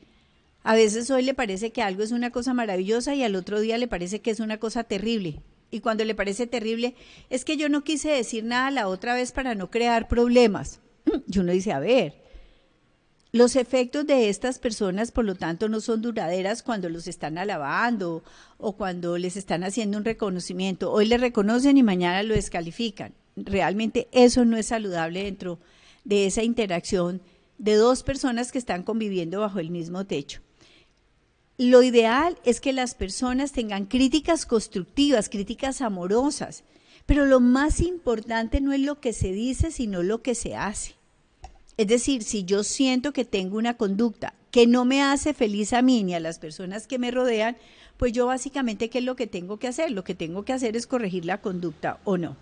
A 0.64 0.74
veces 0.74 1.10
hoy 1.10 1.22
le 1.22 1.34
parece 1.34 1.72
que 1.72 1.82
algo 1.82 2.02
es 2.02 2.12
una 2.12 2.30
cosa 2.30 2.54
maravillosa 2.54 3.14
y 3.14 3.24
al 3.24 3.34
otro 3.34 3.60
día 3.60 3.78
le 3.78 3.88
parece 3.88 4.20
que 4.20 4.30
es 4.30 4.40
una 4.40 4.58
cosa 4.58 4.84
terrible. 4.84 5.40
Y 5.70 5.80
cuando 5.80 6.04
le 6.04 6.14
parece 6.14 6.46
terrible, 6.46 6.94
es 7.30 7.44
que 7.44 7.56
yo 7.56 7.68
no 7.68 7.82
quise 7.82 8.10
decir 8.10 8.44
nada 8.44 8.70
la 8.70 8.88
otra 8.88 9.14
vez 9.14 9.32
para 9.32 9.54
no 9.54 9.70
crear 9.70 10.06
problemas. 10.06 10.80
Y 11.26 11.38
uno 11.38 11.50
dice, 11.50 11.72
a 11.72 11.80
ver, 11.80 12.22
los 13.32 13.56
efectos 13.56 14.06
de 14.06 14.28
estas 14.28 14.58
personas, 14.58 15.10
por 15.10 15.24
lo 15.24 15.34
tanto, 15.34 15.70
no 15.70 15.80
son 15.80 16.02
duraderas 16.02 16.62
cuando 16.62 16.90
los 16.90 17.08
están 17.08 17.38
alabando 17.38 18.22
o 18.58 18.76
cuando 18.76 19.16
les 19.16 19.38
están 19.38 19.64
haciendo 19.64 19.96
un 19.96 20.04
reconocimiento. 20.04 20.92
Hoy 20.92 21.06
le 21.06 21.16
reconocen 21.16 21.78
y 21.78 21.82
mañana 21.82 22.22
lo 22.22 22.34
descalifican. 22.34 23.14
Realmente 23.34 24.08
eso 24.12 24.44
no 24.44 24.58
es 24.58 24.66
saludable 24.66 25.24
dentro 25.24 25.58
de 26.04 26.26
esa 26.26 26.42
interacción 26.42 27.22
de 27.56 27.76
dos 27.76 28.02
personas 28.02 28.52
que 28.52 28.58
están 28.58 28.82
conviviendo 28.82 29.40
bajo 29.40 29.58
el 29.58 29.70
mismo 29.70 30.04
techo. 30.04 30.42
Lo 31.58 31.82
ideal 31.82 32.38
es 32.44 32.60
que 32.60 32.72
las 32.72 32.94
personas 32.94 33.52
tengan 33.52 33.86
críticas 33.86 34.46
constructivas, 34.46 35.28
críticas 35.28 35.80
amorosas, 35.80 36.64
pero 37.06 37.26
lo 37.26 37.40
más 37.40 37.80
importante 37.80 38.60
no 38.60 38.72
es 38.72 38.80
lo 38.80 39.00
que 39.00 39.12
se 39.12 39.32
dice, 39.32 39.70
sino 39.70 40.02
lo 40.02 40.22
que 40.22 40.34
se 40.34 40.56
hace. 40.56 40.94
Es 41.76 41.86
decir, 41.86 42.22
si 42.22 42.44
yo 42.44 42.64
siento 42.64 43.12
que 43.12 43.24
tengo 43.24 43.58
una 43.58 43.76
conducta 43.76 44.34
que 44.50 44.66
no 44.66 44.84
me 44.84 45.02
hace 45.02 45.34
feliz 45.34 45.72
a 45.72 45.82
mí 45.82 46.02
ni 46.04 46.14
a 46.14 46.20
las 46.20 46.38
personas 46.38 46.86
que 46.86 46.98
me 46.98 47.10
rodean, 47.10 47.56
pues 47.96 48.12
yo 48.12 48.26
básicamente, 48.26 48.90
¿qué 48.90 48.98
es 48.98 49.04
lo 49.04 49.16
que 49.16 49.26
tengo 49.26 49.58
que 49.58 49.68
hacer? 49.68 49.90
Lo 49.90 50.04
que 50.04 50.14
tengo 50.14 50.44
que 50.44 50.52
hacer 50.52 50.76
es 50.76 50.86
corregir 50.86 51.24
la 51.24 51.40
conducta 51.40 52.00
o 52.04 52.18
no. 52.18 52.36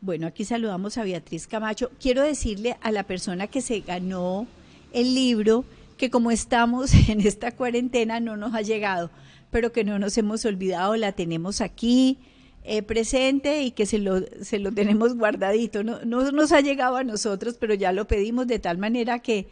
Bueno, 0.00 0.26
aquí 0.26 0.44
saludamos 0.44 0.96
a 0.98 1.04
Beatriz 1.04 1.46
Camacho. 1.46 1.90
Quiero 2.00 2.22
decirle 2.22 2.76
a 2.80 2.92
la 2.92 3.02
persona 3.02 3.48
que 3.48 3.60
se 3.60 3.80
ganó 3.80 4.46
el 4.92 5.14
libro, 5.14 5.64
que 5.98 6.10
como 6.10 6.30
estamos 6.30 6.94
en 7.08 7.20
esta 7.20 7.52
cuarentena 7.52 8.20
no 8.20 8.36
nos 8.36 8.54
ha 8.54 8.62
llegado, 8.62 9.10
pero 9.50 9.72
que 9.72 9.84
no 9.84 9.98
nos 9.98 10.16
hemos 10.16 10.44
olvidado, 10.46 10.96
la 10.96 11.12
tenemos 11.12 11.60
aquí 11.60 12.18
eh, 12.64 12.82
presente 12.82 13.62
y 13.62 13.70
que 13.70 13.86
se 13.86 13.98
lo, 13.98 14.20
se 14.42 14.58
lo 14.58 14.72
tenemos 14.72 15.14
guardadito. 15.14 15.84
No, 15.84 16.04
no 16.04 16.30
nos 16.32 16.52
ha 16.52 16.60
llegado 16.60 16.96
a 16.96 17.04
nosotros, 17.04 17.56
pero 17.58 17.74
ya 17.74 17.92
lo 17.92 18.06
pedimos 18.06 18.46
de 18.46 18.58
tal 18.58 18.78
manera 18.78 19.18
que 19.18 19.48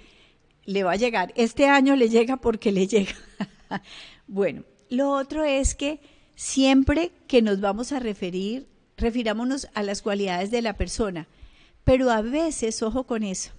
le 0.64 0.84
va 0.84 0.92
a 0.92 0.96
llegar. 0.96 1.32
Este 1.36 1.66
año 1.66 1.96
le 1.96 2.08
llega 2.08 2.36
porque 2.36 2.72
le 2.72 2.86
llega. 2.86 3.14
bueno, 4.26 4.64
lo 4.90 5.10
otro 5.10 5.44
es 5.44 5.74
que 5.74 6.00
siempre 6.34 7.12
que 7.26 7.42
nos 7.42 7.60
vamos 7.60 7.92
a 7.92 8.00
referir, 8.00 8.66
refirámonos 8.96 9.68
a 9.74 9.82
las 9.82 10.02
cualidades 10.02 10.50
de 10.50 10.62
la 10.62 10.74
persona, 10.74 11.26
pero 11.84 12.10
a 12.10 12.20
veces, 12.20 12.82
ojo 12.82 13.04
con 13.04 13.22
eso, 13.22 13.52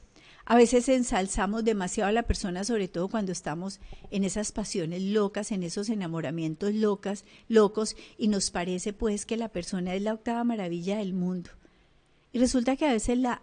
a 0.50 0.56
veces 0.56 0.88
ensalzamos 0.88 1.66
demasiado 1.66 2.08
a 2.08 2.14
la 2.14 2.24
persona, 2.24 2.64
sobre 2.64 2.88
todo 2.88 3.10
cuando 3.10 3.34
estamos 3.34 3.82
en 4.12 4.24
esas 4.24 4.54
pasiones 4.54 5.02
locas, 5.02 5.52
en 5.52 5.62
esos 5.62 5.90
enamoramientos 5.90 6.74
locas, 6.74 7.26
locos, 7.50 7.98
y 8.18 8.30
nos 8.30 8.50
parece 8.50 8.94
pues 8.94 9.26
que 9.26 9.36
la 9.36 9.50
persona 9.50 9.94
es 9.94 10.02
la 10.04 10.14
octava 10.14 10.46
maravilla 10.46 11.00
del 11.00 11.12
mundo. 11.12 11.50
Y 12.32 12.40
resulta 12.40 12.78
que 12.78 12.86
a 12.86 12.94
veces 12.94 13.18
la, 13.18 13.42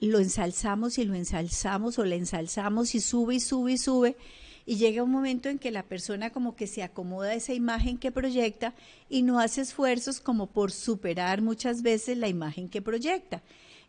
lo 0.00 0.18
ensalzamos 0.18 0.96
y 0.96 1.04
lo 1.04 1.14
ensalzamos 1.14 1.98
o 1.98 2.06
la 2.06 2.14
ensalzamos 2.14 2.94
y 2.94 3.00
sube 3.00 3.34
y 3.34 3.40
sube 3.40 3.72
y 3.72 3.78
sube. 3.78 4.16
Y 4.64 4.76
llega 4.76 5.02
un 5.02 5.10
momento 5.10 5.50
en 5.50 5.58
que 5.58 5.70
la 5.70 5.82
persona 5.82 6.30
como 6.30 6.56
que 6.56 6.66
se 6.66 6.82
acomoda 6.82 7.28
a 7.28 7.34
esa 7.34 7.52
imagen 7.52 7.98
que 7.98 8.10
proyecta 8.10 8.72
y 9.10 9.20
no 9.20 9.40
hace 9.40 9.60
esfuerzos 9.60 10.20
como 10.20 10.46
por 10.46 10.72
superar 10.72 11.42
muchas 11.42 11.82
veces 11.82 12.16
la 12.16 12.28
imagen 12.28 12.70
que 12.70 12.80
proyecta 12.80 13.42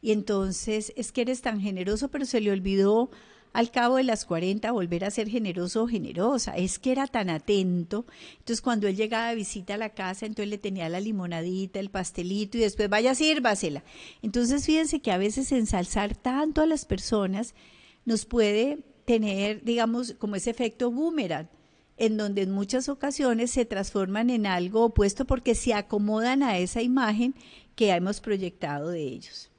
y 0.07 0.13
entonces 0.13 0.93
es 0.95 1.11
que 1.11 1.19
eres 1.19 1.41
tan 1.41 1.59
generoso, 1.59 2.07
pero 2.07 2.25
se 2.25 2.39
le 2.39 2.49
olvidó 2.49 3.11
al 3.51 3.71
cabo 3.71 3.97
de 3.97 4.05
las 4.05 4.23
40 4.23 4.71
volver 4.71 5.03
a 5.03 5.11
ser 5.11 5.27
generoso 5.27 5.83
o 5.83 5.87
generosa. 5.89 6.55
Es 6.55 6.79
que 6.79 6.93
era 6.93 7.07
tan 7.07 7.29
atento. 7.29 8.05
Entonces 8.37 8.61
cuando 8.61 8.87
él 8.87 8.95
llegaba 8.95 9.27
de 9.27 9.35
visita 9.35 9.73
a 9.73 9.77
la 9.77 9.89
casa, 9.89 10.25
entonces 10.25 10.49
le 10.49 10.57
tenía 10.57 10.87
la 10.87 11.01
limonadita, 11.01 11.81
el 11.81 11.89
pastelito 11.89 12.57
y 12.57 12.61
después 12.61 12.87
vaya, 12.87 13.15
sírvasela. 13.15 13.83
Entonces 14.21 14.65
fíjense 14.65 15.01
que 15.01 15.11
a 15.11 15.17
veces 15.17 15.51
ensalzar 15.51 16.15
tanto 16.15 16.61
a 16.61 16.67
las 16.67 16.85
personas 16.85 17.53
nos 18.05 18.23
puede 18.23 18.85
tener, 19.03 19.61
digamos, 19.65 20.13
como 20.13 20.37
ese 20.37 20.51
efecto 20.51 20.89
boomerang 20.89 21.49
en 21.97 22.15
donde 22.15 22.43
en 22.43 22.51
muchas 22.51 22.87
ocasiones 22.87 23.51
se 23.51 23.65
transforman 23.65 24.29
en 24.29 24.45
algo 24.45 24.85
opuesto 24.85 25.25
porque 25.25 25.53
se 25.53 25.73
acomodan 25.73 26.43
a 26.43 26.59
esa 26.59 26.81
imagen 26.81 27.35
que 27.75 27.89
hemos 27.89 28.21
proyectado 28.21 28.87
de 28.87 29.01
ellos. 29.01 29.51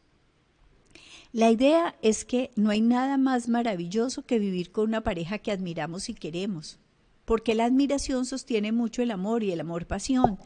La 1.33 1.51
idea 1.51 1.95
es 2.01 2.25
que 2.25 2.51
no 2.57 2.71
hay 2.71 2.81
nada 2.81 3.19
más 3.19 3.49
maravilloso 3.49 4.25
que 4.25 4.39
vivir 4.39 4.73
con 4.73 4.89
una 4.89 5.03
pareja 5.03 5.39
que 5.39 5.53
admiramos 5.53 6.09
y 6.09 6.15
queremos, 6.15 6.79
porque 7.27 7.55
la 7.55 7.67
admiración 7.67 8.25
sostiene 8.25 8.73
mucho 8.73 9.03
el 9.03 9.11
amor 9.11 9.43
y 9.43 9.53
el 9.53 9.61
amor 9.61 9.87
pasión. 9.87 10.39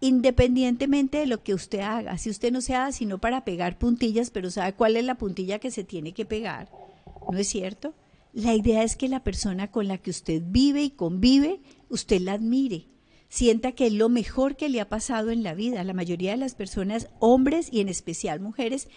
Independientemente 0.00 1.18
de 1.18 1.26
lo 1.26 1.42
que 1.42 1.54
usted 1.54 1.80
haga, 1.80 2.18
si 2.18 2.28
usted 2.28 2.52
no 2.52 2.60
se 2.60 2.74
haga 2.74 2.92
sino 2.92 3.18
para 3.18 3.44
pegar 3.44 3.78
puntillas, 3.78 4.30
pero 4.30 4.50
sabe 4.50 4.74
cuál 4.74 4.96
es 4.96 5.04
la 5.04 5.16
puntilla 5.16 5.58
que 5.58 5.70
se 5.70 5.84
tiene 5.84 6.12
que 6.12 6.26
pegar, 6.26 6.70
¿no 7.30 7.38
es 7.38 7.48
cierto? 7.48 7.94
La 8.34 8.54
idea 8.54 8.82
es 8.82 8.96
que 8.96 9.08
la 9.08 9.24
persona 9.24 9.70
con 9.70 9.88
la 9.88 9.98
que 9.98 10.10
usted 10.10 10.42
vive 10.44 10.82
y 10.82 10.90
convive, 10.90 11.60
usted 11.88 12.20
la 12.20 12.34
admire, 12.34 12.86
sienta 13.30 13.72
que 13.72 13.86
es 13.86 13.92
lo 13.92 14.08
mejor 14.08 14.56
que 14.56 14.68
le 14.68 14.80
ha 14.80 14.88
pasado 14.88 15.30
en 15.30 15.42
la 15.42 15.54
vida. 15.54 15.82
La 15.84 15.94
mayoría 15.94 16.32
de 16.32 16.36
las 16.36 16.54
personas, 16.54 17.08
hombres 17.18 17.68
y 17.72 17.80
en 17.80 17.88
especial 17.88 18.40
mujeres, 18.40 18.88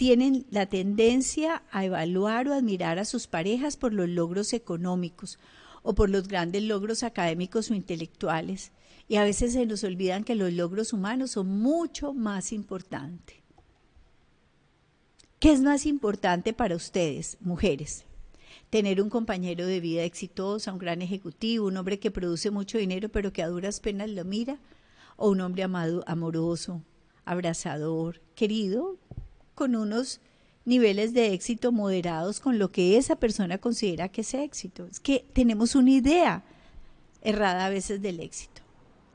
tienen 0.00 0.46
la 0.50 0.64
tendencia 0.64 1.62
a 1.70 1.84
evaluar 1.84 2.48
o 2.48 2.54
admirar 2.54 2.98
a 2.98 3.04
sus 3.04 3.26
parejas 3.26 3.76
por 3.76 3.92
los 3.92 4.08
logros 4.08 4.54
económicos 4.54 5.38
o 5.82 5.94
por 5.94 6.08
los 6.08 6.26
grandes 6.26 6.62
logros 6.62 7.02
académicos 7.02 7.70
o 7.70 7.74
intelectuales. 7.74 8.72
Y 9.08 9.16
a 9.16 9.24
veces 9.24 9.52
se 9.52 9.66
nos 9.66 9.84
olvidan 9.84 10.24
que 10.24 10.36
los 10.36 10.54
logros 10.54 10.94
humanos 10.94 11.32
son 11.32 11.48
mucho 11.48 12.14
más 12.14 12.50
importantes. 12.54 13.36
¿Qué 15.38 15.52
es 15.52 15.60
más 15.60 15.84
importante 15.84 16.54
para 16.54 16.76
ustedes, 16.76 17.36
mujeres? 17.40 18.06
tener 18.70 19.02
un 19.02 19.10
compañero 19.10 19.66
de 19.66 19.80
vida 19.80 20.04
exitosa, 20.04 20.72
un 20.72 20.78
gran 20.78 21.02
ejecutivo, 21.02 21.66
un 21.66 21.76
hombre 21.76 21.98
que 21.98 22.10
produce 22.10 22.50
mucho 22.50 22.78
dinero 22.78 23.10
pero 23.10 23.34
que 23.34 23.42
a 23.42 23.48
duras 23.48 23.80
penas 23.80 24.08
lo 24.08 24.24
mira, 24.24 24.60
o 25.16 25.28
un 25.28 25.42
hombre 25.42 25.64
amado, 25.64 26.04
amoroso, 26.06 26.82
abrazador, 27.24 28.20
querido, 28.34 28.98
con 29.60 29.76
unos 29.76 30.20
niveles 30.64 31.12
de 31.12 31.34
éxito 31.34 31.70
moderados 31.70 32.40
con 32.40 32.58
lo 32.58 32.72
que 32.72 32.96
esa 32.96 33.16
persona 33.16 33.58
considera 33.58 34.08
que 34.08 34.22
es 34.22 34.32
éxito. 34.32 34.86
Es 34.86 35.00
que 35.00 35.26
tenemos 35.34 35.74
una 35.74 35.90
idea 35.90 36.42
errada 37.20 37.66
a 37.66 37.70
veces 37.70 38.00
del 38.00 38.20
éxito. 38.20 38.62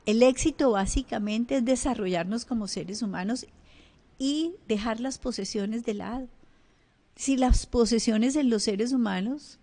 El 0.06 0.22
éxito 0.22 0.70
básicamente 0.70 1.56
es 1.56 1.64
desarrollarnos 1.64 2.44
como 2.44 2.68
seres 2.68 3.02
humanos 3.02 3.46
y 4.18 4.52
dejar 4.68 5.00
las 5.00 5.18
posesiones 5.18 5.84
de 5.84 5.94
lado 5.94 6.28
si 7.16 7.36
las 7.36 7.66
posesiones 7.66 8.36
en 8.36 8.50
los 8.50 8.62
seres 8.62 8.92
humanos, 8.92 9.58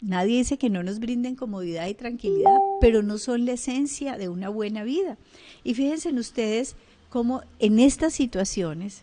nadie 0.00 0.38
dice 0.38 0.56
que 0.56 0.70
no 0.70 0.82
nos 0.82 1.00
brinden 1.00 1.34
comodidad 1.34 1.88
y 1.88 1.94
tranquilidad, 1.94 2.56
pero 2.80 3.02
no 3.02 3.18
son 3.18 3.44
la 3.44 3.52
esencia 3.52 4.16
de 4.16 4.28
una 4.28 4.48
buena 4.48 4.84
vida. 4.84 5.18
Y 5.64 5.74
fíjense 5.74 6.10
en 6.10 6.18
ustedes 6.18 6.76
cómo 7.10 7.42
en 7.58 7.80
estas 7.80 8.14
situaciones 8.14 9.02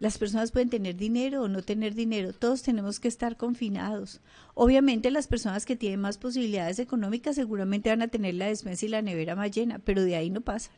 las 0.00 0.18
personas 0.18 0.50
pueden 0.50 0.70
tener 0.70 0.96
dinero 0.96 1.42
o 1.42 1.48
no 1.48 1.62
tener 1.62 1.94
dinero, 1.94 2.32
todos 2.32 2.62
tenemos 2.62 3.00
que 3.00 3.08
estar 3.08 3.36
confinados. 3.36 4.20
Obviamente 4.54 5.10
las 5.10 5.26
personas 5.28 5.64
que 5.64 5.76
tienen 5.76 6.00
más 6.00 6.18
posibilidades 6.18 6.78
económicas 6.78 7.36
seguramente 7.36 7.90
van 7.90 8.02
a 8.02 8.08
tener 8.08 8.34
la 8.34 8.46
despensa 8.46 8.86
y 8.86 8.88
la 8.88 9.02
nevera 9.02 9.36
más 9.36 9.50
llena, 9.50 9.78
pero 9.78 10.02
de 10.02 10.16
ahí 10.16 10.30
no 10.30 10.40
pasa. 10.40 10.70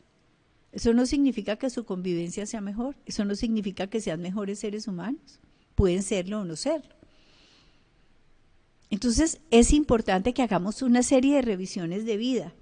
Eso 0.71 0.93
no 0.93 1.05
significa 1.05 1.55
que 1.55 1.69
su 1.69 1.85
convivencia 1.85 2.45
sea 2.45 2.61
mejor, 2.61 2.95
eso 3.05 3.25
no 3.25 3.35
significa 3.35 3.87
que 3.87 4.01
sean 4.01 4.21
mejores 4.21 4.59
seres 4.59 4.87
humanos 4.87 5.39
pueden 5.77 6.01
serlo 6.01 6.41
o 6.41 6.43
no 6.43 6.55
serlo. 6.55 6.89
Entonces 8.89 9.39
es 9.51 9.71
importante 9.73 10.33
que 10.33 10.41
hagamos 10.41 10.81
una 10.81 11.03
serie 11.03 11.35
de 11.35 11.43
revisiones 11.43 12.03
de 12.05 12.17
vida. 12.17 12.53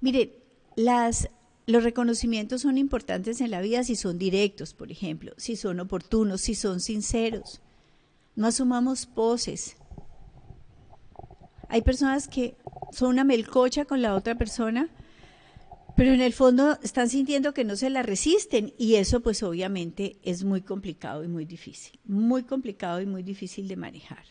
Mire, 0.00 0.38
las, 0.76 1.28
los 1.70 1.84
reconocimientos 1.84 2.62
son 2.62 2.78
importantes 2.78 3.40
en 3.40 3.50
la 3.50 3.60
vida 3.60 3.84
si 3.84 3.96
son 3.96 4.18
directos, 4.18 4.74
por 4.74 4.90
ejemplo, 4.90 5.32
si 5.36 5.56
son 5.56 5.80
oportunos, 5.80 6.40
si 6.40 6.54
son 6.54 6.80
sinceros. 6.80 7.60
No 8.36 8.46
asumamos 8.46 9.06
poses. 9.06 9.76
Hay 11.68 11.82
personas 11.82 12.28
que 12.28 12.56
son 12.92 13.10
una 13.10 13.24
melcocha 13.24 13.84
con 13.84 14.02
la 14.02 14.14
otra 14.14 14.36
persona 14.36 14.90
pero 16.00 16.14
en 16.14 16.22
el 16.22 16.32
fondo 16.32 16.78
están 16.82 17.10
sintiendo 17.10 17.52
que 17.52 17.62
no 17.62 17.76
se 17.76 17.90
la 17.90 18.02
resisten 18.02 18.72
y 18.78 18.94
eso 18.94 19.20
pues 19.20 19.42
obviamente 19.42 20.16
es 20.22 20.44
muy 20.44 20.62
complicado 20.62 21.24
y 21.24 21.28
muy 21.28 21.44
difícil, 21.44 22.00
muy 22.06 22.42
complicado 22.44 23.02
y 23.02 23.06
muy 23.06 23.22
difícil 23.22 23.68
de 23.68 23.76
manejar. 23.76 24.24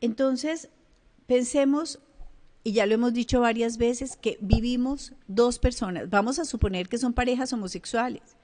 Entonces, 0.00 0.68
pensemos, 1.26 1.98
y 2.62 2.72
ya 2.72 2.86
lo 2.86 2.94
hemos 2.94 3.12
dicho 3.12 3.40
varias 3.40 3.76
veces, 3.76 4.16
que 4.16 4.38
vivimos 4.40 5.12
dos 5.26 5.58
personas, 5.58 6.10
vamos 6.10 6.38
a 6.38 6.44
suponer 6.44 6.88
que 6.88 6.98
son 6.98 7.12
parejas 7.12 7.52
homosexuales, 7.52 8.36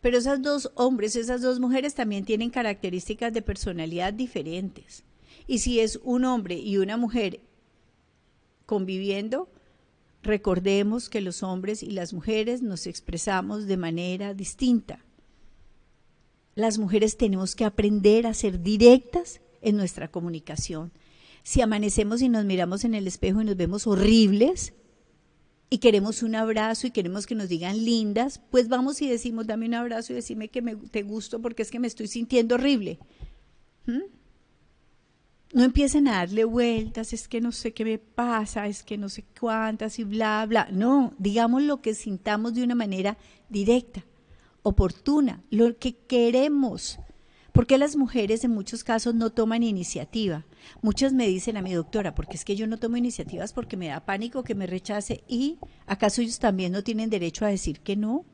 pero 0.00 0.18
esas 0.18 0.42
dos 0.42 0.70
hombres, 0.74 1.16
esas 1.16 1.42
dos 1.42 1.58
mujeres 1.60 1.94
también 1.94 2.24
tienen 2.24 2.50
características 2.50 3.32
de 3.32 3.42
personalidad 3.42 4.12
diferentes. 4.12 5.04
Y 5.46 5.58
si 5.58 5.80
es 5.80 5.98
un 6.04 6.24
hombre 6.24 6.56
y 6.56 6.76
una 6.76 6.96
mujer 6.96 7.40
conviviendo, 8.66 9.48
Recordemos 10.22 11.08
que 11.08 11.20
los 11.20 11.42
hombres 11.42 11.82
y 11.82 11.90
las 11.90 12.12
mujeres 12.12 12.60
nos 12.60 12.86
expresamos 12.86 13.66
de 13.66 13.76
manera 13.76 14.34
distinta. 14.34 15.04
Las 16.54 16.78
mujeres 16.78 17.16
tenemos 17.16 17.54
que 17.54 17.64
aprender 17.64 18.26
a 18.26 18.34
ser 18.34 18.60
directas 18.60 19.40
en 19.62 19.76
nuestra 19.76 20.10
comunicación. 20.10 20.92
Si 21.42 21.60
amanecemos 21.60 22.22
y 22.22 22.28
nos 22.28 22.44
miramos 22.44 22.84
en 22.84 22.94
el 22.94 23.06
espejo 23.06 23.40
y 23.40 23.44
nos 23.44 23.56
vemos 23.56 23.86
horribles 23.86 24.74
y 25.70 25.78
queremos 25.78 26.22
un 26.22 26.34
abrazo 26.34 26.86
y 26.86 26.90
queremos 26.90 27.26
que 27.26 27.34
nos 27.34 27.48
digan 27.48 27.84
lindas, 27.84 28.40
pues 28.50 28.68
vamos 28.68 29.02
y 29.02 29.08
decimos, 29.08 29.46
dame 29.46 29.66
un 29.66 29.74
abrazo 29.74 30.12
y 30.12 30.16
decime 30.16 30.48
que 30.48 30.62
me, 30.62 30.76
te 30.76 31.02
gusto 31.02 31.40
porque 31.40 31.62
es 31.62 31.70
que 31.70 31.80
me 31.80 31.86
estoy 31.86 32.08
sintiendo 32.08 32.54
horrible. 32.54 32.98
¿Mm? 33.86 34.18
no 35.52 35.64
empiecen 35.64 36.08
a 36.08 36.16
darle 36.16 36.44
vueltas, 36.44 37.12
es 37.12 37.26
que 37.26 37.40
no 37.40 37.52
sé 37.52 37.72
qué 37.72 37.84
me 37.84 37.98
pasa, 37.98 38.66
es 38.66 38.82
que 38.82 38.98
no 38.98 39.08
sé 39.08 39.24
cuántas 39.38 39.98
y 39.98 40.04
bla, 40.04 40.44
bla. 40.46 40.68
No, 40.70 41.14
digamos 41.18 41.62
lo 41.62 41.80
que 41.80 41.94
sintamos 41.94 42.54
de 42.54 42.62
una 42.62 42.74
manera 42.74 43.16
directa, 43.48 44.04
oportuna, 44.62 45.42
lo 45.50 45.78
que 45.78 45.96
queremos. 45.96 46.98
Porque 47.58 47.76
las 47.76 47.96
mujeres 47.96 48.44
en 48.44 48.52
muchos 48.52 48.84
casos 48.84 49.16
no 49.16 49.30
toman 49.30 49.64
iniciativa? 49.64 50.46
Muchas 50.80 51.12
me 51.12 51.26
dicen 51.26 51.56
a 51.56 51.60
mi 51.60 51.72
doctora, 51.72 52.14
porque 52.14 52.36
es 52.36 52.44
que 52.44 52.54
yo 52.54 52.68
no 52.68 52.76
tomo 52.78 52.96
iniciativas 52.96 53.52
porque 53.52 53.76
me 53.76 53.88
da 53.88 54.06
pánico 54.06 54.44
que 54.44 54.54
me 54.54 54.68
rechace. 54.68 55.24
¿Y 55.26 55.58
acaso 55.84 56.22
ellos 56.22 56.38
también 56.38 56.70
no 56.70 56.84
tienen 56.84 57.10
derecho 57.10 57.44
a 57.44 57.48
decir 57.48 57.80
que 57.80 57.96
no? 57.96 58.24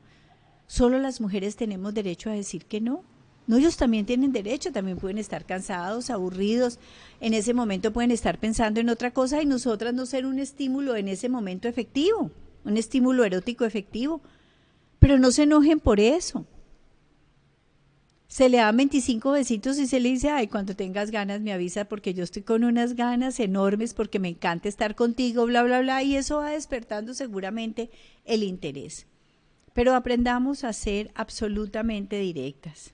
¿Solo 0.67 0.99
las 0.99 1.21
mujeres 1.21 1.55
tenemos 1.55 1.95
derecho 1.95 2.29
a 2.29 2.33
decir 2.33 2.65
que 2.65 2.81
no? 2.81 3.03
No, 3.47 3.57
ellos 3.57 3.77
también 3.77 4.05
tienen 4.05 4.31
derecho, 4.31 4.71
también 4.71 4.99
pueden 4.99 5.17
estar 5.17 5.43
cansados, 5.47 6.11
aburridos, 6.11 6.77
en 7.19 7.33
ese 7.33 7.55
momento 7.55 7.91
pueden 7.91 8.11
estar 8.11 8.37
pensando 8.39 8.79
en 8.79 8.89
otra 8.89 9.09
cosa 9.09 9.41
y 9.41 9.47
nosotras 9.47 9.95
no 9.95 10.05
ser 10.05 10.27
un 10.27 10.37
estímulo 10.37 10.95
en 10.95 11.07
ese 11.07 11.29
momento 11.29 11.67
efectivo, 11.67 12.29
un 12.63 12.77
estímulo 12.77 13.23
erótico 13.23 13.65
efectivo. 13.65 14.21
Pero 14.99 15.17
no 15.17 15.31
se 15.31 15.41
enojen 15.41 15.79
por 15.79 15.99
eso. 15.99 16.45
Se 18.35 18.49
le 18.49 18.57
dan 18.57 18.75
25 18.75 19.31
besitos 19.31 19.79
y 19.79 19.87
se 19.87 20.01
le 20.01 20.09
dice, 20.09 20.29
ay, 20.29 20.49
cuando 20.49 20.75
tengas 20.75 21.09
ganas 21.09 21.39
me 21.39 21.53
avisa 21.53 21.85
porque 21.85 22.13
yo 22.13 22.25
estoy 22.25 22.41
con 22.41 22.65
unas 22.65 22.93
ganas 22.95 23.39
enormes 23.39 23.93
porque 23.93 24.19
me 24.19 24.27
encanta 24.27 24.67
estar 24.67 24.93
contigo, 24.93 25.45
bla, 25.45 25.63
bla, 25.63 25.79
bla, 25.79 26.03
y 26.03 26.17
eso 26.17 26.39
va 26.39 26.49
despertando 26.49 27.13
seguramente 27.13 27.89
el 28.25 28.43
interés. 28.43 29.07
Pero 29.71 29.95
aprendamos 29.95 30.65
a 30.65 30.73
ser 30.73 31.11
absolutamente 31.15 32.19
directas. 32.19 32.91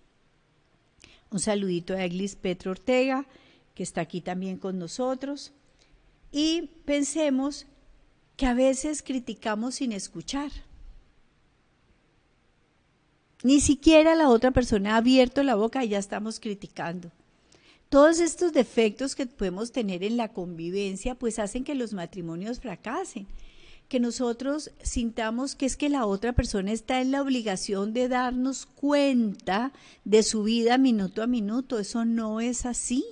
Un 1.31 1.39
saludito 1.39 1.95
a 1.95 2.05
Eglis 2.05 2.35
Petro 2.35 2.69
Ortega, 2.69 3.25
que 3.73 3.81
está 3.81 4.01
aquí 4.01 4.21
también 4.21 4.59
con 4.59 4.77
nosotros. 4.77 5.53
Y 6.31 6.69
pensemos 6.85 7.65
que 8.37 8.45
a 8.45 8.53
veces 8.53 9.01
criticamos 9.01 9.73
sin 9.73 9.91
escuchar. 9.91 10.51
Ni 13.43 13.59
siquiera 13.59 14.15
la 14.15 14.29
otra 14.29 14.51
persona 14.51 14.93
ha 14.93 14.97
abierto 14.97 15.43
la 15.43 15.55
boca 15.55 15.83
y 15.83 15.89
ya 15.89 15.99
estamos 15.99 16.39
criticando. 16.39 17.11
Todos 17.89 18.19
estos 18.19 18.53
defectos 18.53 19.15
que 19.15 19.25
podemos 19.25 19.71
tener 19.71 20.03
en 20.03 20.15
la 20.17 20.29
convivencia 20.29 21.15
pues 21.15 21.39
hacen 21.39 21.63
que 21.63 21.75
los 21.75 21.93
matrimonios 21.93 22.59
fracasen 22.59 23.27
que 23.91 23.99
nosotros 23.99 24.71
sintamos 24.81 25.53
que 25.53 25.65
es 25.65 25.75
que 25.75 25.89
la 25.89 26.05
otra 26.05 26.31
persona 26.31 26.71
está 26.71 27.01
en 27.01 27.11
la 27.11 27.21
obligación 27.21 27.91
de 27.91 28.07
darnos 28.07 28.65
cuenta 28.65 29.73
de 30.05 30.23
su 30.23 30.43
vida 30.43 30.77
minuto 30.77 31.21
a 31.21 31.27
minuto. 31.27 31.77
Eso 31.77 32.05
no 32.05 32.39
es 32.39 32.65
así. 32.65 33.03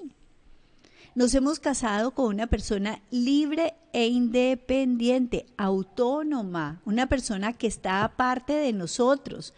Nos 1.15 1.33
hemos 1.33 1.59
casado 1.59 2.11
con 2.11 2.27
una 2.27 2.47
persona 2.47 3.01
libre 3.11 3.73
e 3.91 4.07
independiente, 4.07 5.47
autónoma, 5.57 6.81
una 6.85 7.09
persona 7.09 7.51
que 7.51 7.67
está 7.67 8.05
aparte 8.05 8.53
de 8.53 8.71
nosotros. 8.71 9.53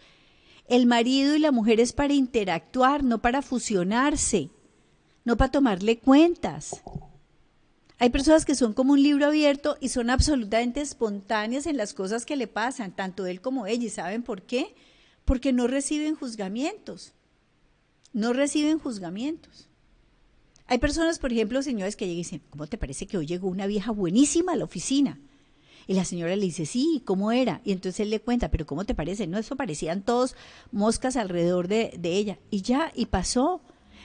El 0.72 0.86
marido 0.86 1.36
y 1.36 1.38
la 1.38 1.52
mujer 1.52 1.80
es 1.80 1.92
para 1.92 2.14
interactuar, 2.14 3.04
no 3.04 3.20
para 3.20 3.42
fusionarse. 3.42 4.48
no 5.22 5.36
para 5.36 5.50
tomarle 5.50 5.98
cuentas. 5.98 6.82
Hay 7.98 8.08
personas 8.08 8.46
que 8.46 8.54
son 8.54 8.72
como 8.72 8.94
un 8.94 9.02
libro 9.02 9.26
abierto 9.26 9.76
y 9.82 9.90
son 9.90 10.08
absolutamente 10.08 10.80
espontáneas 10.80 11.66
en 11.66 11.76
las 11.76 11.92
cosas 11.92 12.24
que 12.24 12.36
le 12.36 12.46
pasan, 12.46 12.96
tanto 12.96 13.26
él 13.26 13.42
como 13.42 13.66
ella. 13.66 13.84
¿Y 13.84 13.90
saben 13.90 14.22
por 14.22 14.44
qué? 14.44 14.74
Porque 15.26 15.52
no 15.52 15.66
reciben 15.66 16.16
juzgamientos. 16.16 17.12
No 18.14 18.32
reciben 18.32 18.78
juzgamientos. 18.78 19.68
Hay 20.66 20.78
personas, 20.78 21.18
por 21.18 21.34
ejemplo, 21.34 21.62
señores 21.62 21.96
que 21.96 22.06
llegan 22.06 22.14
y 22.14 22.22
dicen, 22.22 22.42
¿cómo 22.48 22.66
te 22.66 22.78
parece 22.78 23.06
que 23.06 23.18
hoy 23.18 23.26
llegó 23.26 23.48
una 23.48 23.66
vieja 23.66 23.90
buenísima 23.90 24.52
a 24.52 24.56
la 24.56 24.64
oficina? 24.64 25.20
Y 25.86 25.94
la 25.94 26.04
señora 26.04 26.36
le 26.36 26.44
dice, 26.44 26.66
sí, 26.66 27.02
¿cómo 27.04 27.32
era? 27.32 27.60
Y 27.64 27.72
entonces 27.72 28.00
él 28.00 28.10
le 28.10 28.20
cuenta, 28.20 28.50
pero 28.50 28.66
¿cómo 28.66 28.84
te 28.84 28.94
parece? 28.94 29.26
No, 29.26 29.38
eso 29.38 29.56
parecían 29.56 30.02
todos 30.02 30.36
moscas 30.70 31.16
alrededor 31.16 31.68
de, 31.68 31.94
de 31.98 32.14
ella. 32.14 32.38
Y 32.50 32.62
ya, 32.62 32.92
y 32.94 33.06
pasó. 33.06 33.60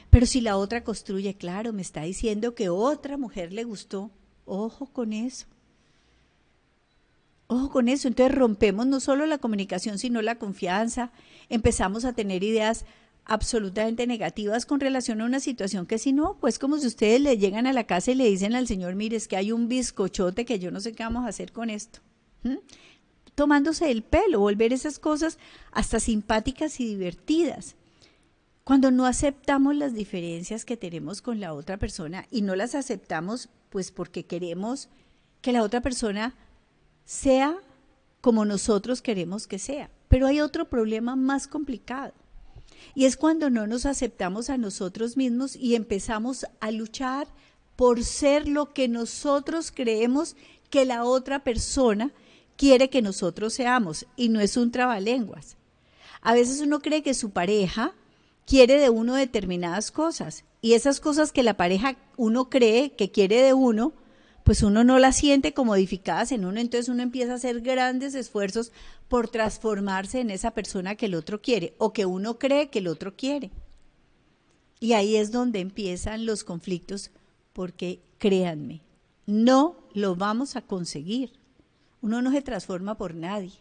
Pero 0.10 0.26
si 0.26 0.42
la 0.42 0.58
otra 0.58 0.84
construye, 0.84 1.36
claro, 1.36 1.74
me 1.74 1.82
está 1.82 2.02
diciendo 2.02 2.56
que 2.56 2.70
otra 2.70 3.18
mujer 3.18 3.54
le 3.54 3.63
gustó. 3.63 4.12
Ojo 4.46 4.88
con 4.88 5.13
eso. 5.13 5.46
Ojo 7.48 7.70
con 7.70 7.90
eso. 7.90 8.08
Entonces 8.08 8.36
rompemos 8.36 8.88
no 8.88 9.00
solo 9.00 9.26
la 9.26 9.38
comunicación, 9.38 9.98
sino 9.98 10.22
la 10.22 10.36
confianza. 10.36 11.12
Empezamos 11.50 12.06
a 12.06 12.13
tener 12.13 12.44
ideas 12.44 12.86
absolutamente 13.28 14.08
negativas 14.08 14.66
con 14.66 14.80
relación 14.80 15.20
a 15.20 15.26
una 15.26 15.42
situación 15.42 15.86
que 15.86 15.98
si 15.98 16.13
no, 16.13 16.38
pues 16.40 16.58
como 16.58 16.78
si 16.78 16.88
ustedes 16.88 17.20
le 17.20 17.38
llegan 17.38 17.68
a 17.68 17.74
la 17.74 17.84
casa 17.84 18.12
y 18.12 18.16
le 18.16 18.26
dicen 18.26 18.56
al 18.56 18.68
señor, 18.68 18.96
mire, 18.96 19.18
es 19.18 19.28
que 19.28 19.36
hay 19.36 19.52
un 19.52 19.68
bizcochote 19.68 20.46
que 20.46 20.60
yo 20.60 20.72
no 20.72 20.80
sé 20.80 20.94
qué 20.94 21.04
vamos 21.04 21.26
a 21.26 21.30
hacer 21.30 21.52
con 21.52 21.70
esto. 21.70 22.00
Tomándose 23.36 23.92
el 23.92 24.02
pelo, 24.02 24.40
volver 24.40 24.72
esas 24.72 24.98
cosas 24.98 25.38
hasta 25.72 26.00
simpáticas 26.00 26.80
y 26.80 26.86
divertidas. 26.86 27.76
Cuando 28.63 28.92
no 28.92 29.06
aceptamos 29.06 29.76
las 29.76 29.94
diferencias 29.94 30.63
que 30.63 30.78
tenemos 30.78 31.22
con 31.22 31.42
la 31.42 31.54
otra 31.54 31.78
persona 31.78 32.26
y 32.32 32.42
no 32.42 32.56
las 32.56 32.76
aceptamos 32.76 33.50
pues 33.70 33.92
porque 33.92 34.26
queremos 34.26 34.88
que 35.42 35.52
la 35.52 35.63
otra 35.63 35.82
persona 35.82 36.34
sea 37.04 37.58
como 38.22 38.46
nosotros 38.46 39.02
queremos 39.02 39.48
que 39.48 39.60
sea. 39.60 39.90
Pero 40.08 40.28
hay 40.28 40.40
otro 40.40 40.70
problema 40.70 41.18
más 41.18 41.48
complicado 41.48 42.13
y 42.96 43.06
es 43.06 43.18
cuando 43.18 43.50
no 43.50 43.68
nos 43.68 43.86
aceptamos 43.86 44.50
a 44.50 44.58
nosotros 44.58 45.18
mismos 45.18 45.56
y 45.56 45.76
empezamos 45.76 46.46
a 46.60 46.72
luchar 46.72 47.28
por 47.76 48.04
ser 48.04 48.48
lo 48.48 48.74
que 48.74 48.88
nosotros 48.88 49.72
creemos 49.74 50.36
que 50.70 50.86
la 50.86 51.04
otra 51.04 51.44
persona 51.44 52.12
quiere 52.58 52.90
que 52.90 53.02
nosotros 53.02 53.54
seamos 53.54 54.06
y 54.16 54.30
no 54.30 54.40
es 54.40 54.58
un 54.58 54.72
trabalenguas. 54.72 55.58
A 56.22 56.34
veces 56.34 56.60
uno 56.62 56.82
cree 56.82 57.04
que 57.04 57.13
su 57.13 57.30
pareja 57.30 57.94
quiere 58.46 58.80
de 58.80 58.90
uno 58.90 59.13
determinadas 59.13 59.92
cosas 59.92 60.44
y 60.62 60.74
esas 60.74 61.00
cosas 61.00 61.32
que 61.32 61.44
la 61.44 61.56
pareja 61.56 61.98
uno 62.18 62.50
cree 62.50 62.92
que 62.92 63.12
quiere 63.12 63.42
de 63.42 63.54
uno, 63.54 63.94
pues 64.48 64.64
uno 64.64 64.86
no 64.86 64.98
las 64.98 65.18
siente 65.18 65.54
como 65.54 65.74
modificadas 65.74 66.32
en 66.32 66.46
uno, 66.46 66.62
entonces 66.62 66.88
uno 66.88 67.04
empieza 67.04 67.34
a 67.34 67.36
hacer 67.36 67.60
grandes 67.60 68.16
esfuerzos 68.16 68.72
por 69.10 69.28
transformarse 69.28 70.22
en 70.22 70.30
esa 70.30 70.52
persona 70.52 70.96
que 70.96 71.08
el 71.08 71.16
otro 71.16 71.42
quiere 71.42 71.76
o 71.80 71.92
que 71.92 72.06
uno 72.06 72.40
cree 72.40 72.70
que 72.70 72.80
el 72.80 72.88
otro 72.88 73.18
quiere. 73.18 73.52
Y 74.80 74.94
ahí 74.94 75.18
es 75.18 75.34
donde 75.34 75.60
empiezan 75.60 76.26
los 76.26 76.46
conflictos, 76.46 77.12
porque 77.52 78.00
créanme, 78.20 78.80
no 79.26 79.76
lo 79.94 80.16
vamos 80.16 80.56
a 80.56 80.62
conseguir. 80.62 81.34
Uno 82.02 82.22
no 82.22 82.32
se 82.32 82.42
transforma 82.42 82.96
por 82.96 83.16
nadie. 83.16 83.52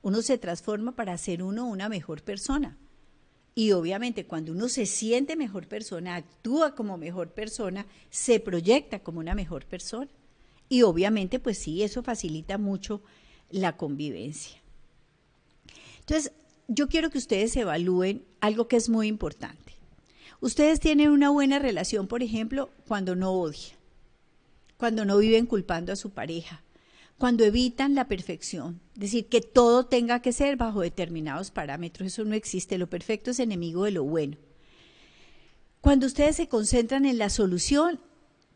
Uno 0.00 0.22
se 0.22 0.38
transforma 0.38 0.92
para 0.92 1.18
ser 1.18 1.42
uno 1.42 1.66
una 1.66 1.90
mejor 1.90 2.22
persona. 2.22 2.78
Y 3.54 3.72
obviamente 3.72 4.26
cuando 4.26 4.52
uno 4.52 4.68
se 4.68 4.86
siente 4.86 5.36
mejor 5.36 5.68
persona, 5.68 6.16
actúa 6.16 6.74
como 6.74 6.96
mejor 6.98 7.30
persona, 7.30 7.86
se 8.10 8.40
proyecta 8.40 8.98
como 9.00 9.20
una 9.20 9.34
mejor 9.34 9.64
persona. 9.66 10.10
Y 10.68 10.82
obviamente 10.82 11.38
pues 11.38 11.58
sí, 11.58 11.82
eso 11.82 12.02
facilita 12.02 12.58
mucho 12.58 13.02
la 13.50 13.76
convivencia. 13.76 14.60
Entonces, 16.00 16.32
yo 16.68 16.88
quiero 16.88 17.10
que 17.10 17.18
ustedes 17.18 17.56
evalúen 17.56 18.24
algo 18.40 18.68
que 18.68 18.76
es 18.76 18.88
muy 18.88 19.06
importante. 19.06 19.74
Ustedes 20.40 20.80
tienen 20.80 21.10
una 21.10 21.30
buena 21.30 21.58
relación, 21.58 22.06
por 22.06 22.22
ejemplo, 22.22 22.70
cuando 22.86 23.14
no 23.14 23.32
odian, 23.32 23.76
cuando 24.76 25.04
no 25.04 25.16
viven 25.18 25.46
culpando 25.46 25.92
a 25.92 25.96
su 25.96 26.10
pareja, 26.10 26.62
cuando 27.16 27.44
evitan 27.44 27.94
la 27.94 28.08
perfección, 28.08 28.80
decir, 28.94 29.26
que 29.26 29.40
todo 29.40 29.86
tenga 29.86 30.20
que 30.20 30.32
ser 30.32 30.56
bajo 30.56 30.80
determinados 30.80 31.50
parámetros, 31.50 32.06
eso 32.06 32.24
no 32.24 32.34
existe, 32.34 32.78
lo 32.78 32.88
perfecto 32.88 33.30
es 33.30 33.40
enemigo 33.40 33.84
de 33.84 33.90
lo 33.90 34.04
bueno. 34.04 34.36
Cuando 35.80 36.06
ustedes 36.06 36.36
se 36.36 36.48
concentran 36.48 37.04
en 37.04 37.18
la 37.18 37.28
solución, 37.28 38.00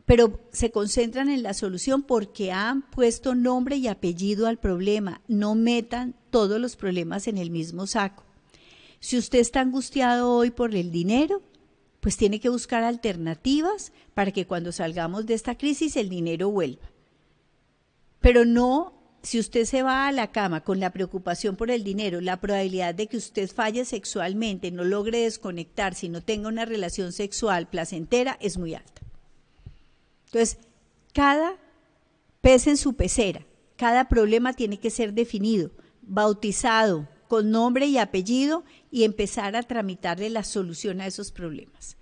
pero 0.05 0.39
se 0.51 0.71
concentran 0.71 1.29
en 1.29 1.43
la 1.43 1.53
solución 1.53 2.01
porque 2.01 2.51
han 2.51 2.81
puesto 2.89 3.35
nombre 3.35 3.75
y 3.75 3.87
apellido 3.87 4.47
al 4.47 4.57
problema, 4.57 5.21
no 5.27 5.53
metan 5.53 6.15
todos 6.31 6.59
los 6.59 6.75
problemas 6.75 7.27
en 7.27 7.37
el 7.37 7.51
mismo 7.51 7.85
saco. 7.85 8.23
Si 8.99 9.17
usted 9.17 9.39
está 9.39 9.61
angustiado 9.61 10.33
hoy 10.33 10.49
por 10.49 10.73
el 10.73 10.91
dinero, 10.91 11.43
pues 11.99 12.17
tiene 12.17 12.39
que 12.39 12.49
buscar 12.49 12.83
alternativas 12.83 13.91
para 14.13 14.31
que 14.31 14.47
cuando 14.47 14.71
salgamos 14.71 15.25
de 15.25 15.35
esta 15.35 15.55
crisis 15.55 15.95
el 15.95 16.09
dinero 16.09 16.49
vuelva. 16.49 16.89
Pero 18.19 18.45
no, 18.45 18.98
si 19.21 19.39
usted 19.39 19.65
se 19.65 19.83
va 19.83 20.07
a 20.07 20.11
la 20.11 20.31
cama 20.31 20.63
con 20.63 20.79
la 20.79 20.91
preocupación 20.91 21.55
por 21.55 21.71
el 21.71 21.83
dinero, 21.83 22.21
la 22.21 22.39
probabilidad 22.39 22.95
de 22.95 23.07
que 23.07 23.17
usted 23.17 23.49
falle 23.49 23.85
sexualmente, 23.85 24.71
no 24.71 24.83
logre 24.83 25.23
desconectar, 25.23 25.95
si 25.95 26.09
no 26.09 26.21
tenga 26.21 26.47
una 26.47 26.65
relación 26.65 27.11
sexual 27.11 27.67
placentera, 27.67 28.37
es 28.39 28.57
muy 28.57 28.75
alta. 28.75 29.01
Entonces, 30.25 30.57
cada 31.13 31.55
pez 32.41 32.67
en 32.67 32.77
su 32.77 32.93
pecera, 32.93 33.45
cada 33.75 34.07
problema 34.07 34.53
tiene 34.53 34.79
que 34.79 34.89
ser 34.89 35.13
definido, 35.13 35.71
bautizado, 36.01 37.07
con 37.27 37.51
nombre 37.51 37.85
y 37.85 37.97
apellido 37.97 38.63
y 38.89 39.03
empezar 39.03 39.55
a 39.55 39.63
tramitarle 39.63 40.29
la 40.29 40.43
solución 40.43 41.01
a 41.01 41.07
esos 41.07 41.31
problemas 41.31 41.98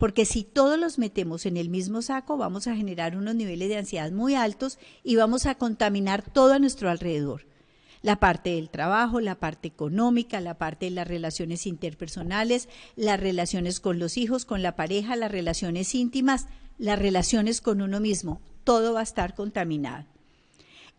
porque 0.00 0.24
si 0.24 0.44
todos 0.44 0.78
los 0.78 0.98
metemos 0.98 1.44
en 1.44 1.58
el 1.58 1.68
mismo 1.68 2.00
saco, 2.00 2.38
vamos 2.38 2.66
a 2.66 2.74
generar 2.74 3.18
unos 3.18 3.34
niveles 3.34 3.68
de 3.68 3.76
ansiedad 3.76 4.10
muy 4.10 4.34
altos 4.34 4.78
y 5.04 5.16
vamos 5.16 5.44
a 5.44 5.56
contaminar 5.56 6.22
todo 6.22 6.54
a 6.54 6.58
nuestro 6.58 6.88
alrededor. 6.88 7.44
La 8.00 8.18
parte 8.18 8.54
del 8.54 8.70
trabajo, 8.70 9.20
la 9.20 9.34
parte 9.34 9.68
económica, 9.68 10.40
la 10.40 10.56
parte 10.56 10.86
de 10.86 10.92
las 10.92 11.06
relaciones 11.06 11.66
interpersonales, 11.66 12.70
las 12.96 13.20
relaciones 13.20 13.78
con 13.78 13.98
los 13.98 14.16
hijos, 14.16 14.46
con 14.46 14.62
la 14.62 14.74
pareja, 14.74 15.16
las 15.16 15.30
relaciones 15.30 15.94
íntimas, 15.94 16.46
las 16.78 16.98
relaciones 16.98 17.60
con 17.60 17.82
uno 17.82 18.00
mismo. 18.00 18.40
Todo 18.64 18.94
va 18.94 19.00
a 19.00 19.02
estar 19.02 19.34
contaminado. 19.34 20.06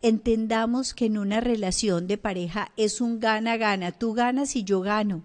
Entendamos 0.04 0.94
que 0.94 1.06
en 1.06 1.18
una 1.18 1.42
relación 1.42 2.06
de 2.06 2.20
pareja 2.20 2.72
es 2.78 3.02
un 3.02 3.20
gana-gana. 3.20 3.94
Tú 3.94 4.14
ganas 4.14 4.56
y 4.56 4.64
yo 4.64 4.82
gano 4.82 5.24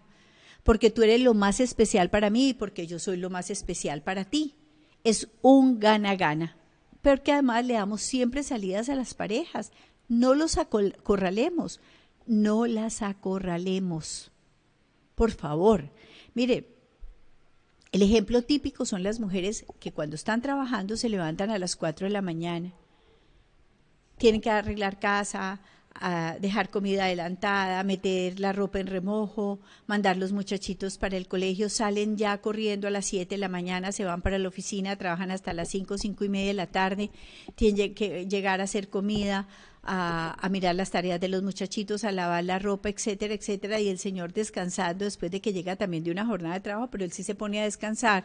porque 0.66 0.90
tú 0.90 1.04
eres 1.04 1.20
lo 1.20 1.32
más 1.32 1.60
especial 1.60 2.10
para 2.10 2.28
mí 2.28 2.48
y 2.48 2.54
porque 2.54 2.88
yo 2.88 2.98
soy 2.98 3.18
lo 3.18 3.30
más 3.30 3.50
especial 3.50 4.02
para 4.02 4.24
ti. 4.24 4.56
Es 5.04 5.28
un 5.40 5.78
gana-gana. 5.78 6.56
Pero 7.02 7.22
que 7.22 7.30
además 7.30 7.64
le 7.64 7.74
damos 7.74 8.02
siempre 8.02 8.42
salidas 8.42 8.88
a 8.88 8.96
las 8.96 9.14
parejas. 9.14 9.70
No 10.08 10.34
los 10.34 10.58
acorralemos, 10.58 11.80
no 12.26 12.66
las 12.66 13.02
acorralemos. 13.02 14.32
Por 15.14 15.30
favor, 15.30 15.92
mire, 16.34 16.74
el 17.92 18.02
ejemplo 18.02 18.42
típico 18.42 18.84
son 18.84 19.04
las 19.04 19.20
mujeres 19.20 19.64
que 19.78 19.92
cuando 19.92 20.16
están 20.16 20.42
trabajando 20.42 20.96
se 20.96 21.08
levantan 21.08 21.50
a 21.50 21.60
las 21.60 21.76
4 21.76 22.08
de 22.08 22.12
la 22.12 22.22
mañana. 22.22 22.72
Tienen 24.18 24.40
que 24.40 24.50
arreglar 24.50 24.98
casa, 24.98 25.60
a 26.00 26.38
dejar 26.40 26.70
comida 26.70 27.04
adelantada, 27.04 27.82
meter 27.84 28.40
la 28.40 28.52
ropa 28.52 28.80
en 28.80 28.86
remojo, 28.86 29.58
mandar 29.86 30.16
los 30.16 30.32
muchachitos 30.32 30.98
para 30.98 31.16
el 31.16 31.28
colegio, 31.28 31.68
salen 31.68 32.16
ya 32.16 32.38
corriendo 32.38 32.88
a 32.88 32.90
las 32.90 33.06
7 33.06 33.34
de 33.34 33.38
la 33.38 33.48
mañana, 33.48 33.92
se 33.92 34.04
van 34.04 34.22
para 34.22 34.38
la 34.38 34.48
oficina, 34.48 34.96
trabajan 34.96 35.30
hasta 35.30 35.52
las 35.52 35.68
5, 35.68 35.98
5 35.98 36.24
y 36.24 36.28
media 36.28 36.48
de 36.48 36.54
la 36.54 36.66
tarde, 36.66 37.10
tienen 37.54 37.94
que 37.94 38.26
llegar 38.26 38.60
a 38.60 38.64
hacer 38.64 38.88
comida, 38.88 39.48
a, 39.82 40.36
a, 40.40 40.48
mirar 40.48 40.74
las 40.74 40.90
tareas 40.90 41.20
de 41.20 41.28
los 41.28 41.42
muchachitos, 41.42 42.04
a 42.04 42.12
lavar 42.12 42.44
la 42.44 42.58
ropa, 42.58 42.88
etcétera, 42.88 43.34
etcétera, 43.34 43.80
y 43.80 43.88
el 43.88 43.98
señor 43.98 44.32
descansando 44.32 45.04
después 45.04 45.30
de 45.30 45.40
que 45.40 45.52
llega 45.52 45.76
también 45.76 46.02
de 46.02 46.10
una 46.10 46.26
jornada 46.26 46.54
de 46.54 46.60
trabajo, 46.60 46.88
pero 46.90 47.04
él 47.04 47.12
sí 47.12 47.22
se 47.22 47.34
pone 47.34 47.60
a 47.60 47.64
descansar. 47.64 48.24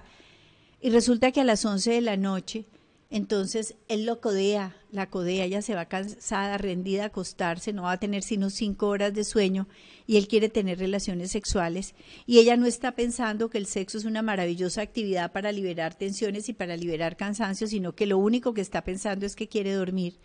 Y 0.82 0.90
resulta 0.90 1.32
que 1.32 1.42
a 1.42 1.44
las 1.44 1.64
11 1.64 1.92
de 1.92 2.02
la 2.02 2.18
noche, 2.18 2.66
entonces 3.14 3.76
él 3.90 4.06
lo 4.06 4.22
codea, 4.22 4.74
la 4.90 5.10
codea, 5.10 5.44
ella 5.44 5.62
se 5.62 5.76
va 5.76 5.86
cansada, 5.86 6.58
rendida 6.58 7.04
a 7.04 7.08
acostarse, 7.08 7.74
no 7.74 7.84
va 7.84 7.92
a 7.92 8.00
tener 8.00 8.24
sino 8.24 8.50
cinco 8.50 8.88
horas 8.88 9.14
de 9.14 9.26
sueño 9.26 9.68
y 10.08 10.16
él 10.16 10.30
quiere 10.30 10.48
tener 10.48 10.80
relaciones 10.80 11.32
sexuales 11.32 11.94
y 12.26 12.40
ella 12.40 12.56
no 12.56 12.68
está 12.68 12.94
pensando 12.94 13.50
que 13.50 13.58
el 13.58 13.66
sexo 13.66 13.98
es 13.98 14.06
una 14.06 14.22
maravillosa 14.22 14.82
actividad 14.82 15.34
para 15.34 15.52
liberar 15.52 15.94
tensiones 15.94 16.48
y 16.48 16.54
para 16.54 16.78
liberar 16.78 17.18
cansancio, 17.18 17.68
sino 17.68 17.96
que 17.96 18.06
lo 18.06 18.18
único 18.18 18.54
que 18.54 18.62
está 18.62 18.82
pensando 18.86 19.26
es 19.26 19.36
que 19.36 19.50
quiere 19.50 19.74
dormir. 19.74 20.16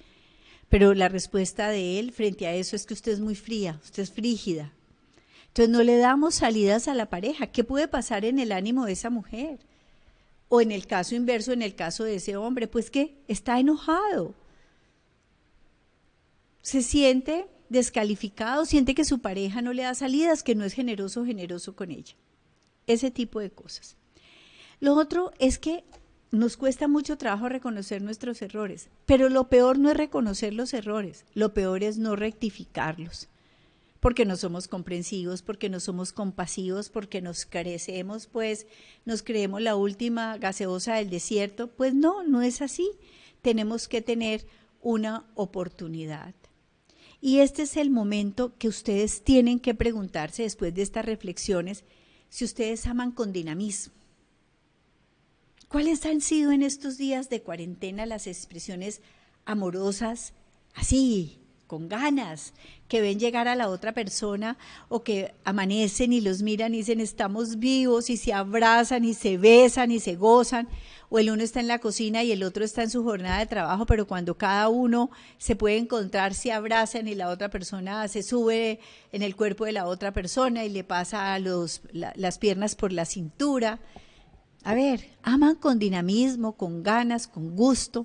Pero 0.68 0.94
la 0.94 1.08
respuesta 1.08 1.68
de 1.68 1.98
él 1.98 2.12
frente 2.12 2.46
a 2.46 2.54
eso 2.54 2.76
es 2.76 2.86
que 2.86 2.94
usted 2.94 3.12
es 3.12 3.20
muy 3.20 3.34
fría, 3.34 3.80
usted 3.82 4.04
es 4.04 4.12
frígida. 4.12 4.72
Entonces 5.48 5.70
no 5.70 5.82
le 5.82 5.96
damos 5.96 6.36
salidas 6.36 6.86
a 6.86 6.94
la 6.94 7.10
pareja. 7.10 7.48
¿Qué 7.48 7.64
puede 7.64 7.88
pasar 7.88 8.24
en 8.24 8.38
el 8.38 8.52
ánimo 8.52 8.86
de 8.86 8.92
esa 8.92 9.10
mujer? 9.10 9.58
O 10.48 10.60
en 10.60 10.72
el 10.72 10.86
caso 10.86 11.14
inverso, 11.14 11.52
en 11.52 11.62
el 11.62 11.74
caso 11.74 12.04
de 12.04 12.16
ese 12.16 12.36
hombre, 12.36 12.68
pues 12.68 12.90
que 12.90 13.16
está 13.28 13.58
enojado. 13.58 14.34
Se 16.62 16.82
siente 16.82 17.46
descalificado, 17.68 18.64
siente 18.64 18.94
que 18.94 19.04
su 19.04 19.20
pareja 19.20 19.62
no 19.62 19.72
le 19.72 19.82
da 19.82 19.94
salidas, 19.94 20.42
que 20.42 20.54
no 20.54 20.64
es 20.64 20.72
generoso 20.72 21.22
o 21.22 21.24
generoso 21.26 21.74
con 21.74 21.90
ella. 21.90 22.14
Ese 22.86 23.10
tipo 23.10 23.40
de 23.40 23.50
cosas. 23.50 23.96
Lo 24.80 24.94
otro 24.94 25.32
es 25.38 25.58
que 25.58 25.84
nos 26.30 26.56
cuesta 26.56 26.88
mucho 26.88 27.16
trabajo 27.16 27.48
reconocer 27.48 28.02
nuestros 28.02 28.42
errores, 28.42 28.88
pero 29.06 29.28
lo 29.28 29.48
peor 29.48 29.78
no 29.78 29.90
es 29.90 29.96
reconocer 29.96 30.52
los 30.52 30.74
errores, 30.74 31.24
lo 31.34 31.54
peor 31.54 31.82
es 31.82 31.98
no 31.98 32.16
rectificarlos, 32.16 33.28
porque 34.06 34.24
no 34.24 34.36
somos 34.36 34.68
comprensivos, 34.68 35.42
porque 35.42 35.68
no 35.68 35.80
somos 35.80 36.12
compasivos, 36.12 36.90
porque 36.90 37.20
nos 37.20 37.44
carecemos, 37.44 38.28
pues 38.28 38.68
nos 39.04 39.24
creemos 39.24 39.60
la 39.60 39.74
última 39.74 40.38
gaseosa 40.38 40.94
del 40.94 41.10
desierto, 41.10 41.72
pues 41.72 41.92
no, 41.92 42.22
no 42.22 42.40
es 42.40 42.62
así. 42.62 42.88
Tenemos 43.42 43.88
que 43.88 44.02
tener 44.02 44.46
una 44.80 45.26
oportunidad. 45.34 46.36
Y 47.20 47.40
este 47.40 47.62
es 47.62 47.76
el 47.76 47.90
momento 47.90 48.56
que 48.58 48.68
ustedes 48.68 49.24
tienen 49.24 49.58
que 49.58 49.74
preguntarse 49.74 50.44
después 50.44 50.72
de 50.72 50.82
estas 50.82 51.04
reflexiones 51.04 51.82
si 52.28 52.44
ustedes 52.44 52.86
aman 52.86 53.10
con 53.10 53.32
dinamismo 53.32 53.92
¿Cuáles 55.66 56.06
han 56.06 56.20
sido 56.20 56.52
en 56.52 56.62
estos 56.62 56.96
días 56.96 57.28
de 57.28 57.42
cuarentena 57.42 58.06
las 58.06 58.28
expresiones 58.28 59.00
amorosas, 59.46 60.32
así, 60.76 61.40
con 61.66 61.88
ganas, 61.88 62.54
que 62.88 63.00
ven 63.00 63.18
llegar 63.18 63.48
a 63.48 63.56
la 63.56 63.68
otra 63.68 63.92
persona 63.92 64.56
o 64.88 65.02
que 65.02 65.34
amanecen 65.44 66.12
y 66.12 66.20
los 66.20 66.42
miran 66.42 66.74
y 66.74 66.78
dicen 66.78 67.00
estamos 67.00 67.58
vivos 67.58 68.10
y 68.10 68.16
se 68.16 68.32
abrazan 68.32 69.04
y 69.04 69.14
se 69.14 69.38
besan 69.38 69.90
y 69.90 70.00
se 70.00 70.16
gozan? 70.16 70.68
O 71.08 71.18
el 71.18 71.30
uno 71.30 71.42
está 71.42 71.60
en 71.60 71.68
la 71.68 71.78
cocina 71.78 72.24
y 72.24 72.32
el 72.32 72.42
otro 72.42 72.64
está 72.64 72.82
en 72.82 72.90
su 72.90 73.04
jornada 73.04 73.38
de 73.38 73.46
trabajo, 73.46 73.86
pero 73.86 74.06
cuando 74.06 74.36
cada 74.36 74.68
uno 74.68 75.10
se 75.38 75.54
puede 75.54 75.76
encontrar, 75.76 76.34
se 76.34 76.52
abrazan 76.52 77.06
y 77.08 77.14
la 77.14 77.28
otra 77.28 77.48
persona 77.48 78.06
se 78.08 78.22
sube 78.22 78.80
en 79.12 79.22
el 79.22 79.36
cuerpo 79.36 79.64
de 79.64 79.72
la 79.72 79.86
otra 79.86 80.12
persona 80.12 80.64
y 80.64 80.68
le 80.68 80.84
pasa 80.84 81.38
los, 81.38 81.82
las 81.92 82.38
piernas 82.38 82.74
por 82.74 82.92
la 82.92 83.04
cintura 83.04 83.80
a 84.66 84.74
ver, 84.74 85.16
aman 85.22 85.54
con 85.54 85.78
dinamismo, 85.78 86.56
con 86.56 86.82
ganas, 86.82 87.28
con 87.28 87.54
gusto. 87.54 88.04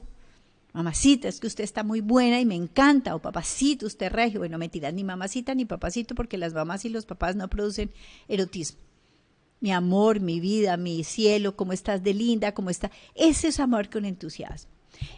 Mamacita, 0.73 1.27
es 1.27 1.39
que 1.39 1.47
usted 1.47 1.63
está 1.63 1.83
muy 1.83 1.99
buena 1.99 2.39
y 2.39 2.45
me 2.45 2.55
encanta. 2.55 3.15
O 3.15 3.19
papacito, 3.19 3.85
usted 3.85 4.11
regio. 4.11 4.39
Bueno, 4.39 4.57
mentira, 4.57 4.91
ni 4.91 5.03
mamacita 5.03 5.53
ni 5.53 5.65
papacito, 5.65 6.15
porque 6.15 6.37
las 6.37 6.53
mamás 6.53 6.85
y 6.85 6.89
los 6.89 7.05
papás 7.05 7.35
no 7.35 7.49
producen 7.49 7.91
erotismo. 8.27 8.79
Mi 9.59 9.71
amor, 9.71 10.21
mi 10.21 10.39
vida, 10.39 10.77
mi 10.77 11.03
cielo, 11.03 11.55
cómo 11.55 11.73
estás 11.73 12.03
de 12.03 12.13
linda, 12.13 12.53
cómo 12.53 12.69
está. 12.69 12.89
Ese 13.15 13.49
es 13.49 13.59
amor 13.59 13.89
con 13.89 14.05
entusiasmo. 14.05 14.71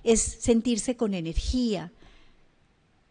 Es 0.03 0.21
sentirse 0.21 0.97
con 0.97 1.13
energía, 1.13 1.91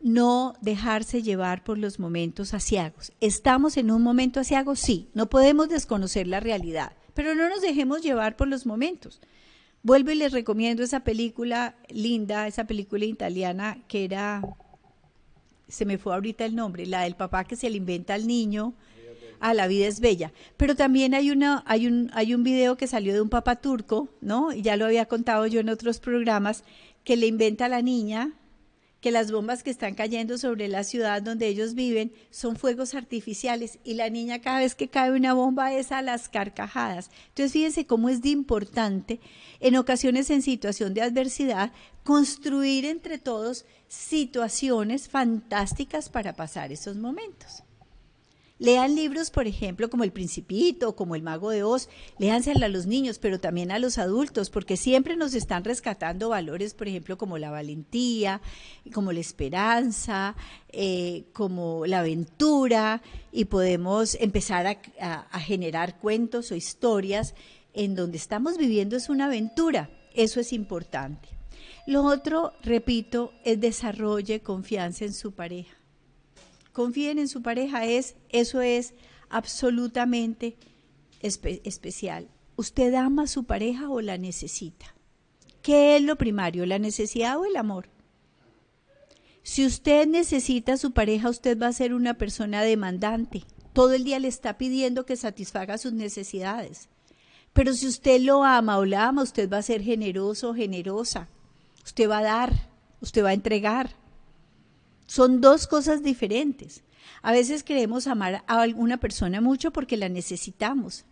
no 0.01 0.55
dejarse 0.61 1.23
llevar 1.23 1.65
por 1.65 1.79
los 1.79 1.99
momentos 1.99 2.55
asiagos. 2.55 3.13
¿Estamos 3.21 3.77
en 3.77 3.91
un 3.91 4.03
momento 4.03 4.41
asiago? 4.41 4.75
Sí, 4.75 5.09
no 5.15 5.31
podemos 5.31 5.69
desconocer 5.69 6.27
la 6.27 6.41
realidad. 6.41 6.93
Pero 7.15 7.35
no 7.35 7.49
nos 7.49 7.63
dejemos 7.63 8.03
llevar 8.03 8.37
por 8.37 8.49
los 8.49 8.67
momentos. 8.67 9.21
Vuelvo 9.83 10.13
y 10.13 10.15
les 10.15 10.33
recomiendo 10.33 10.83
esa 10.83 11.01
película 11.01 11.75
linda, 11.89 12.47
esa 12.47 12.65
película 12.67 13.05
italiana 13.05 13.79
que 13.89 14.05
era, 14.05 14.43
se 15.67 15.85
me 15.85 15.99
fue 15.99 16.15
ahorita 16.15 16.45
el 16.45 16.55
nombre, 16.55 16.87
la 16.87 17.03
del 17.03 17.17
papá 17.17 17.45
que 17.45 17.57
se 17.57 17.69
le 17.69 17.79
inventa 17.79 18.15
al 18.15 18.27
niño. 18.27 18.75
Ah, 19.41 19.55
la 19.55 19.67
vida 19.67 19.89
es 19.89 19.99
bella. 19.99 20.33
Pero 20.57 20.77
también 20.77 21.15
hay 21.15 21.33
una, 21.33 21.65
hay 21.67 21.89
un, 21.89 22.11
hay 22.15 22.33
un 22.33 22.45
video 22.45 22.77
que 22.77 22.87
salió 22.87 23.13
de 23.13 23.21
un 23.21 23.29
papá 23.29 23.57
turco, 23.57 24.09
¿no? 24.21 24.53
Y 24.53 24.63
ya 24.63 24.77
lo 24.77 24.85
había 24.85 25.07
contado 25.07 25.49
yo 25.49 25.59
en 25.59 25.69
otros 25.69 25.99
programas, 25.99 26.63
que 27.03 27.17
le 27.17 27.27
inventa 27.27 27.65
a 27.65 27.69
la 27.69 27.83
niña 27.83 28.35
que 29.03 29.11
las 29.11 29.33
bombas 29.33 29.65
que 29.65 29.71
están 29.71 29.95
cayendo 29.95 30.39
sobre 30.39 30.69
la 30.69 30.85
ciudad 30.85 31.21
donde 31.21 31.49
ellos 31.49 31.75
viven 31.75 32.13
son 32.31 32.55
fuegos 32.57 32.95
artificiales 32.95 33.81
y 33.83 33.95
la 33.95 34.09
niña 34.09 34.41
cada 34.41 34.61
vez 34.61 34.77
que 34.77 34.89
cae 34.89 35.11
una 35.11 35.35
bomba 35.35 35.75
es 35.75 35.91
a 35.91 36.03
las 36.03 36.29
carcajadas. 36.29 37.11
Entonces 37.29 37.53
fíjense 37.53 37.85
cómo 37.85 38.09
es 38.09 38.23
de 38.23 38.29
importante 38.29 39.21
en 39.59 39.77
ocasiones 39.77 40.31
en 40.31 40.41
situación 40.41 40.95
de 40.95 41.03
adversidad 41.03 41.73
construir 42.05 42.85
entre 42.85 43.19
todos 43.19 43.67
situaciones 43.89 45.09
fantásticas 45.09 46.09
para 46.09 46.35
pasar 46.35 46.71
esos 46.71 46.97
momentos. 46.97 47.65
Lean 48.59 48.95
libros, 48.95 49.31
por 49.31 49.49
ejemplo, 49.49 49.91
como 49.91 50.05
El 50.05 50.13
Principito, 50.13 50.95
como 50.95 51.17
El 51.17 51.23
Mago 51.23 51.51
de 51.51 51.65
Oz, 51.65 51.89
léansela 52.19 52.67
a 52.67 52.69
los 52.69 52.87
niños, 52.87 53.19
pero 53.19 53.41
también 53.41 53.73
a 53.73 53.79
los 53.79 53.99
adultos, 53.99 54.51
porque 54.51 54.77
siempre 54.77 55.17
nos 55.17 55.35
están 55.35 55.65
rescatando 55.65 56.29
valores, 56.29 56.75
por 56.75 56.87
ejemplo, 56.87 57.19
como 57.19 57.39
la 57.39 57.51
valentía, 57.51 58.41
como 58.95 59.11
la 59.13 59.21
esperanza, 59.21 60.37
eh, 60.69 61.25
como 61.33 61.87
la 61.87 62.01
aventura, 62.01 63.03
y 63.33 63.47
podemos 63.47 64.15
empezar 64.21 64.67
a, 64.67 64.79
a 65.31 65.41
generar 65.41 65.99
cuentos 65.99 66.53
o 66.53 66.55
historias 66.55 67.35
en 67.75 67.97
donde 67.97 68.19
estamos 68.19 68.59
viviendo 68.59 68.97
es 68.97 69.09
una 69.09 69.27
aventura. 69.27 69.91
Eso 70.15 70.39
es 70.39 70.53
importante. 70.53 71.31
Lo 71.87 72.05
otro, 72.05 72.53
repito, 72.63 73.33
es 73.45 73.61
desarrolle 73.61 74.41
confianza 74.41 75.05
en 75.05 75.15
su 75.15 75.33
pareja 75.33 75.82
confíen 76.73 77.19
en 77.19 77.29
su 77.29 77.43
pareja, 77.43 77.87
es, 77.87 78.17
eso 78.31 78.61
es 78.61 78.95
absolutamente 79.29 80.57
especial. 81.21 82.29
¿Usted 82.57 82.95
ama 82.95 83.25
a 83.25 83.29
su 83.29 83.45
pareja 83.45 83.89
o 83.89 84.01
la 84.01 84.19
necesita? 84.19 84.95
¿Qué 85.63 85.97
es 85.97 86.03
lo 86.03 86.17
primario, 86.17 86.67
la 86.67 86.79
necesidad 86.79 87.39
o 87.39 87.45
el 87.45 87.57
amor? 87.57 87.89
Si 89.43 89.67
usted 89.67 90.07
necesita 90.07 90.75
a 90.75 90.77
su 90.77 90.93
pareja, 90.93 91.29
usted 91.29 91.59
va 91.61 91.69
a 91.69 91.73
ser 91.73 91.95
una 91.95 92.15
persona 92.15 92.63
demandante. 92.63 93.45
Todo 93.73 93.93
el 93.93 94.05
día 94.05 94.19
le 94.19 94.29
está 94.29 94.59
pidiendo 94.59 95.07
que 95.07 95.17
satisfaga 95.17 95.79
sus 95.79 95.93
necesidades. 95.93 96.89
Pero 97.53 97.75
si 97.75 97.87
usted 97.87 98.21
lo 98.21 98.45
ama 98.45 98.79
o 98.79 98.85
la 98.85 99.09
ama, 99.09 99.23
usted 99.23 99.51
va 99.51 99.59
a 99.59 99.63
ser 99.63 99.83
generoso 99.83 100.55
generosa. 100.55 101.29
Usted 101.85 102.09
va 102.09 102.19
a 102.19 102.23
dar, 102.23 102.71
usted 103.01 103.25
va 103.25 103.31
a 103.31 103.35
entregar. 103.35 103.97
Son 105.13 105.43
dos 105.43 105.67
cosas 105.67 106.03
diferentes. 106.03 106.85
A 107.21 107.33
veces 107.33 107.65
queremos 107.65 108.07
amar 108.07 108.45
a 108.47 108.63
alguna 108.63 108.97
persona 108.97 109.43
mucho 109.43 109.71
porque 109.71 109.99
la 109.99 110.09
necesitamos. 110.09 111.05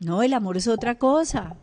No, 0.00 0.22
el 0.22 0.34
amor 0.34 0.58
es 0.58 0.68
otra 0.68 0.98
cosa. 0.98 1.56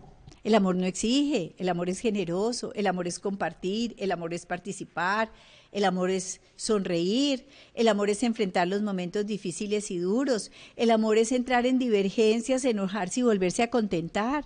El 0.43 0.55
amor 0.55 0.75
no 0.77 0.87
exige, 0.87 1.53
el 1.59 1.69
amor 1.69 1.91
es 1.91 1.99
generoso, 1.99 2.73
el 2.73 2.87
amor 2.87 3.07
es 3.07 3.19
compartir, 3.19 3.93
el 3.99 4.11
amor 4.11 4.33
es 4.33 4.47
participar, 4.47 5.31
el 5.71 5.85
amor 5.85 6.09
es 6.09 6.41
sonreír, 6.55 7.45
el 7.75 7.87
amor 7.87 8.09
es 8.09 8.23
enfrentar 8.23 8.67
los 8.67 8.81
momentos 8.81 9.27
difíciles 9.27 9.91
y 9.91 9.99
duros, 9.99 10.49
el 10.75 10.89
amor 10.89 11.19
es 11.19 11.31
entrar 11.31 11.67
en 11.67 11.77
divergencias, 11.77 12.65
enojarse 12.65 13.19
y 13.19 13.23
volverse 13.23 13.61
a 13.61 13.69
contentar. 13.69 14.45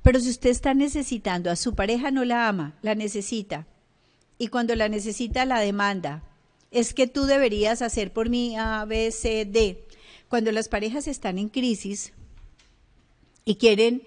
Pero 0.00 0.18
si 0.18 0.30
usted 0.30 0.48
está 0.48 0.72
necesitando 0.72 1.50
a 1.50 1.56
su 1.56 1.74
pareja, 1.74 2.10
no 2.10 2.24
la 2.24 2.48
ama, 2.48 2.78
la 2.80 2.94
necesita. 2.94 3.66
Y 4.38 4.48
cuando 4.48 4.74
la 4.74 4.88
necesita, 4.88 5.44
la 5.44 5.60
demanda 5.60 6.24
es 6.70 6.94
que 6.94 7.06
tú 7.06 7.24
deberías 7.24 7.82
hacer 7.82 8.12
por 8.12 8.28
mí 8.28 8.56
A, 8.56 8.84
B, 8.84 9.10
C, 9.10 9.44
D. 9.44 9.86
Cuando 10.28 10.52
las 10.52 10.68
parejas 10.68 11.08
están 11.08 11.38
en 11.38 11.48
crisis 11.48 12.12
y 13.44 13.56
quieren 13.56 14.02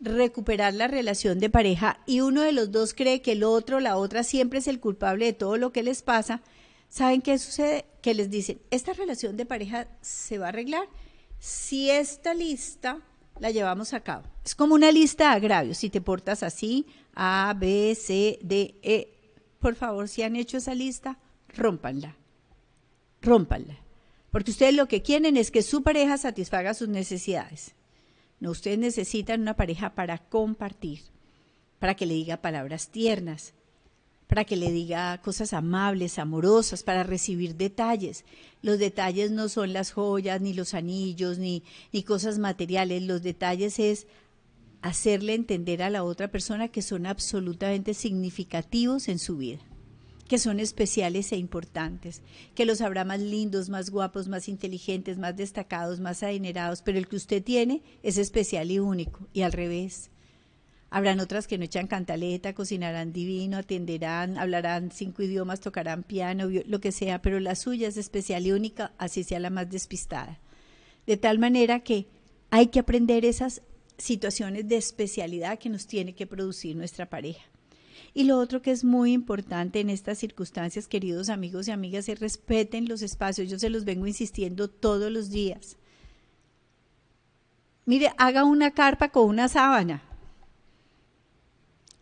recuperar 0.00 0.74
la 0.74 0.88
relación 0.88 1.40
de 1.40 1.50
pareja 1.50 2.00
y 2.06 2.20
uno 2.20 2.42
de 2.42 2.52
los 2.52 2.70
dos 2.70 2.94
cree 2.94 3.20
que 3.20 3.32
el 3.32 3.44
otro, 3.44 3.80
la 3.80 3.96
otra 3.96 4.22
siempre 4.22 4.60
es 4.60 4.68
el 4.68 4.80
culpable 4.80 5.26
de 5.26 5.32
todo 5.32 5.56
lo 5.56 5.72
que 5.72 5.82
les 5.82 6.02
pasa, 6.02 6.40
¿saben 6.88 7.20
qué 7.20 7.38
sucede? 7.38 7.84
Que 8.00 8.14
les 8.14 8.30
dicen, 8.30 8.60
esta 8.70 8.92
relación 8.92 9.36
de 9.36 9.44
pareja 9.44 9.88
se 10.00 10.38
va 10.38 10.46
a 10.46 10.48
arreglar 10.50 10.88
si 11.38 11.90
esta 11.90 12.32
lista 12.32 13.00
la 13.40 13.50
llevamos 13.50 13.92
a 13.92 14.00
cabo. 14.00 14.24
Es 14.44 14.54
como 14.54 14.74
una 14.74 14.92
lista 14.92 15.30
de 15.30 15.36
agravios, 15.36 15.78
si 15.78 15.90
te 15.90 16.00
portas 16.00 16.42
así, 16.42 16.86
A, 17.14 17.54
B, 17.58 17.94
C, 17.94 18.38
D, 18.42 18.76
E. 18.82 19.08
Por 19.58 19.74
favor, 19.74 20.08
si 20.08 20.22
han 20.22 20.36
hecho 20.36 20.58
esa 20.58 20.74
lista, 20.74 21.18
rómpanla, 21.56 22.16
rómpanla. 23.22 23.78
Porque 24.30 24.52
ustedes 24.52 24.74
lo 24.74 24.86
que 24.86 25.02
quieren 25.02 25.36
es 25.36 25.50
que 25.50 25.62
su 25.62 25.82
pareja 25.82 26.16
satisfaga 26.16 26.74
sus 26.74 26.88
necesidades. 26.88 27.74
No, 28.38 28.50
ustedes 28.50 28.78
necesitan 28.78 29.40
una 29.42 29.56
pareja 29.56 29.94
para 29.94 30.18
compartir, 30.18 31.00
para 31.78 31.94
que 31.94 32.06
le 32.06 32.14
diga 32.14 32.38
palabras 32.38 32.88
tiernas, 32.88 33.54
para 34.28 34.44
que 34.44 34.56
le 34.56 34.70
diga 34.70 35.20
cosas 35.22 35.52
amables, 35.52 36.18
amorosas, 36.18 36.84
para 36.84 37.02
recibir 37.02 37.56
detalles. 37.56 38.24
Los 38.62 38.78
detalles 38.78 39.32
no 39.32 39.48
son 39.48 39.72
las 39.72 39.90
joyas, 39.90 40.40
ni 40.40 40.54
los 40.54 40.72
anillos, 40.74 41.38
ni, 41.38 41.64
ni 41.92 42.04
cosas 42.04 42.38
materiales. 42.38 43.02
Los 43.02 43.22
detalles 43.22 43.80
es 43.80 44.06
hacerle 44.80 45.34
entender 45.34 45.82
a 45.82 45.90
la 45.90 46.04
otra 46.04 46.28
persona 46.28 46.68
que 46.68 46.80
son 46.80 47.04
absolutamente 47.04 47.92
significativos 47.92 49.08
en 49.08 49.18
su 49.18 49.36
vida 49.36 49.60
que 50.30 50.38
son 50.38 50.60
especiales 50.60 51.32
e 51.32 51.36
importantes, 51.36 52.22
que 52.54 52.64
los 52.64 52.82
habrá 52.82 53.04
más 53.04 53.18
lindos, 53.18 53.68
más 53.68 53.90
guapos, 53.90 54.28
más 54.28 54.48
inteligentes, 54.48 55.18
más 55.18 55.36
destacados, 55.36 55.98
más 55.98 56.22
adinerados, 56.22 56.82
pero 56.82 56.98
el 56.98 57.08
que 57.08 57.16
usted 57.16 57.42
tiene 57.42 57.82
es 58.04 58.16
especial 58.16 58.70
y 58.70 58.78
único, 58.78 59.26
y 59.32 59.42
al 59.42 59.50
revés. 59.50 60.12
Habrán 60.88 61.18
otras 61.18 61.48
que 61.48 61.58
no 61.58 61.64
echan 61.64 61.88
cantaleta, 61.88 62.54
cocinarán 62.54 63.12
divino, 63.12 63.56
atenderán, 63.56 64.38
hablarán 64.38 64.92
cinco 64.92 65.24
idiomas, 65.24 65.58
tocarán 65.58 66.04
piano, 66.04 66.48
lo 66.64 66.80
que 66.80 66.92
sea, 66.92 67.20
pero 67.20 67.40
la 67.40 67.56
suya 67.56 67.88
es 67.88 67.96
especial 67.96 68.46
y 68.46 68.52
única, 68.52 68.92
así 68.98 69.24
sea 69.24 69.40
la 69.40 69.50
más 69.50 69.68
despistada. 69.68 70.38
De 71.08 71.16
tal 71.16 71.40
manera 71.40 71.80
que 71.80 72.06
hay 72.50 72.68
que 72.68 72.78
aprender 72.78 73.24
esas 73.24 73.62
situaciones 73.98 74.68
de 74.68 74.76
especialidad 74.76 75.58
que 75.58 75.70
nos 75.70 75.88
tiene 75.88 76.14
que 76.14 76.28
producir 76.28 76.76
nuestra 76.76 77.10
pareja. 77.10 77.42
Y 78.12 78.24
lo 78.24 78.38
otro 78.38 78.60
que 78.60 78.72
es 78.72 78.84
muy 78.84 79.12
importante 79.12 79.80
en 79.80 79.90
estas 79.90 80.18
circunstancias, 80.18 80.88
queridos 80.88 81.28
amigos 81.28 81.68
y 81.68 81.70
amigas, 81.70 82.08
es 82.08 82.18
respeten 82.18 82.88
los 82.88 83.02
espacios. 83.02 83.48
Yo 83.48 83.58
se 83.58 83.70
los 83.70 83.84
vengo 83.84 84.06
insistiendo 84.06 84.68
todos 84.68 85.12
los 85.12 85.30
días. 85.30 85.76
Mire, 87.86 88.12
haga 88.18 88.44
una 88.44 88.72
carpa 88.72 89.10
con 89.10 89.28
una 89.28 89.48
sábana 89.48 90.02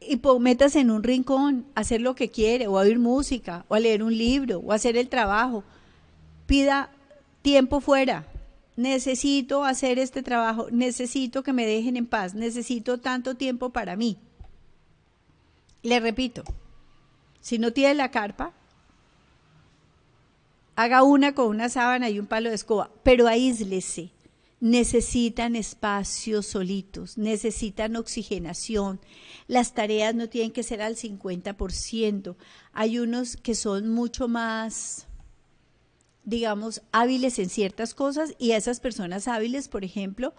y 0.01 0.21
metas 0.41 0.77
en 0.77 0.91
un 0.91 1.03
rincón 1.03 1.67
a 1.75 1.81
hacer 1.81 2.01
lo 2.01 2.15
que 2.15 2.31
quiere, 2.31 2.67
o 2.67 2.79
a 2.79 2.83
oír 2.83 2.99
música, 2.99 3.65
o 3.69 3.75
a 3.75 3.81
leer 3.81 4.03
un 4.03 4.17
libro, 4.17 4.61
o 4.61 4.73
a 4.73 4.77
hacer 4.77 4.97
el 4.97 5.09
trabajo. 5.09 5.65
Pida 6.47 6.91
tiempo 7.43 7.81
fuera. 7.81 8.27
Necesito 8.77 9.65
hacer 9.65 9.99
este 9.99 10.23
trabajo, 10.23 10.69
necesito 10.71 11.43
que 11.43 11.53
me 11.53 11.67
dejen 11.67 11.97
en 11.97 12.07
paz, 12.07 12.35
necesito 12.35 12.99
tanto 12.99 13.35
tiempo 13.35 13.71
para 13.71 13.97
mí. 13.97 14.19
Le 15.83 16.01
repito, 16.01 16.43
si 17.41 17.59
no 17.59 17.73
tiene 17.73 17.95
la 17.95 18.11
carpa, 18.11 18.53
haga 20.77 21.03
una 21.03 21.35
con 21.35 21.49
una 21.49 21.69
sábana 21.69 22.11
y 22.11 22.19
un 22.19 22.27
palo 22.27 22.49
de 22.49 22.55
escoba, 22.55 22.91
pero 23.03 23.27
aíslese 23.27 24.11
necesitan 24.61 25.57
espacios 25.57 26.47
solitos, 26.47 27.17
necesitan 27.17 27.97
oxigenación. 27.97 29.01
Las 29.47 29.75
tareas 29.75 30.15
no 30.15 30.29
tienen 30.29 30.51
que 30.51 30.63
ser 30.63 30.83
al 30.83 30.97
50%. 30.97 32.37
Hay 32.73 32.99
unos 32.99 33.37
que 33.37 33.55
son 33.55 33.89
mucho 33.89 34.29
más, 34.29 35.07
digamos, 36.25 36.83
hábiles 36.93 37.39
en 37.39 37.49
ciertas 37.49 37.95
cosas 37.95 38.35
y 38.39 38.53
a 38.53 38.57
esas 38.57 38.81
personas 38.81 39.29
hábiles, 39.29 39.69
por 39.69 39.85
ejemplo, 39.85 40.35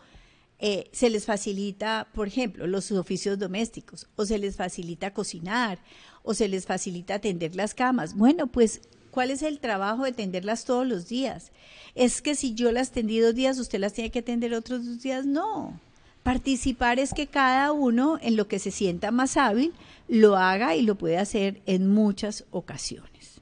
eh, 0.60 0.90
se 0.92 1.10
les 1.10 1.26
facilita, 1.26 2.08
por 2.14 2.28
ejemplo, 2.28 2.68
los 2.68 2.92
oficios 2.92 3.40
domésticos, 3.40 4.08
o 4.16 4.26
se 4.26 4.38
les 4.38 4.56
facilita 4.56 5.14
cocinar, 5.14 5.80
o 6.24 6.34
se 6.34 6.48
les 6.48 6.66
facilita 6.66 7.16
atender 7.16 7.56
las 7.56 7.74
camas. 7.74 8.16
Bueno, 8.16 8.48
pues 8.48 8.82
¿Cuál 9.12 9.32
es 9.32 9.42
el 9.42 9.60
trabajo 9.60 10.04
de 10.04 10.12
tenderlas 10.12 10.66
todos 10.66 10.86
los 10.86 11.08
días? 11.08 11.52
Es 11.96 12.22
que 12.22 12.36
si 12.36 12.54
yo 12.54 12.72
las 12.72 12.92
tendí 12.92 13.20
dos 13.20 13.34
días, 13.34 13.58
usted 13.58 13.80
las 13.80 13.94
tiene 13.94 14.12
que 14.12 14.20
atender 14.20 14.54
otros 14.54 14.86
dos 14.86 15.02
días. 15.02 15.26
No. 15.26 15.80
Participar 16.24 17.00
es 17.00 17.14
que 17.14 17.28
cada 17.28 17.72
uno 17.72 18.20
en 18.22 18.36
lo 18.36 18.48
que 18.48 18.60
se 18.60 18.72
sienta 18.72 19.12
más 19.12 19.38
hábil 19.38 19.74
lo 20.08 20.36
haga 20.36 20.76
y 20.76 20.84
lo 20.84 20.96
puede 20.96 21.18
hacer 21.18 21.62
en 21.66 21.88
muchas 21.88 22.46
ocasiones. 22.52 23.42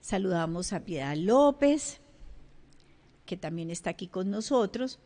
Saludamos 0.00 0.72
a 0.72 0.80
Piedad 0.80 1.16
López, 1.16 2.00
que 3.26 3.36
también 3.36 3.70
está 3.70 3.90
aquí 3.90 4.06
con 4.06 4.30
nosotros, 4.30 4.98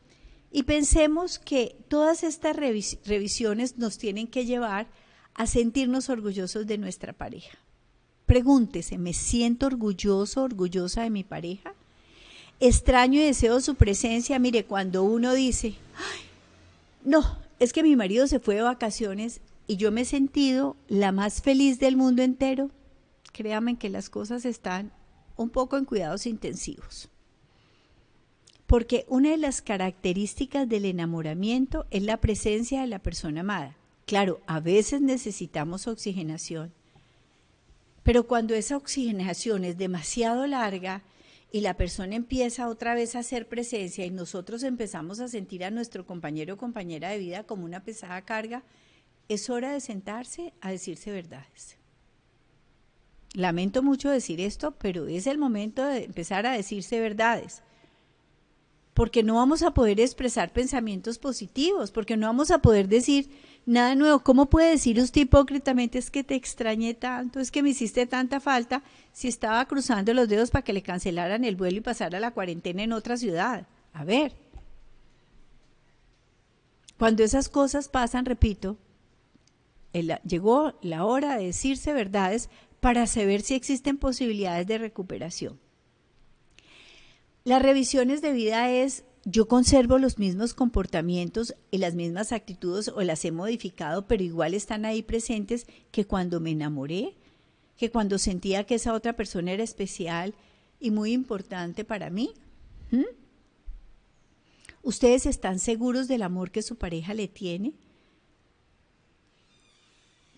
y 0.56 0.62
pensemos 0.62 1.38
que 1.38 1.76
todas 1.88 2.22
estas 2.22 2.56
revisiones 2.56 3.76
nos 3.76 3.98
tienen 3.98 4.26
que 4.26 4.46
llevar 4.46 4.86
a 5.34 5.46
sentirnos 5.46 6.08
orgullosos 6.08 6.66
de 6.66 6.78
nuestra 6.78 7.12
pareja. 7.12 7.58
Pregúntese, 8.24 8.96
¿me 8.96 9.12
siento 9.12 9.66
orgulloso, 9.66 10.44
orgullosa 10.44 11.02
de 11.02 11.10
mi 11.10 11.24
pareja? 11.24 11.74
Extraño 12.58 13.20
y 13.20 13.24
deseo 13.24 13.60
su 13.60 13.74
presencia. 13.74 14.38
Mire, 14.38 14.64
cuando 14.64 15.02
uno 15.02 15.34
dice, 15.34 15.74
no, 17.04 17.36
es 17.58 17.74
que 17.74 17.82
mi 17.82 17.94
marido 17.94 18.26
se 18.26 18.40
fue 18.40 18.54
de 18.54 18.62
vacaciones 18.62 19.42
y 19.66 19.76
yo 19.76 19.92
me 19.92 20.00
he 20.00 20.04
sentido 20.06 20.74
la 20.88 21.12
más 21.12 21.42
feliz 21.42 21.78
del 21.80 21.98
mundo 21.98 22.22
entero, 22.22 22.70
créanme 23.34 23.76
que 23.76 23.90
las 23.90 24.08
cosas 24.08 24.46
están 24.46 24.90
un 25.36 25.50
poco 25.50 25.76
en 25.76 25.84
cuidados 25.84 26.24
intensivos. 26.24 27.10
Porque 28.66 29.04
una 29.08 29.30
de 29.30 29.36
las 29.36 29.62
características 29.62 30.68
del 30.68 30.84
enamoramiento 30.84 31.86
es 31.90 32.02
la 32.02 32.16
presencia 32.16 32.80
de 32.80 32.88
la 32.88 32.98
persona 32.98 33.40
amada. 33.40 33.76
Claro, 34.06 34.40
a 34.46 34.60
veces 34.60 35.00
necesitamos 35.00 35.86
oxigenación, 35.86 36.72
pero 38.04 38.28
cuando 38.28 38.54
esa 38.54 38.76
oxigenación 38.76 39.64
es 39.64 39.78
demasiado 39.78 40.46
larga 40.46 41.02
y 41.50 41.60
la 41.60 41.74
persona 41.74 42.14
empieza 42.14 42.68
otra 42.68 42.94
vez 42.94 43.16
a 43.16 43.20
hacer 43.20 43.48
presencia 43.48 44.06
y 44.06 44.10
nosotros 44.10 44.62
empezamos 44.62 45.18
a 45.18 45.26
sentir 45.26 45.64
a 45.64 45.72
nuestro 45.72 46.06
compañero 46.06 46.54
o 46.54 46.56
compañera 46.56 47.08
de 47.08 47.18
vida 47.18 47.42
como 47.42 47.64
una 47.64 47.82
pesada 47.82 48.22
carga, 48.22 48.62
es 49.28 49.50
hora 49.50 49.72
de 49.72 49.80
sentarse 49.80 50.52
a 50.60 50.70
decirse 50.70 51.10
verdades. 51.10 51.78
Lamento 53.32 53.82
mucho 53.82 54.08
decir 54.08 54.40
esto, 54.40 54.76
pero 54.78 55.08
es 55.08 55.26
el 55.26 55.38
momento 55.38 55.84
de 55.84 56.04
empezar 56.04 56.46
a 56.46 56.52
decirse 56.52 57.00
verdades 57.00 57.64
porque 58.96 59.22
no 59.22 59.34
vamos 59.34 59.62
a 59.62 59.72
poder 59.72 60.00
expresar 60.00 60.54
pensamientos 60.54 61.18
positivos, 61.18 61.90
porque 61.90 62.16
no 62.16 62.28
vamos 62.28 62.50
a 62.50 62.62
poder 62.62 62.88
decir 62.88 63.28
nada 63.66 63.94
nuevo. 63.94 64.20
¿Cómo 64.20 64.46
puede 64.46 64.70
decir 64.70 64.98
usted 64.98 65.20
hipócritamente 65.20 65.98
es 65.98 66.10
que 66.10 66.24
te 66.24 66.34
extrañé 66.34 66.94
tanto, 66.94 67.38
es 67.38 67.50
que 67.50 67.62
me 67.62 67.68
hiciste 67.68 68.06
tanta 68.06 68.40
falta 68.40 68.82
si 69.12 69.28
estaba 69.28 69.62
cruzando 69.66 70.14
los 70.14 70.30
dedos 70.30 70.50
para 70.50 70.64
que 70.64 70.72
le 70.72 70.80
cancelaran 70.80 71.44
el 71.44 71.56
vuelo 71.56 71.76
y 71.76 71.82
pasara 71.82 72.18
la 72.20 72.30
cuarentena 72.30 72.84
en 72.84 72.94
otra 72.94 73.18
ciudad? 73.18 73.66
A 73.92 74.02
ver. 74.04 74.34
Cuando 76.96 77.22
esas 77.22 77.50
cosas 77.50 77.90
pasan, 77.90 78.24
repito, 78.24 78.78
llegó 79.92 80.78
la 80.80 81.04
hora 81.04 81.36
de 81.36 81.44
decirse 81.44 81.92
verdades 81.92 82.48
para 82.80 83.06
saber 83.06 83.42
si 83.42 83.56
existen 83.56 83.98
posibilidades 83.98 84.66
de 84.66 84.78
recuperación. 84.78 85.65
Las 87.46 87.62
revisiones 87.62 88.22
de 88.22 88.32
vida 88.32 88.72
es, 88.72 89.04
yo 89.24 89.46
conservo 89.46 89.98
los 89.98 90.18
mismos 90.18 90.52
comportamientos 90.52 91.54
y 91.70 91.78
las 91.78 91.94
mismas 91.94 92.32
actitudes 92.32 92.88
o 92.88 93.00
las 93.02 93.24
he 93.24 93.30
modificado, 93.30 94.08
pero 94.08 94.24
igual 94.24 94.52
están 94.52 94.84
ahí 94.84 95.00
presentes 95.00 95.68
que 95.92 96.04
cuando 96.06 96.40
me 96.40 96.50
enamoré, 96.50 97.14
que 97.76 97.92
cuando 97.92 98.18
sentía 98.18 98.64
que 98.64 98.74
esa 98.74 98.94
otra 98.94 99.12
persona 99.12 99.52
era 99.52 99.62
especial 99.62 100.34
y 100.80 100.90
muy 100.90 101.12
importante 101.12 101.84
para 101.84 102.10
mí. 102.10 102.34
¿Ustedes 104.82 105.24
están 105.24 105.60
seguros 105.60 106.08
del 106.08 106.22
amor 106.22 106.50
que 106.50 106.62
su 106.62 106.74
pareja 106.74 107.14
le 107.14 107.28
tiene? 107.28 107.74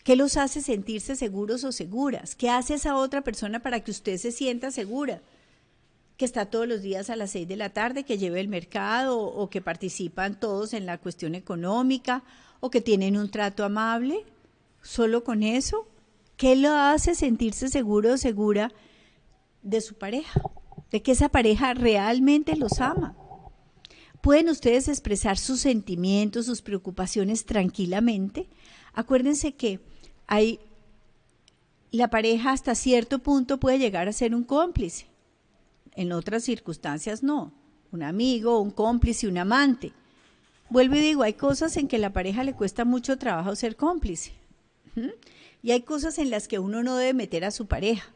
¿Qué 0.05 0.15
los 0.15 0.37
hace 0.37 0.61
sentirse 0.61 1.17
seguros 1.17 1.65
o 1.65 1.73
seguras? 1.73 2.35
¿Qué 2.35 2.51
hace 2.51 2.75
esa 2.75 2.97
otra 2.97 3.23
persona 3.23 3.61
para 3.61 3.81
que 3.81 3.93
usted 3.93 4.19
se 4.19 4.31
sienta 4.31 4.71
segura? 4.71 5.23
Que 6.19 6.25
está 6.25 6.47
todos 6.47 6.67
los 6.67 6.83
días 6.83 7.11
a 7.11 7.17
las 7.17 7.31
seis 7.31 7.47
de 7.47 7.57
la 7.57 7.71
tarde, 7.71 8.03
que 8.03 8.19
lleve 8.19 8.41
el 8.41 8.49
mercado 8.49 9.21
o 9.21 9.49
que 9.49 9.63
participan 9.63 10.39
todos 10.39 10.75
en 10.75 10.85
la 10.85 10.99
cuestión 10.99 11.37
económica 11.37 12.25
o 12.59 12.71
que 12.71 12.81
tienen 12.81 13.17
un 13.17 13.31
trato 13.31 13.65
amable, 13.65 14.25
solo 14.83 15.23
con 15.23 15.45
eso, 15.45 15.87
¿qué 16.37 16.57
lo 16.57 16.73
hace 16.73 17.15
sentirse 17.15 17.69
seguro 17.69 18.15
o 18.15 18.17
segura 18.17 18.73
de 19.63 19.81
su 19.81 19.95
pareja? 19.95 20.43
De 20.91 21.03
que 21.03 21.13
esa 21.13 21.29
pareja 21.29 21.73
realmente 21.73 22.57
los 22.57 22.81
ama. 22.81 23.17
Pueden 24.21 24.49
ustedes 24.49 24.89
expresar 24.89 25.39
sus 25.39 25.61
sentimientos, 25.61 26.47
sus 26.47 26.63
preocupaciones 26.63 27.47
tranquilamente. 27.47 28.49
Acuérdense 28.93 29.55
que 29.55 29.79
hay 30.27 30.59
la 31.93 32.11
pareja 32.11 32.51
hasta 32.51 32.75
cierto 32.75 33.21
punto 33.21 33.61
puede 33.61 33.79
llegar 33.79 34.09
a 34.09 34.13
ser 34.13 34.35
un 34.35 34.43
cómplice 34.43 35.07
en 35.99 36.13
otras 36.13 36.45
circunstancias 36.45 37.25
no. 37.25 37.53
Un 37.91 38.05
amigo, 38.05 38.61
un 38.61 38.71
cómplice, 38.71 39.27
un 39.27 39.37
amante. 39.37 39.93
Vuelvo 40.71 40.95
y 40.95 41.01
digo, 41.01 41.25
hay 41.25 41.33
cosas 41.33 41.77
en 41.77 41.89
que 41.89 41.99
la 41.99 42.13
pareja 42.13 42.45
le 42.45 42.55
cuesta 42.55 42.85
mucho 42.85 43.19
trabajo 43.19 43.57
ser 43.57 43.75
cómplice. 43.75 44.33
Y 45.61 45.73
hay 45.73 45.83
cosas 45.83 46.19
en 46.19 46.31
las 46.31 46.47
que 46.47 46.61
uno 46.61 46.85
no 46.85 46.97
debe 46.97 47.15
meter 47.15 47.45
a 47.45 47.51
su 47.51 47.67
pareja. 47.67 48.15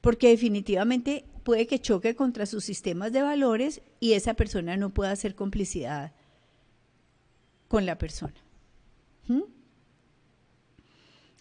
Porque 0.00 0.30
definitivamente 0.30 1.26
puede 1.42 1.66
que 1.66 1.78
choque 1.78 2.16
contra 2.16 2.46
sus 2.46 2.64
sistemas 2.64 3.12
de 3.12 3.20
valores 3.20 3.82
y 4.00 4.14
esa 4.14 4.32
persona 4.32 4.78
no 4.78 4.94
pueda 4.94 5.10
hacer 5.10 5.34
complicidad 5.34 6.12
con 7.68 7.84
la 7.84 7.98
persona. 7.98 8.34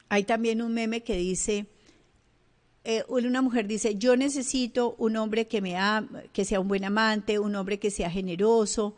Hay 0.09 0.25
también 0.25 0.61
un 0.61 0.73
meme 0.73 1.03
que 1.03 1.15
dice, 1.15 1.67
eh, 2.85 3.05
una 3.07 3.41
mujer 3.41 3.65
dice, 3.67 3.95
yo 3.95 4.17
necesito 4.17 4.95
un 4.97 5.15
hombre 5.15 5.47
que, 5.47 5.61
me 5.61 5.77
que 6.33 6.43
sea 6.43 6.59
un 6.59 6.67
buen 6.67 6.83
amante, 6.83 7.39
un 7.39 7.55
hombre 7.55 7.79
que 7.79 7.89
sea 7.89 8.09
generoso, 8.09 8.95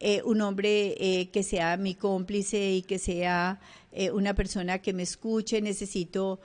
eh, 0.00 0.22
un 0.24 0.40
hombre 0.40 0.96
eh, 0.98 1.30
que 1.30 1.44
sea 1.44 1.76
mi 1.76 1.94
cómplice 1.94 2.72
y 2.72 2.82
que 2.82 2.98
sea 2.98 3.60
una 4.12 4.32
persona 4.34 4.78
que 4.78 4.92
me 4.92 5.02
escuche, 5.02 5.60
necesito 5.60 6.38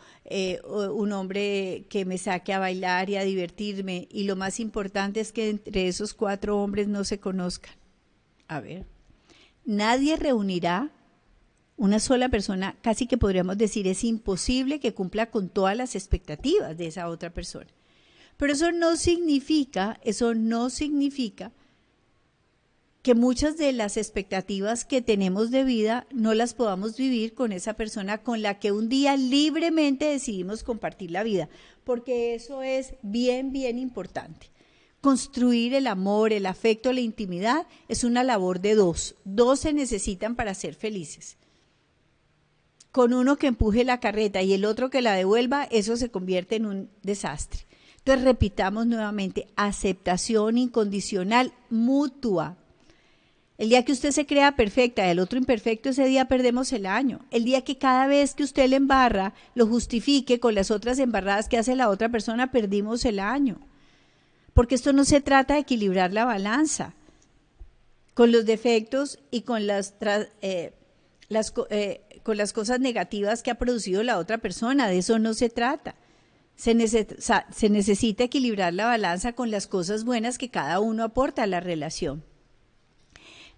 un 0.65 1.11
hombre 1.11 1.85
que 1.87 2.03
me 2.03 2.17
saque 2.17 2.51
a 2.51 2.57
bailar 2.57 3.11
y 3.11 3.15
a 3.15 3.23
divertirme. 3.23 4.07
Y 4.11 4.23
lo 4.23 4.35
más 4.35 4.59
importante 4.59 5.19
es 5.19 5.31
que 5.31 5.49
entre 5.51 5.87
esos 5.87 6.15
cuatro 6.15 6.57
hombres 6.57 6.87
no 6.87 7.03
se 7.03 7.19
conozcan. 7.19 7.75
A 8.47 8.59
ver, 8.59 8.87
nadie 9.65 10.15
reunirá 10.15 10.91
Una 11.75 11.99
sola 11.99 12.29
persona, 12.29 12.75
casi 12.81 13.07
que 13.07 13.17
podríamos 13.17 13.57
decir, 13.57 13.87
es 13.87 14.03
imposible 14.03 14.79
que 14.79 14.93
cumpla 14.93 15.31
con 15.31 15.49
todas 15.49 15.75
las 15.75 15.95
expectativas 15.95 16.77
de 16.77 16.87
esa 16.87 17.09
otra 17.09 17.31
persona. 17.31 17.67
Pero 18.37 18.53
eso 18.53 18.71
no 18.71 18.95
significa, 18.95 19.99
eso 20.03 20.35
no 20.35 20.69
significa 20.69 21.51
que 23.03 23.15
muchas 23.15 23.57
de 23.57 23.73
las 23.73 23.97
expectativas 23.97 24.85
que 24.85 25.01
tenemos 25.01 25.51
de 25.51 25.65
vida 25.65 26.07
no 26.11 26.33
las 26.33 26.53
podamos 26.53 26.95
vivir 26.95 27.33
con 27.33 27.51
esa 27.51 27.73
persona 27.73 28.19
con 28.19 28.41
la 28.41 28.59
que 28.59 28.71
un 28.71 28.87
día 28.87 29.17
libremente 29.17 30.05
decidimos 30.05 30.63
compartir 30.63 31.11
la 31.11 31.23
vida, 31.23 31.49
porque 31.83 32.33
eso 32.33 32.63
es 32.63 32.93
bien, 33.01 33.51
bien 33.51 33.77
importante. 33.77 34.51
Construir 35.01 35.73
el 35.73 35.87
amor, 35.87 36.31
el 36.31 36.45
afecto, 36.45 36.93
la 36.93 37.01
intimidad 37.01 37.67
es 37.89 38.05
una 38.05 38.23
labor 38.23 38.61
de 38.61 38.75
dos. 38.75 39.15
Dos 39.25 39.59
se 39.59 39.73
necesitan 39.73 40.37
para 40.37 40.53
ser 40.53 40.73
felices. 40.73 41.37
Con 42.93 43.11
uno 43.11 43.35
que 43.35 43.47
empuje 43.47 43.83
la 43.83 43.99
carreta 43.99 44.41
y 44.41 44.53
el 44.53 44.63
otro 44.63 44.89
que 44.89 45.01
la 45.01 45.15
devuelva, 45.15 45.65
eso 45.65 45.97
se 45.97 46.09
convierte 46.09 46.55
en 46.55 46.65
un 46.65 46.89
desastre. 47.01 47.65
Entonces 47.97 48.23
repitamos 48.23 48.87
nuevamente, 48.87 49.47
aceptación 49.57 50.57
incondicional 50.57 51.51
mutua, 51.69 52.55
el 53.57 53.69
día 53.69 53.85
que 53.85 53.91
usted 53.91 54.11
se 54.11 54.25
crea 54.25 54.55
perfecta 54.55 55.05
y 55.05 55.11
el 55.11 55.19
otro 55.19 55.37
imperfecto, 55.37 55.89
ese 55.89 56.05
día 56.05 56.25
perdemos 56.25 56.73
el 56.73 56.85
año. 56.85 57.19
El 57.29 57.43
día 57.43 57.61
que 57.61 57.77
cada 57.77 58.07
vez 58.07 58.33
que 58.33 58.43
usted 58.43 58.67
le 58.67 58.77
embarra, 58.77 59.33
lo 59.53 59.67
justifique 59.67 60.39
con 60.39 60.55
las 60.55 60.71
otras 60.71 60.97
embarradas 60.99 61.47
que 61.47 61.57
hace 61.57 61.75
la 61.75 61.89
otra 61.89 62.09
persona, 62.09 62.51
perdimos 62.51 63.05
el 63.05 63.19
año. 63.19 63.59
Porque 64.53 64.75
esto 64.75 64.91
no 64.91 65.05
se 65.05 65.21
trata 65.21 65.53
de 65.53 65.61
equilibrar 65.61 66.13
la 66.13 66.25
balanza 66.25 66.93
con 68.15 68.31
los 68.31 68.45
defectos 68.45 69.19
y 69.29 69.41
con 69.41 69.67
las, 69.67 69.93
eh, 70.41 70.73
eh, 71.29 72.01
con 72.23 72.37
las 72.37 72.53
cosas 72.53 72.79
negativas 72.79 73.43
que 73.43 73.51
ha 73.51 73.55
producido 73.55 74.03
la 74.03 74.17
otra 74.17 74.37
persona. 74.37 74.87
De 74.87 74.97
eso 74.97 75.19
no 75.19 75.33
se 75.33 75.49
trata. 75.49 75.95
Se, 76.55 76.75
se 76.87 77.69
necesita 77.69 78.23
equilibrar 78.23 78.73
la 78.73 78.85
balanza 78.85 79.33
con 79.33 79.49
las 79.49 79.67
cosas 79.67 80.03
buenas 80.03 80.37
que 80.37 80.49
cada 80.49 80.79
uno 80.79 81.03
aporta 81.03 81.43
a 81.43 81.47
la 81.47 81.59
relación. 81.59 82.23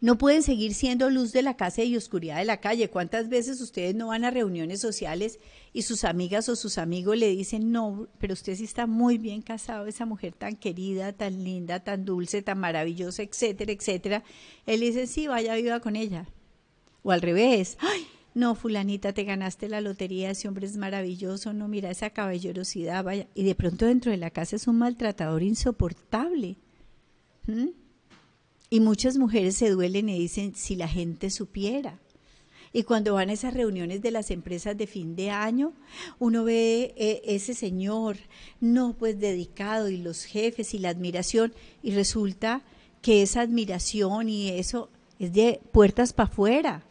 No 0.01 0.17
pueden 0.17 0.43
seguir 0.43 0.73
siendo 0.73 1.09
luz 1.09 1.31
de 1.31 1.41
la 1.41 1.55
casa 1.55 1.83
y 1.83 1.95
oscuridad 1.95 2.37
de 2.37 2.45
la 2.45 2.59
calle. 2.59 2.89
¿Cuántas 2.89 3.29
veces 3.29 3.61
ustedes 3.61 3.95
no 3.95 4.07
van 4.07 4.25
a 4.25 4.29
reuniones 4.29 4.81
sociales 4.81 5.39
y 5.71 5.83
sus 5.83 6.03
amigas 6.03 6.49
o 6.49 6.55
sus 6.55 6.77
amigos 6.77 7.17
le 7.17 7.29
dicen, 7.29 7.71
no, 7.71 8.07
pero 8.19 8.33
usted 8.33 8.55
sí 8.55 8.65
está 8.65 8.87
muy 8.87 9.17
bien 9.17 9.41
casado, 9.41 9.87
esa 9.87 10.05
mujer 10.05 10.33
tan 10.33 10.57
querida, 10.57 11.13
tan 11.13 11.43
linda, 11.43 11.79
tan 11.79 12.03
dulce, 12.03 12.41
tan 12.41 12.59
maravillosa, 12.59 13.23
etcétera, 13.23 13.71
etcétera? 13.71 14.23
Él 14.65 14.81
dice, 14.81 15.07
sí, 15.07 15.27
vaya 15.27 15.55
viva 15.55 15.79
con 15.79 15.95
ella. 15.95 16.27
O 17.05 17.11
al 17.11 17.21
revés, 17.21 17.77
ay, 17.81 18.07
no, 18.33 18.55
fulanita, 18.55 19.13
te 19.13 19.25
ganaste 19.25 19.69
la 19.69 19.79
lotería, 19.79 20.31
ese 20.31 20.47
hombre 20.47 20.65
es 20.65 20.75
maravilloso, 20.75 21.53
no, 21.53 21.67
mira 21.67 21.91
esa 21.91 22.09
caballerosidad, 22.09 23.03
vaya. 23.03 23.27
Y 23.35 23.43
de 23.43 23.53
pronto 23.53 23.85
dentro 23.85 24.11
de 24.11 24.17
la 24.17 24.31
casa 24.31 24.55
es 24.55 24.67
un 24.67 24.79
maltratador 24.79 25.43
insoportable. 25.43 26.57
¿Mm? 27.45 27.67
Y 28.71 28.79
muchas 28.79 29.17
mujeres 29.19 29.55
se 29.55 29.69
duelen 29.69 30.09
y 30.09 30.17
dicen, 30.17 30.55
si 30.55 30.75
la 30.75 30.87
gente 30.87 31.29
supiera. 31.29 31.99
Y 32.73 32.83
cuando 32.83 33.13
van 33.13 33.29
a 33.29 33.33
esas 33.33 33.53
reuniones 33.53 34.01
de 34.01 34.09
las 34.09 34.31
empresas 34.31 34.75
de 34.75 34.87
fin 34.87 35.15
de 35.15 35.29
año, 35.29 35.73
uno 36.17 36.43
ve 36.43 36.95
eh, 36.97 37.21
ese 37.25 37.53
señor, 37.53 38.17
no 38.59 38.95
pues 38.97 39.19
dedicado, 39.19 39.89
y 39.89 39.97
los 39.97 40.23
jefes 40.23 40.73
y 40.73 40.79
la 40.79 40.89
admiración, 40.89 41.53
y 41.83 41.91
resulta 41.91 42.63
que 43.03 43.21
esa 43.21 43.41
admiración 43.41 44.27
y 44.27 44.49
eso 44.49 44.89
es 45.19 45.31
de 45.31 45.61
puertas 45.71 46.11
para 46.11 46.29
afuera. 46.29 46.83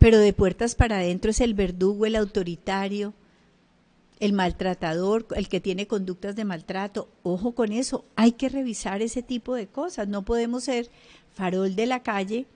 Pero 0.00 0.18
de 0.18 0.32
puertas 0.32 0.74
para 0.74 0.96
adentro 0.96 1.30
es 1.30 1.42
el 1.42 1.52
verdugo, 1.52 2.06
el 2.06 2.16
autoritario, 2.16 3.12
el 4.18 4.32
maltratador, 4.32 5.26
el 5.36 5.50
que 5.50 5.60
tiene 5.60 5.86
conductas 5.86 6.34
de 6.36 6.46
maltrato, 6.46 7.10
ojo 7.22 7.52
con 7.52 7.70
eso, 7.70 8.06
hay 8.16 8.32
que 8.32 8.48
revisar 8.48 9.02
ese 9.02 9.22
tipo 9.22 9.54
de 9.54 9.66
cosas, 9.66 10.08
no 10.08 10.22
podemos 10.22 10.64
ser 10.64 10.88
farol 11.34 11.76
de 11.76 11.84
la 11.84 12.02
calle 12.02 12.46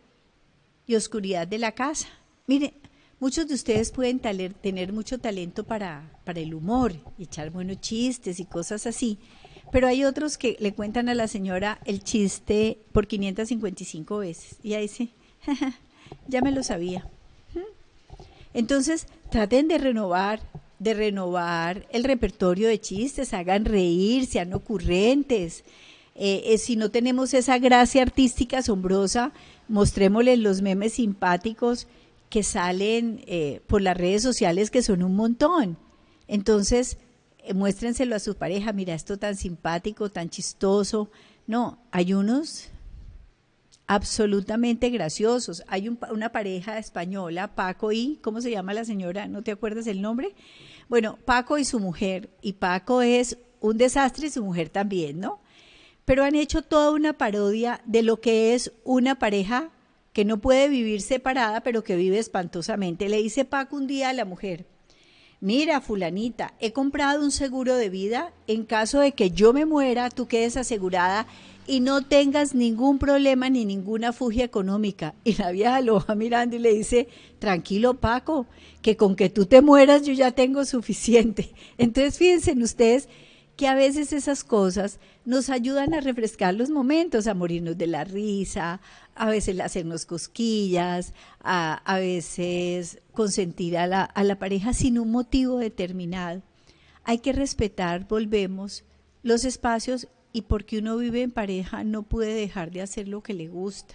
y 0.86 0.94
oscuridad 0.94 1.46
de 1.46 1.58
la 1.58 1.72
casa. 1.72 2.08
Mire, 2.46 2.72
muchos 3.20 3.46
de 3.46 3.54
ustedes 3.54 3.90
pueden 3.90 4.20
tener 4.20 4.94
mucho 4.94 5.18
talento 5.18 5.64
para, 5.64 6.10
el 6.26 6.54
humor, 6.54 6.94
echar 7.18 7.50
buenos 7.50 7.78
chistes 7.82 8.40
y 8.40 8.46
cosas 8.46 8.86
así, 8.86 9.18
pero 9.70 9.86
hay 9.86 10.04
otros 10.04 10.38
que 10.38 10.56
le 10.60 10.72
cuentan 10.72 11.10
a 11.10 11.14
la 11.14 11.28
señora 11.28 11.78
el 11.84 12.02
chiste 12.02 12.78
por 12.92 13.06
555 13.06 14.16
veces 14.16 14.56
y 14.62 14.72
ahí 14.72 14.84
dice, 14.84 15.10
ya 16.26 16.40
me 16.40 16.50
lo 16.50 16.62
sabía. 16.62 17.06
Entonces, 18.54 19.06
traten 19.30 19.68
de 19.68 19.78
renovar 19.78 20.40
de 20.78 20.94
renovar 20.94 21.86
el 21.90 22.04
repertorio 22.04 22.68
de 22.68 22.80
chistes, 22.80 23.32
hagan 23.32 23.64
reír, 23.64 24.26
sean 24.26 24.52
ocurrentes. 24.52 25.64
Eh, 26.14 26.42
eh, 26.46 26.58
si 26.58 26.76
no 26.76 26.90
tenemos 26.90 27.32
esa 27.34 27.58
gracia 27.58 28.02
artística 28.02 28.58
asombrosa, 28.58 29.32
mostrémosles 29.68 30.38
los 30.38 30.62
memes 30.62 30.94
simpáticos 30.94 31.86
que 32.28 32.42
salen 32.42 33.22
eh, 33.26 33.62
por 33.66 33.80
las 33.82 33.96
redes 33.96 34.22
sociales, 34.22 34.70
que 34.70 34.82
son 34.82 35.02
un 35.02 35.16
montón. 35.16 35.78
Entonces, 36.28 36.98
muéstrenselo 37.54 38.16
a 38.16 38.20
su 38.20 38.36
pareja, 38.36 38.72
mira 38.72 38.94
esto 38.94 39.18
tan 39.18 39.36
simpático, 39.36 40.10
tan 40.10 40.28
chistoso. 40.28 41.10
No, 41.46 41.78
hay 41.92 42.14
unos 42.14 42.68
absolutamente 43.86 44.90
graciosos. 44.90 45.62
Hay 45.66 45.88
una 45.88 46.32
pareja 46.32 46.78
española, 46.78 47.54
Paco 47.54 47.92
y, 47.92 48.18
¿cómo 48.22 48.40
se 48.40 48.50
llama 48.50 48.74
la 48.74 48.84
señora? 48.84 49.28
¿No 49.28 49.42
te 49.42 49.52
acuerdas 49.52 49.86
el 49.86 50.00
nombre? 50.00 50.34
Bueno, 50.88 51.18
Paco 51.24 51.58
y 51.58 51.64
su 51.64 51.80
mujer, 51.80 52.30
y 52.40 52.54
Paco 52.54 53.02
es 53.02 53.38
un 53.60 53.78
desastre 53.78 54.26
y 54.26 54.30
su 54.30 54.44
mujer 54.44 54.68
también, 54.68 55.20
¿no? 55.20 55.40
Pero 56.04 56.24
han 56.24 56.34
hecho 56.34 56.62
toda 56.62 56.90
una 56.90 57.14
parodia 57.14 57.80
de 57.86 58.02
lo 58.02 58.20
que 58.20 58.54
es 58.54 58.72
una 58.84 59.18
pareja 59.18 59.70
que 60.12 60.24
no 60.24 60.38
puede 60.38 60.68
vivir 60.68 61.00
separada, 61.00 61.62
pero 61.62 61.82
que 61.82 61.96
vive 61.96 62.18
espantosamente. 62.18 63.08
Le 63.08 63.22
dice 63.22 63.44
Paco 63.44 63.76
un 63.76 63.86
día 63.86 64.10
a 64.10 64.12
la 64.12 64.24
mujer, 64.24 64.66
mira, 65.40 65.80
fulanita, 65.80 66.54
he 66.60 66.72
comprado 66.72 67.22
un 67.22 67.30
seguro 67.30 67.76
de 67.76 67.88
vida 67.88 68.32
en 68.46 68.64
caso 68.64 69.00
de 69.00 69.12
que 69.12 69.30
yo 69.30 69.52
me 69.52 69.66
muera, 69.66 70.10
tú 70.10 70.26
quedes 70.26 70.56
asegurada 70.56 71.26
y 71.66 71.80
no 71.80 72.02
tengas 72.02 72.54
ningún 72.54 72.98
problema 72.98 73.48
ni 73.48 73.64
ninguna 73.64 74.12
fugia 74.12 74.44
económica. 74.44 75.14
Y 75.24 75.34
la 75.34 75.50
vieja 75.50 75.80
lo 75.80 76.04
va 76.04 76.14
mirando 76.14 76.56
y 76.56 76.58
le 76.58 76.74
dice, 76.74 77.08
tranquilo 77.38 77.94
Paco, 77.94 78.46
que 78.82 78.96
con 78.96 79.16
que 79.16 79.30
tú 79.30 79.46
te 79.46 79.62
mueras 79.62 80.02
yo 80.02 80.12
ya 80.12 80.32
tengo 80.32 80.64
suficiente. 80.64 81.52
Entonces 81.78 82.18
fíjense 82.18 82.52
en 82.52 82.62
ustedes 82.62 83.08
que 83.56 83.68
a 83.68 83.74
veces 83.74 84.12
esas 84.12 84.42
cosas 84.42 84.98
nos 85.24 85.48
ayudan 85.48 85.94
a 85.94 86.00
refrescar 86.00 86.54
los 86.54 86.70
momentos, 86.70 87.26
a 87.26 87.34
morirnos 87.34 87.78
de 87.78 87.86
la 87.86 88.04
risa, 88.04 88.80
a 89.14 89.30
veces 89.30 89.60
hacernos 89.60 90.06
cosquillas, 90.06 91.14
a, 91.40 91.74
a 91.84 91.98
veces 91.98 92.98
consentir 93.12 93.78
a 93.78 93.86
la, 93.86 94.02
a 94.02 94.24
la 94.24 94.38
pareja 94.38 94.72
sin 94.72 94.98
un 94.98 95.12
motivo 95.12 95.58
determinado. 95.58 96.42
Hay 97.04 97.18
que 97.18 97.32
respetar, 97.32 98.08
volvemos, 98.08 98.82
los 99.22 99.44
espacios 99.44 100.08
y 100.34 100.42
porque 100.42 100.78
uno 100.78 100.96
vive 100.96 101.22
en 101.22 101.30
pareja 101.30 101.84
no 101.84 102.02
puede 102.02 102.34
dejar 102.34 102.72
de 102.72 102.82
hacer 102.82 103.06
lo 103.06 103.22
que 103.22 103.32
le 103.32 103.46
gusta. 103.46 103.94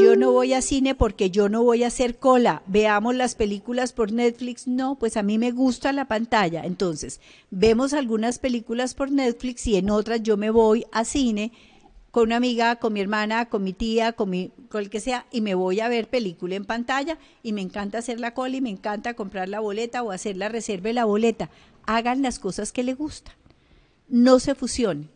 Yo 0.00 0.14
no 0.14 0.30
voy 0.30 0.52
a 0.52 0.62
cine 0.62 0.94
porque 0.94 1.32
yo 1.32 1.48
no 1.48 1.64
voy 1.64 1.82
a 1.82 1.88
hacer 1.88 2.18
cola. 2.18 2.62
Veamos 2.68 3.16
las 3.16 3.34
películas 3.34 3.92
por 3.92 4.12
Netflix. 4.12 4.68
No, 4.68 4.96
pues 4.96 5.16
a 5.16 5.24
mí 5.24 5.38
me 5.38 5.50
gusta 5.50 5.92
la 5.92 6.06
pantalla. 6.06 6.62
Entonces, 6.64 7.20
vemos 7.50 7.92
algunas 7.92 8.38
películas 8.38 8.94
por 8.94 9.10
Netflix 9.10 9.66
y 9.66 9.74
en 9.74 9.90
otras 9.90 10.22
yo 10.22 10.36
me 10.36 10.50
voy 10.50 10.86
a 10.92 11.04
cine 11.04 11.50
con 12.12 12.28
una 12.28 12.36
amiga, 12.36 12.76
con 12.76 12.92
mi 12.92 13.00
hermana, 13.00 13.48
con 13.48 13.64
mi 13.64 13.72
tía, 13.72 14.12
con, 14.12 14.30
mi, 14.30 14.52
con 14.68 14.82
el 14.82 14.90
que 14.90 15.00
sea, 15.00 15.26
y 15.32 15.40
me 15.40 15.56
voy 15.56 15.80
a 15.80 15.88
ver 15.88 16.08
película 16.08 16.54
en 16.54 16.64
pantalla 16.64 17.18
y 17.42 17.52
me 17.52 17.60
encanta 17.60 17.98
hacer 17.98 18.20
la 18.20 18.34
cola 18.34 18.56
y 18.56 18.60
me 18.60 18.70
encanta 18.70 19.14
comprar 19.14 19.48
la 19.48 19.58
boleta 19.58 20.04
o 20.04 20.12
hacer 20.12 20.36
la 20.36 20.48
reserva 20.48 20.88
de 20.88 20.94
la 20.94 21.04
boleta. 21.04 21.50
Hagan 21.86 22.22
las 22.22 22.38
cosas 22.38 22.70
que 22.70 22.84
le 22.84 22.94
gustan. 22.94 23.34
No 24.08 24.38
se 24.38 24.54
fusionen 24.54 25.10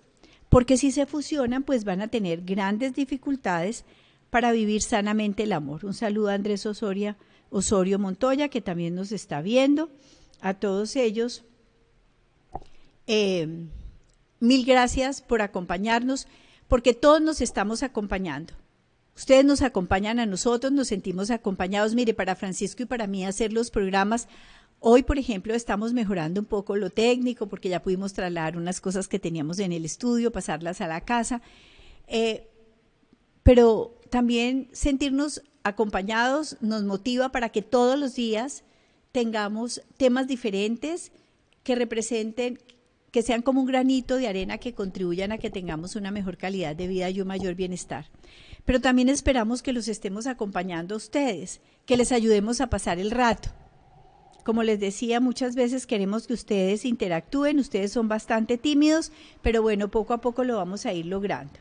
porque 0.54 0.76
si 0.76 0.92
se 0.92 1.04
fusionan, 1.04 1.64
pues 1.64 1.82
van 1.82 2.00
a 2.00 2.06
tener 2.06 2.42
grandes 2.42 2.94
dificultades 2.94 3.84
para 4.30 4.52
vivir 4.52 4.82
sanamente 4.82 5.42
el 5.42 5.52
amor. 5.52 5.84
Un 5.84 5.94
saludo 5.94 6.28
a 6.28 6.34
Andrés 6.34 6.64
Osoria, 6.64 7.16
Osorio 7.50 7.98
Montoya, 7.98 8.48
que 8.48 8.60
también 8.60 8.94
nos 8.94 9.10
está 9.10 9.42
viendo, 9.42 9.90
a 10.40 10.54
todos 10.54 10.94
ellos. 10.94 11.42
Eh, 13.08 13.66
mil 14.38 14.64
gracias 14.64 15.22
por 15.22 15.42
acompañarnos, 15.42 16.28
porque 16.68 16.94
todos 16.94 17.20
nos 17.20 17.40
estamos 17.40 17.82
acompañando. 17.82 18.54
Ustedes 19.16 19.44
nos 19.44 19.60
acompañan 19.60 20.20
a 20.20 20.26
nosotros, 20.26 20.72
nos 20.72 20.86
sentimos 20.86 21.32
acompañados. 21.32 21.96
Mire, 21.96 22.14
para 22.14 22.36
Francisco 22.36 22.84
y 22.84 22.86
para 22.86 23.08
mí 23.08 23.26
hacer 23.26 23.52
los 23.52 23.72
programas 23.72 24.28
Hoy, 24.86 25.02
por 25.02 25.18
ejemplo, 25.18 25.54
estamos 25.54 25.94
mejorando 25.94 26.42
un 26.42 26.44
poco 26.44 26.76
lo 26.76 26.90
técnico 26.90 27.46
porque 27.46 27.70
ya 27.70 27.80
pudimos 27.80 28.12
trasladar 28.12 28.58
unas 28.58 28.82
cosas 28.82 29.08
que 29.08 29.18
teníamos 29.18 29.58
en 29.58 29.72
el 29.72 29.86
estudio, 29.86 30.30
pasarlas 30.30 30.82
a 30.82 30.86
la 30.86 31.00
casa, 31.00 31.40
eh, 32.06 32.50
pero 33.42 33.98
también 34.10 34.68
sentirnos 34.72 35.42
acompañados 35.62 36.58
nos 36.60 36.84
motiva 36.84 37.30
para 37.30 37.48
que 37.48 37.62
todos 37.62 37.98
los 37.98 38.14
días 38.14 38.62
tengamos 39.10 39.80
temas 39.96 40.28
diferentes 40.28 41.12
que 41.62 41.76
representen, 41.76 42.58
que 43.10 43.22
sean 43.22 43.40
como 43.40 43.60
un 43.60 43.66
granito 43.66 44.16
de 44.16 44.28
arena 44.28 44.58
que 44.58 44.74
contribuyan 44.74 45.32
a 45.32 45.38
que 45.38 45.48
tengamos 45.48 45.96
una 45.96 46.10
mejor 46.10 46.36
calidad 46.36 46.76
de 46.76 46.88
vida 46.88 47.08
y 47.08 47.22
un 47.22 47.28
mayor 47.28 47.54
bienestar. 47.54 48.10
Pero 48.66 48.82
también 48.82 49.08
esperamos 49.08 49.62
que 49.62 49.72
los 49.72 49.88
estemos 49.88 50.26
acompañando 50.26 50.94
a 50.94 50.98
ustedes, 50.98 51.62
que 51.86 51.96
les 51.96 52.12
ayudemos 52.12 52.60
a 52.60 52.68
pasar 52.68 52.98
el 52.98 53.10
rato. 53.10 53.48
Como 54.44 54.62
les 54.62 54.78
decía, 54.78 55.20
muchas 55.20 55.54
veces 55.54 55.86
queremos 55.86 56.26
que 56.26 56.34
ustedes 56.34 56.84
interactúen, 56.84 57.58
ustedes 57.58 57.92
son 57.92 58.08
bastante 58.08 58.58
tímidos, 58.58 59.10
pero 59.40 59.62
bueno, 59.62 59.90
poco 59.90 60.12
a 60.12 60.20
poco 60.20 60.44
lo 60.44 60.56
vamos 60.56 60.84
a 60.84 60.92
ir 60.92 61.06
logrando. 61.06 61.58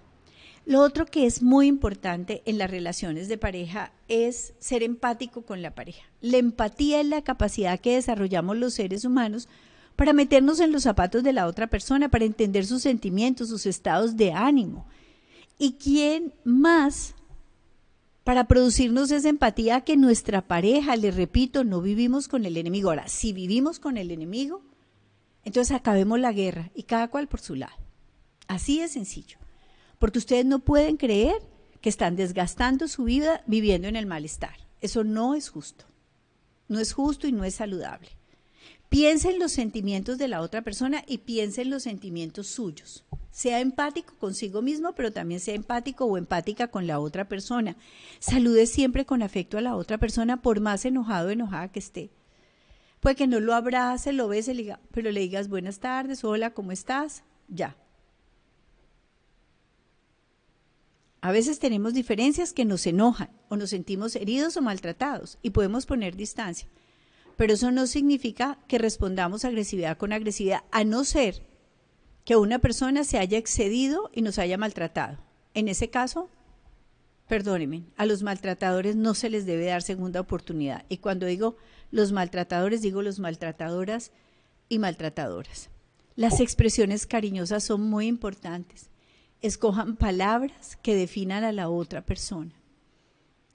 Lo 0.65 0.81
otro 0.81 1.05
que 1.05 1.25
es 1.25 1.41
muy 1.41 1.67
importante 1.67 2.41
en 2.45 2.57
las 2.57 2.69
relaciones 2.69 3.29
de 3.29 3.37
pareja 3.37 3.91
es 4.09 4.53
ser 4.59 4.83
empático 4.83 5.43
con 5.43 5.61
la 5.61 5.75
pareja. 5.75 6.03
La 6.21 6.37
empatía 6.37 6.99
es 6.99 7.07
la 7.07 7.21
capacidad 7.21 7.79
que 7.79 7.95
desarrollamos 7.95 8.57
los 8.57 8.73
seres 8.73 9.05
humanos 9.05 9.47
para 9.95 10.13
meternos 10.13 10.59
en 10.59 10.71
los 10.71 10.83
zapatos 10.83 11.23
de 11.23 11.33
la 11.33 11.47
otra 11.47 11.67
persona, 11.67 12.09
para 12.09 12.25
entender 12.25 12.65
sus 12.65 12.81
sentimientos, 12.81 13.49
sus 13.49 13.65
estados 13.65 14.17
de 14.17 14.33
ánimo. 14.33 14.87
¿Y 15.57 15.73
quién 15.73 16.33
más 16.43 17.13
para 18.23 18.47
producirnos 18.47 19.11
esa 19.11 19.29
empatía 19.29 19.81
que 19.81 19.97
nuestra 19.97 20.47
pareja, 20.47 20.95
le 20.95 21.11
repito, 21.11 21.63
no 21.63 21.81
vivimos 21.81 22.27
con 22.27 22.45
el 22.45 22.57
enemigo? 22.57 22.89
Ahora, 22.89 23.07
si 23.07 23.33
vivimos 23.33 23.79
con 23.79 23.97
el 23.97 24.11
enemigo, 24.11 24.61
entonces 25.43 25.75
acabemos 25.75 26.19
la 26.19 26.31
guerra 26.31 26.71
y 26.73 26.83
cada 26.83 27.09
cual 27.09 27.27
por 27.27 27.41
su 27.41 27.55
lado. 27.55 27.75
Así 28.47 28.79
de 28.79 28.87
sencillo 28.87 29.37
porque 30.03 30.19
ustedes 30.19 30.45
no 30.45 30.59
pueden 30.59 30.97
creer 30.97 31.41
que 31.79 31.87
están 31.87 32.17
desgastando 32.17 32.89
su 32.89 33.05
vida 33.05 33.41
viviendo 33.47 33.87
en 33.87 33.95
el 33.95 34.05
malestar. 34.05 34.57
Eso 34.81 35.05
no 35.05 35.33
es 35.33 35.47
justo. 35.47 35.85
No 36.67 36.81
es 36.81 36.91
justo 36.91 37.25
y 37.25 37.31
no 37.31 37.45
es 37.45 37.55
saludable. 37.55 38.09
Piensen 38.93 39.39
los 39.39 39.51
sentimientos 39.51 40.19
de 40.19 40.27
la 40.27 40.41
otra 40.41 40.61
persona 40.61 41.03
y 41.07 41.17
piensen 41.17 41.71
los 41.71 41.81
sentimientos 41.81 42.45
suyos. 42.45 43.03
Sea 43.31 43.59
empático 43.59 44.13
consigo 44.19 44.61
mismo, 44.61 44.93
pero 44.93 45.11
también 45.11 45.39
sea 45.39 45.55
empático 45.55 46.05
o 46.05 46.15
empática 46.15 46.67
con 46.67 46.85
la 46.85 46.99
otra 46.99 47.27
persona. 47.27 47.75
Salude 48.19 48.67
siempre 48.67 49.03
con 49.03 49.23
afecto 49.23 49.57
a 49.57 49.61
la 49.61 49.75
otra 49.75 49.97
persona, 49.97 50.43
por 50.43 50.59
más 50.59 50.85
enojado 50.85 51.29
o 51.29 51.31
enojada 51.31 51.71
que 51.71 51.79
esté. 51.79 52.11
Puede 52.99 53.15
que 53.15 53.25
no 53.25 53.39
lo 53.39 53.55
abrace, 53.55 54.13
lo 54.13 54.27
bese, 54.27 54.77
pero 54.91 55.11
le 55.11 55.21
digas 55.21 55.49
buenas 55.49 55.79
tardes, 55.79 56.23
hola, 56.23 56.51
¿cómo 56.53 56.71
estás? 56.71 57.23
Ya, 57.47 57.75
A 61.19 61.31
veces 61.31 61.57
tenemos 61.57 61.95
diferencias 61.95 62.53
que 62.53 62.65
nos 62.65 62.85
enojan 62.85 63.31
o 63.49 63.55
nos 63.55 63.71
sentimos 63.71 64.15
heridos 64.15 64.55
o 64.57 64.61
maltratados 64.61 65.39
y 65.41 65.49
podemos 65.49 65.87
poner 65.87 66.15
distancia. 66.15 66.67
Pero 67.35 67.53
eso 67.53 67.71
no 67.71 67.87
significa 67.87 68.59
que 68.67 68.77
respondamos 68.77 69.45
agresividad 69.45 69.97
con 69.97 70.13
agresividad, 70.13 70.63
a 70.71 70.83
no 70.83 71.03
ser 71.03 71.41
que 72.25 72.35
una 72.35 72.59
persona 72.59 73.03
se 73.03 73.17
haya 73.17 73.37
excedido 73.37 74.09
y 74.13 74.21
nos 74.21 74.39
haya 74.39 74.57
maltratado. 74.57 75.17
En 75.53 75.67
ese 75.67 75.89
caso, 75.89 76.29
perdónenme, 77.27 77.83
a 77.97 78.05
los 78.05 78.23
maltratadores 78.23 78.95
no 78.95 79.13
se 79.13 79.29
les 79.29 79.45
debe 79.45 79.65
dar 79.65 79.81
segunda 79.81 80.19
oportunidad. 80.19 80.85
Y 80.89 80.97
cuando 80.97 81.25
digo 81.25 81.57
los 81.91 82.11
maltratadores, 82.11 82.81
digo 82.81 83.01
los 83.01 83.19
maltratadoras 83.19 84.11
y 84.69 84.79
maltratadoras. 84.79 85.69
Las 86.15 86.39
expresiones 86.39 87.07
cariñosas 87.07 87.63
son 87.63 87.81
muy 87.81 88.07
importantes 88.07 88.89
escojan 89.43 89.97
palabras 89.97 90.77
que 90.81 90.95
definan 90.95 91.43
a 91.43 91.51
la 91.51 91.69
otra 91.69 92.01
persona. 92.01 92.53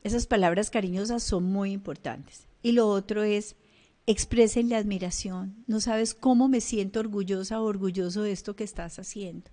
Esas 0.04 0.26
palabras 0.26 0.68
cariñosas 0.68 1.22
son 1.22 1.44
muy 1.44 1.72
importantes. 1.72 2.46
Y 2.62 2.72
lo 2.72 2.88
otro 2.88 3.22
es, 3.22 3.56
expresen 4.10 4.68
la 4.68 4.78
admiración. 4.78 5.62
No 5.66 5.80
sabes 5.80 6.14
cómo 6.14 6.48
me 6.48 6.60
siento 6.60 7.00
orgullosa 7.00 7.60
o 7.60 7.64
orgulloso 7.64 8.22
de 8.22 8.32
esto 8.32 8.56
que 8.56 8.64
estás 8.64 8.98
haciendo. 8.98 9.50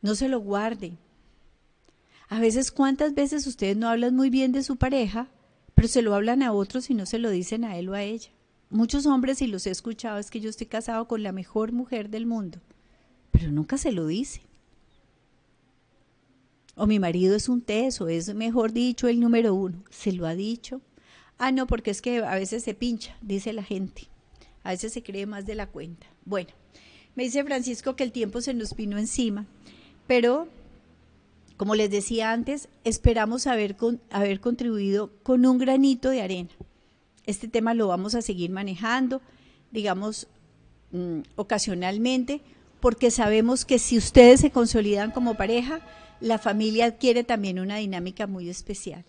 No 0.00 0.14
se 0.14 0.28
lo 0.28 0.40
guarden. 0.40 0.98
A 2.28 2.40
veces, 2.40 2.72
¿cuántas 2.72 3.14
veces 3.14 3.46
ustedes 3.46 3.76
no 3.76 3.88
hablan 3.88 4.16
muy 4.16 4.30
bien 4.30 4.52
de 4.52 4.62
su 4.62 4.76
pareja, 4.76 5.28
pero 5.74 5.88
se 5.88 6.02
lo 6.02 6.14
hablan 6.14 6.42
a 6.42 6.52
otros 6.52 6.88
y 6.88 6.94
no 6.94 7.04
se 7.04 7.18
lo 7.18 7.30
dicen 7.30 7.64
a 7.64 7.76
él 7.76 7.90
o 7.90 7.94
a 7.94 8.02
ella? 8.02 8.30
Muchos 8.70 9.04
hombres, 9.06 9.42
y 9.42 9.46
los 9.46 9.66
he 9.66 9.70
escuchado, 9.70 10.18
es 10.18 10.30
que 10.30 10.40
yo 10.40 10.48
estoy 10.48 10.66
casado 10.66 11.06
con 11.06 11.22
la 11.22 11.32
mejor 11.32 11.72
mujer 11.72 12.08
del 12.08 12.26
mundo 12.26 12.60
pero 13.34 13.50
nunca 13.50 13.76
se 13.78 13.90
lo 13.90 14.06
dice. 14.06 14.42
O 16.76 16.86
mi 16.86 17.00
marido 17.00 17.34
es 17.34 17.48
un 17.48 17.62
teso, 17.62 18.06
es 18.06 18.32
mejor 18.32 18.72
dicho 18.72 19.08
el 19.08 19.18
número 19.18 19.54
uno. 19.54 19.82
¿Se 19.90 20.12
lo 20.12 20.28
ha 20.28 20.36
dicho? 20.36 20.80
Ah, 21.38 21.52
no, 21.52 21.66
porque 21.66 21.90
es 21.90 22.00
que 22.00 22.18
a 22.18 22.34
veces 22.34 22.62
se 22.62 22.74
pincha, 22.74 23.16
dice 23.20 23.52
la 23.52 23.62
gente. 23.62 24.08
A 24.62 24.70
veces 24.70 24.92
se 24.92 25.02
cree 25.02 25.26
más 25.26 25.46
de 25.46 25.54
la 25.54 25.66
cuenta. 25.66 26.06
Bueno, 26.24 26.50
me 27.14 27.24
dice 27.24 27.44
Francisco 27.44 27.96
que 27.96 28.04
el 28.04 28.12
tiempo 28.12 28.40
se 28.40 28.54
nos 28.54 28.74
vino 28.74 28.98
encima, 28.98 29.46
pero 30.06 30.48
como 31.56 31.74
les 31.74 31.90
decía 31.90 32.32
antes, 32.32 32.68
esperamos 32.82 33.46
haber, 33.46 33.76
haber 34.10 34.40
contribuido 34.40 35.10
con 35.22 35.46
un 35.46 35.58
granito 35.58 36.10
de 36.10 36.22
arena. 36.22 36.50
Este 37.26 37.46
tema 37.46 37.74
lo 37.74 37.88
vamos 37.88 38.14
a 38.14 38.22
seguir 38.22 38.50
manejando, 38.50 39.22
digamos, 39.70 40.26
mm, 40.90 41.20
ocasionalmente, 41.36 42.40
porque 42.80 43.10
sabemos 43.10 43.64
que 43.64 43.78
si 43.78 43.96
ustedes 43.96 44.40
se 44.40 44.50
consolidan 44.50 45.10
como 45.10 45.36
pareja, 45.36 45.80
la 46.20 46.38
familia 46.38 46.86
adquiere 46.86 47.22
también 47.22 47.60
una 47.60 47.76
dinámica 47.76 48.26
muy 48.26 48.48
especial, 48.48 49.04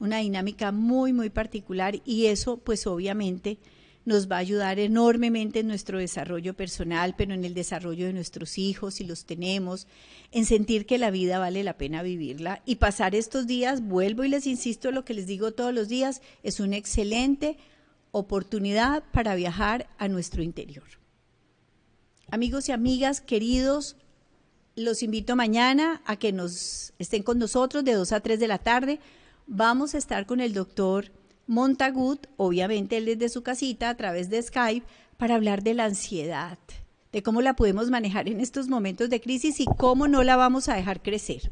una 0.00 0.18
dinámica 0.18 0.72
muy, 0.72 1.12
muy 1.12 1.30
particular 1.30 2.00
y 2.04 2.26
eso 2.26 2.56
pues 2.56 2.86
obviamente 2.86 3.58
nos 4.04 4.30
va 4.30 4.36
a 4.36 4.40
ayudar 4.40 4.78
enormemente 4.78 5.60
en 5.60 5.68
nuestro 5.68 5.98
desarrollo 5.98 6.54
personal, 6.54 7.14
pero 7.16 7.34
en 7.34 7.44
el 7.44 7.54
desarrollo 7.54 8.06
de 8.06 8.12
nuestros 8.12 8.58
hijos, 8.58 8.94
si 8.94 9.04
los 9.04 9.26
tenemos, 9.26 9.86
en 10.32 10.46
sentir 10.46 10.86
que 10.86 10.98
la 10.98 11.10
vida 11.10 11.38
vale 11.38 11.62
la 11.62 11.76
pena 11.76 12.02
vivirla 12.02 12.62
y 12.64 12.76
pasar 12.76 13.14
estos 13.14 13.46
días, 13.46 13.82
vuelvo 13.82 14.24
y 14.24 14.28
les 14.28 14.46
insisto 14.46 14.90
lo 14.90 15.04
que 15.04 15.14
les 15.14 15.26
digo 15.26 15.52
todos 15.52 15.74
los 15.74 15.88
días, 15.88 16.22
es 16.42 16.60
una 16.60 16.76
excelente 16.76 17.58
oportunidad 18.10 19.04
para 19.12 19.34
viajar 19.34 19.88
a 19.98 20.08
nuestro 20.08 20.42
interior. 20.42 20.84
Amigos 22.30 22.68
y 22.68 22.72
amigas 22.72 23.20
queridos, 23.20 23.96
los 24.76 25.02
invito 25.02 25.36
mañana 25.36 26.00
a 26.06 26.16
que 26.16 26.32
nos 26.32 26.92
estén 26.98 27.22
con 27.22 27.38
nosotros 27.38 27.84
de 27.84 27.92
2 27.92 28.12
a 28.12 28.20
3 28.20 28.40
de 28.40 28.48
la 28.48 28.58
tarde. 28.58 29.00
Vamos 29.52 29.96
a 29.96 29.98
estar 29.98 30.26
con 30.26 30.40
el 30.40 30.54
doctor 30.54 31.10
Montagut, 31.48 32.28
obviamente 32.36 32.98
él 32.98 33.06
desde 33.06 33.28
su 33.28 33.42
casita 33.42 33.90
a 33.90 33.96
través 33.96 34.30
de 34.30 34.40
Skype, 34.40 34.86
para 35.16 35.34
hablar 35.34 35.64
de 35.64 35.74
la 35.74 35.86
ansiedad, 35.86 36.56
de 37.10 37.24
cómo 37.24 37.42
la 37.42 37.56
podemos 37.56 37.90
manejar 37.90 38.28
en 38.28 38.38
estos 38.38 38.68
momentos 38.68 39.10
de 39.10 39.20
crisis 39.20 39.58
y 39.58 39.64
cómo 39.76 40.06
no 40.06 40.22
la 40.22 40.36
vamos 40.36 40.68
a 40.68 40.76
dejar 40.76 41.02
crecer. 41.02 41.50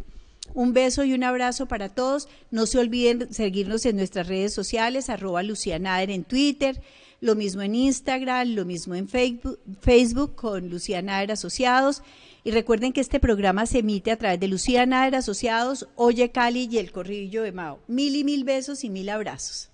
Un 0.54 0.74
beso 0.74 1.02
y 1.02 1.12
un 1.12 1.24
abrazo 1.24 1.66
para 1.66 1.88
todos. 1.88 2.28
No 2.52 2.66
se 2.66 2.78
olviden 2.78 3.34
seguirnos 3.34 3.84
en 3.84 3.96
nuestras 3.96 4.28
redes 4.28 4.54
sociales, 4.54 5.10
arroba 5.10 5.42
Lucianader 5.42 6.12
en 6.12 6.22
Twitter, 6.22 6.80
lo 7.20 7.34
mismo 7.34 7.62
en 7.62 7.74
Instagram, 7.74 8.54
lo 8.54 8.64
mismo 8.64 8.94
en 8.94 9.08
Facebook, 9.08 9.58
Facebook 9.80 10.36
con 10.36 10.70
Luciana 10.70 11.16
Ader 11.16 11.32
Asociados. 11.32 12.02
Y 12.44 12.50
recuerden 12.50 12.92
que 12.92 13.00
este 13.00 13.20
programa 13.20 13.66
se 13.66 13.80
emite 13.80 14.10
a 14.10 14.16
través 14.16 14.40
de 14.40 14.48
Luciana 14.48 15.02
Ader 15.02 15.16
Asociados, 15.16 15.88
Oye 15.96 16.30
Cali 16.30 16.68
y 16.70 16.78
El 16.78 16.92
Corrillo 16.92 17.42
de 17.42 17.52
Mao. 17.52 17.80
Mil 17.88 18.16
y 18.16 18.24
mil 18.24 18.44
besos 18.44 18.84
y 18.84 18.90
mil 18.90 19.08
abrazos. 19.08 19.70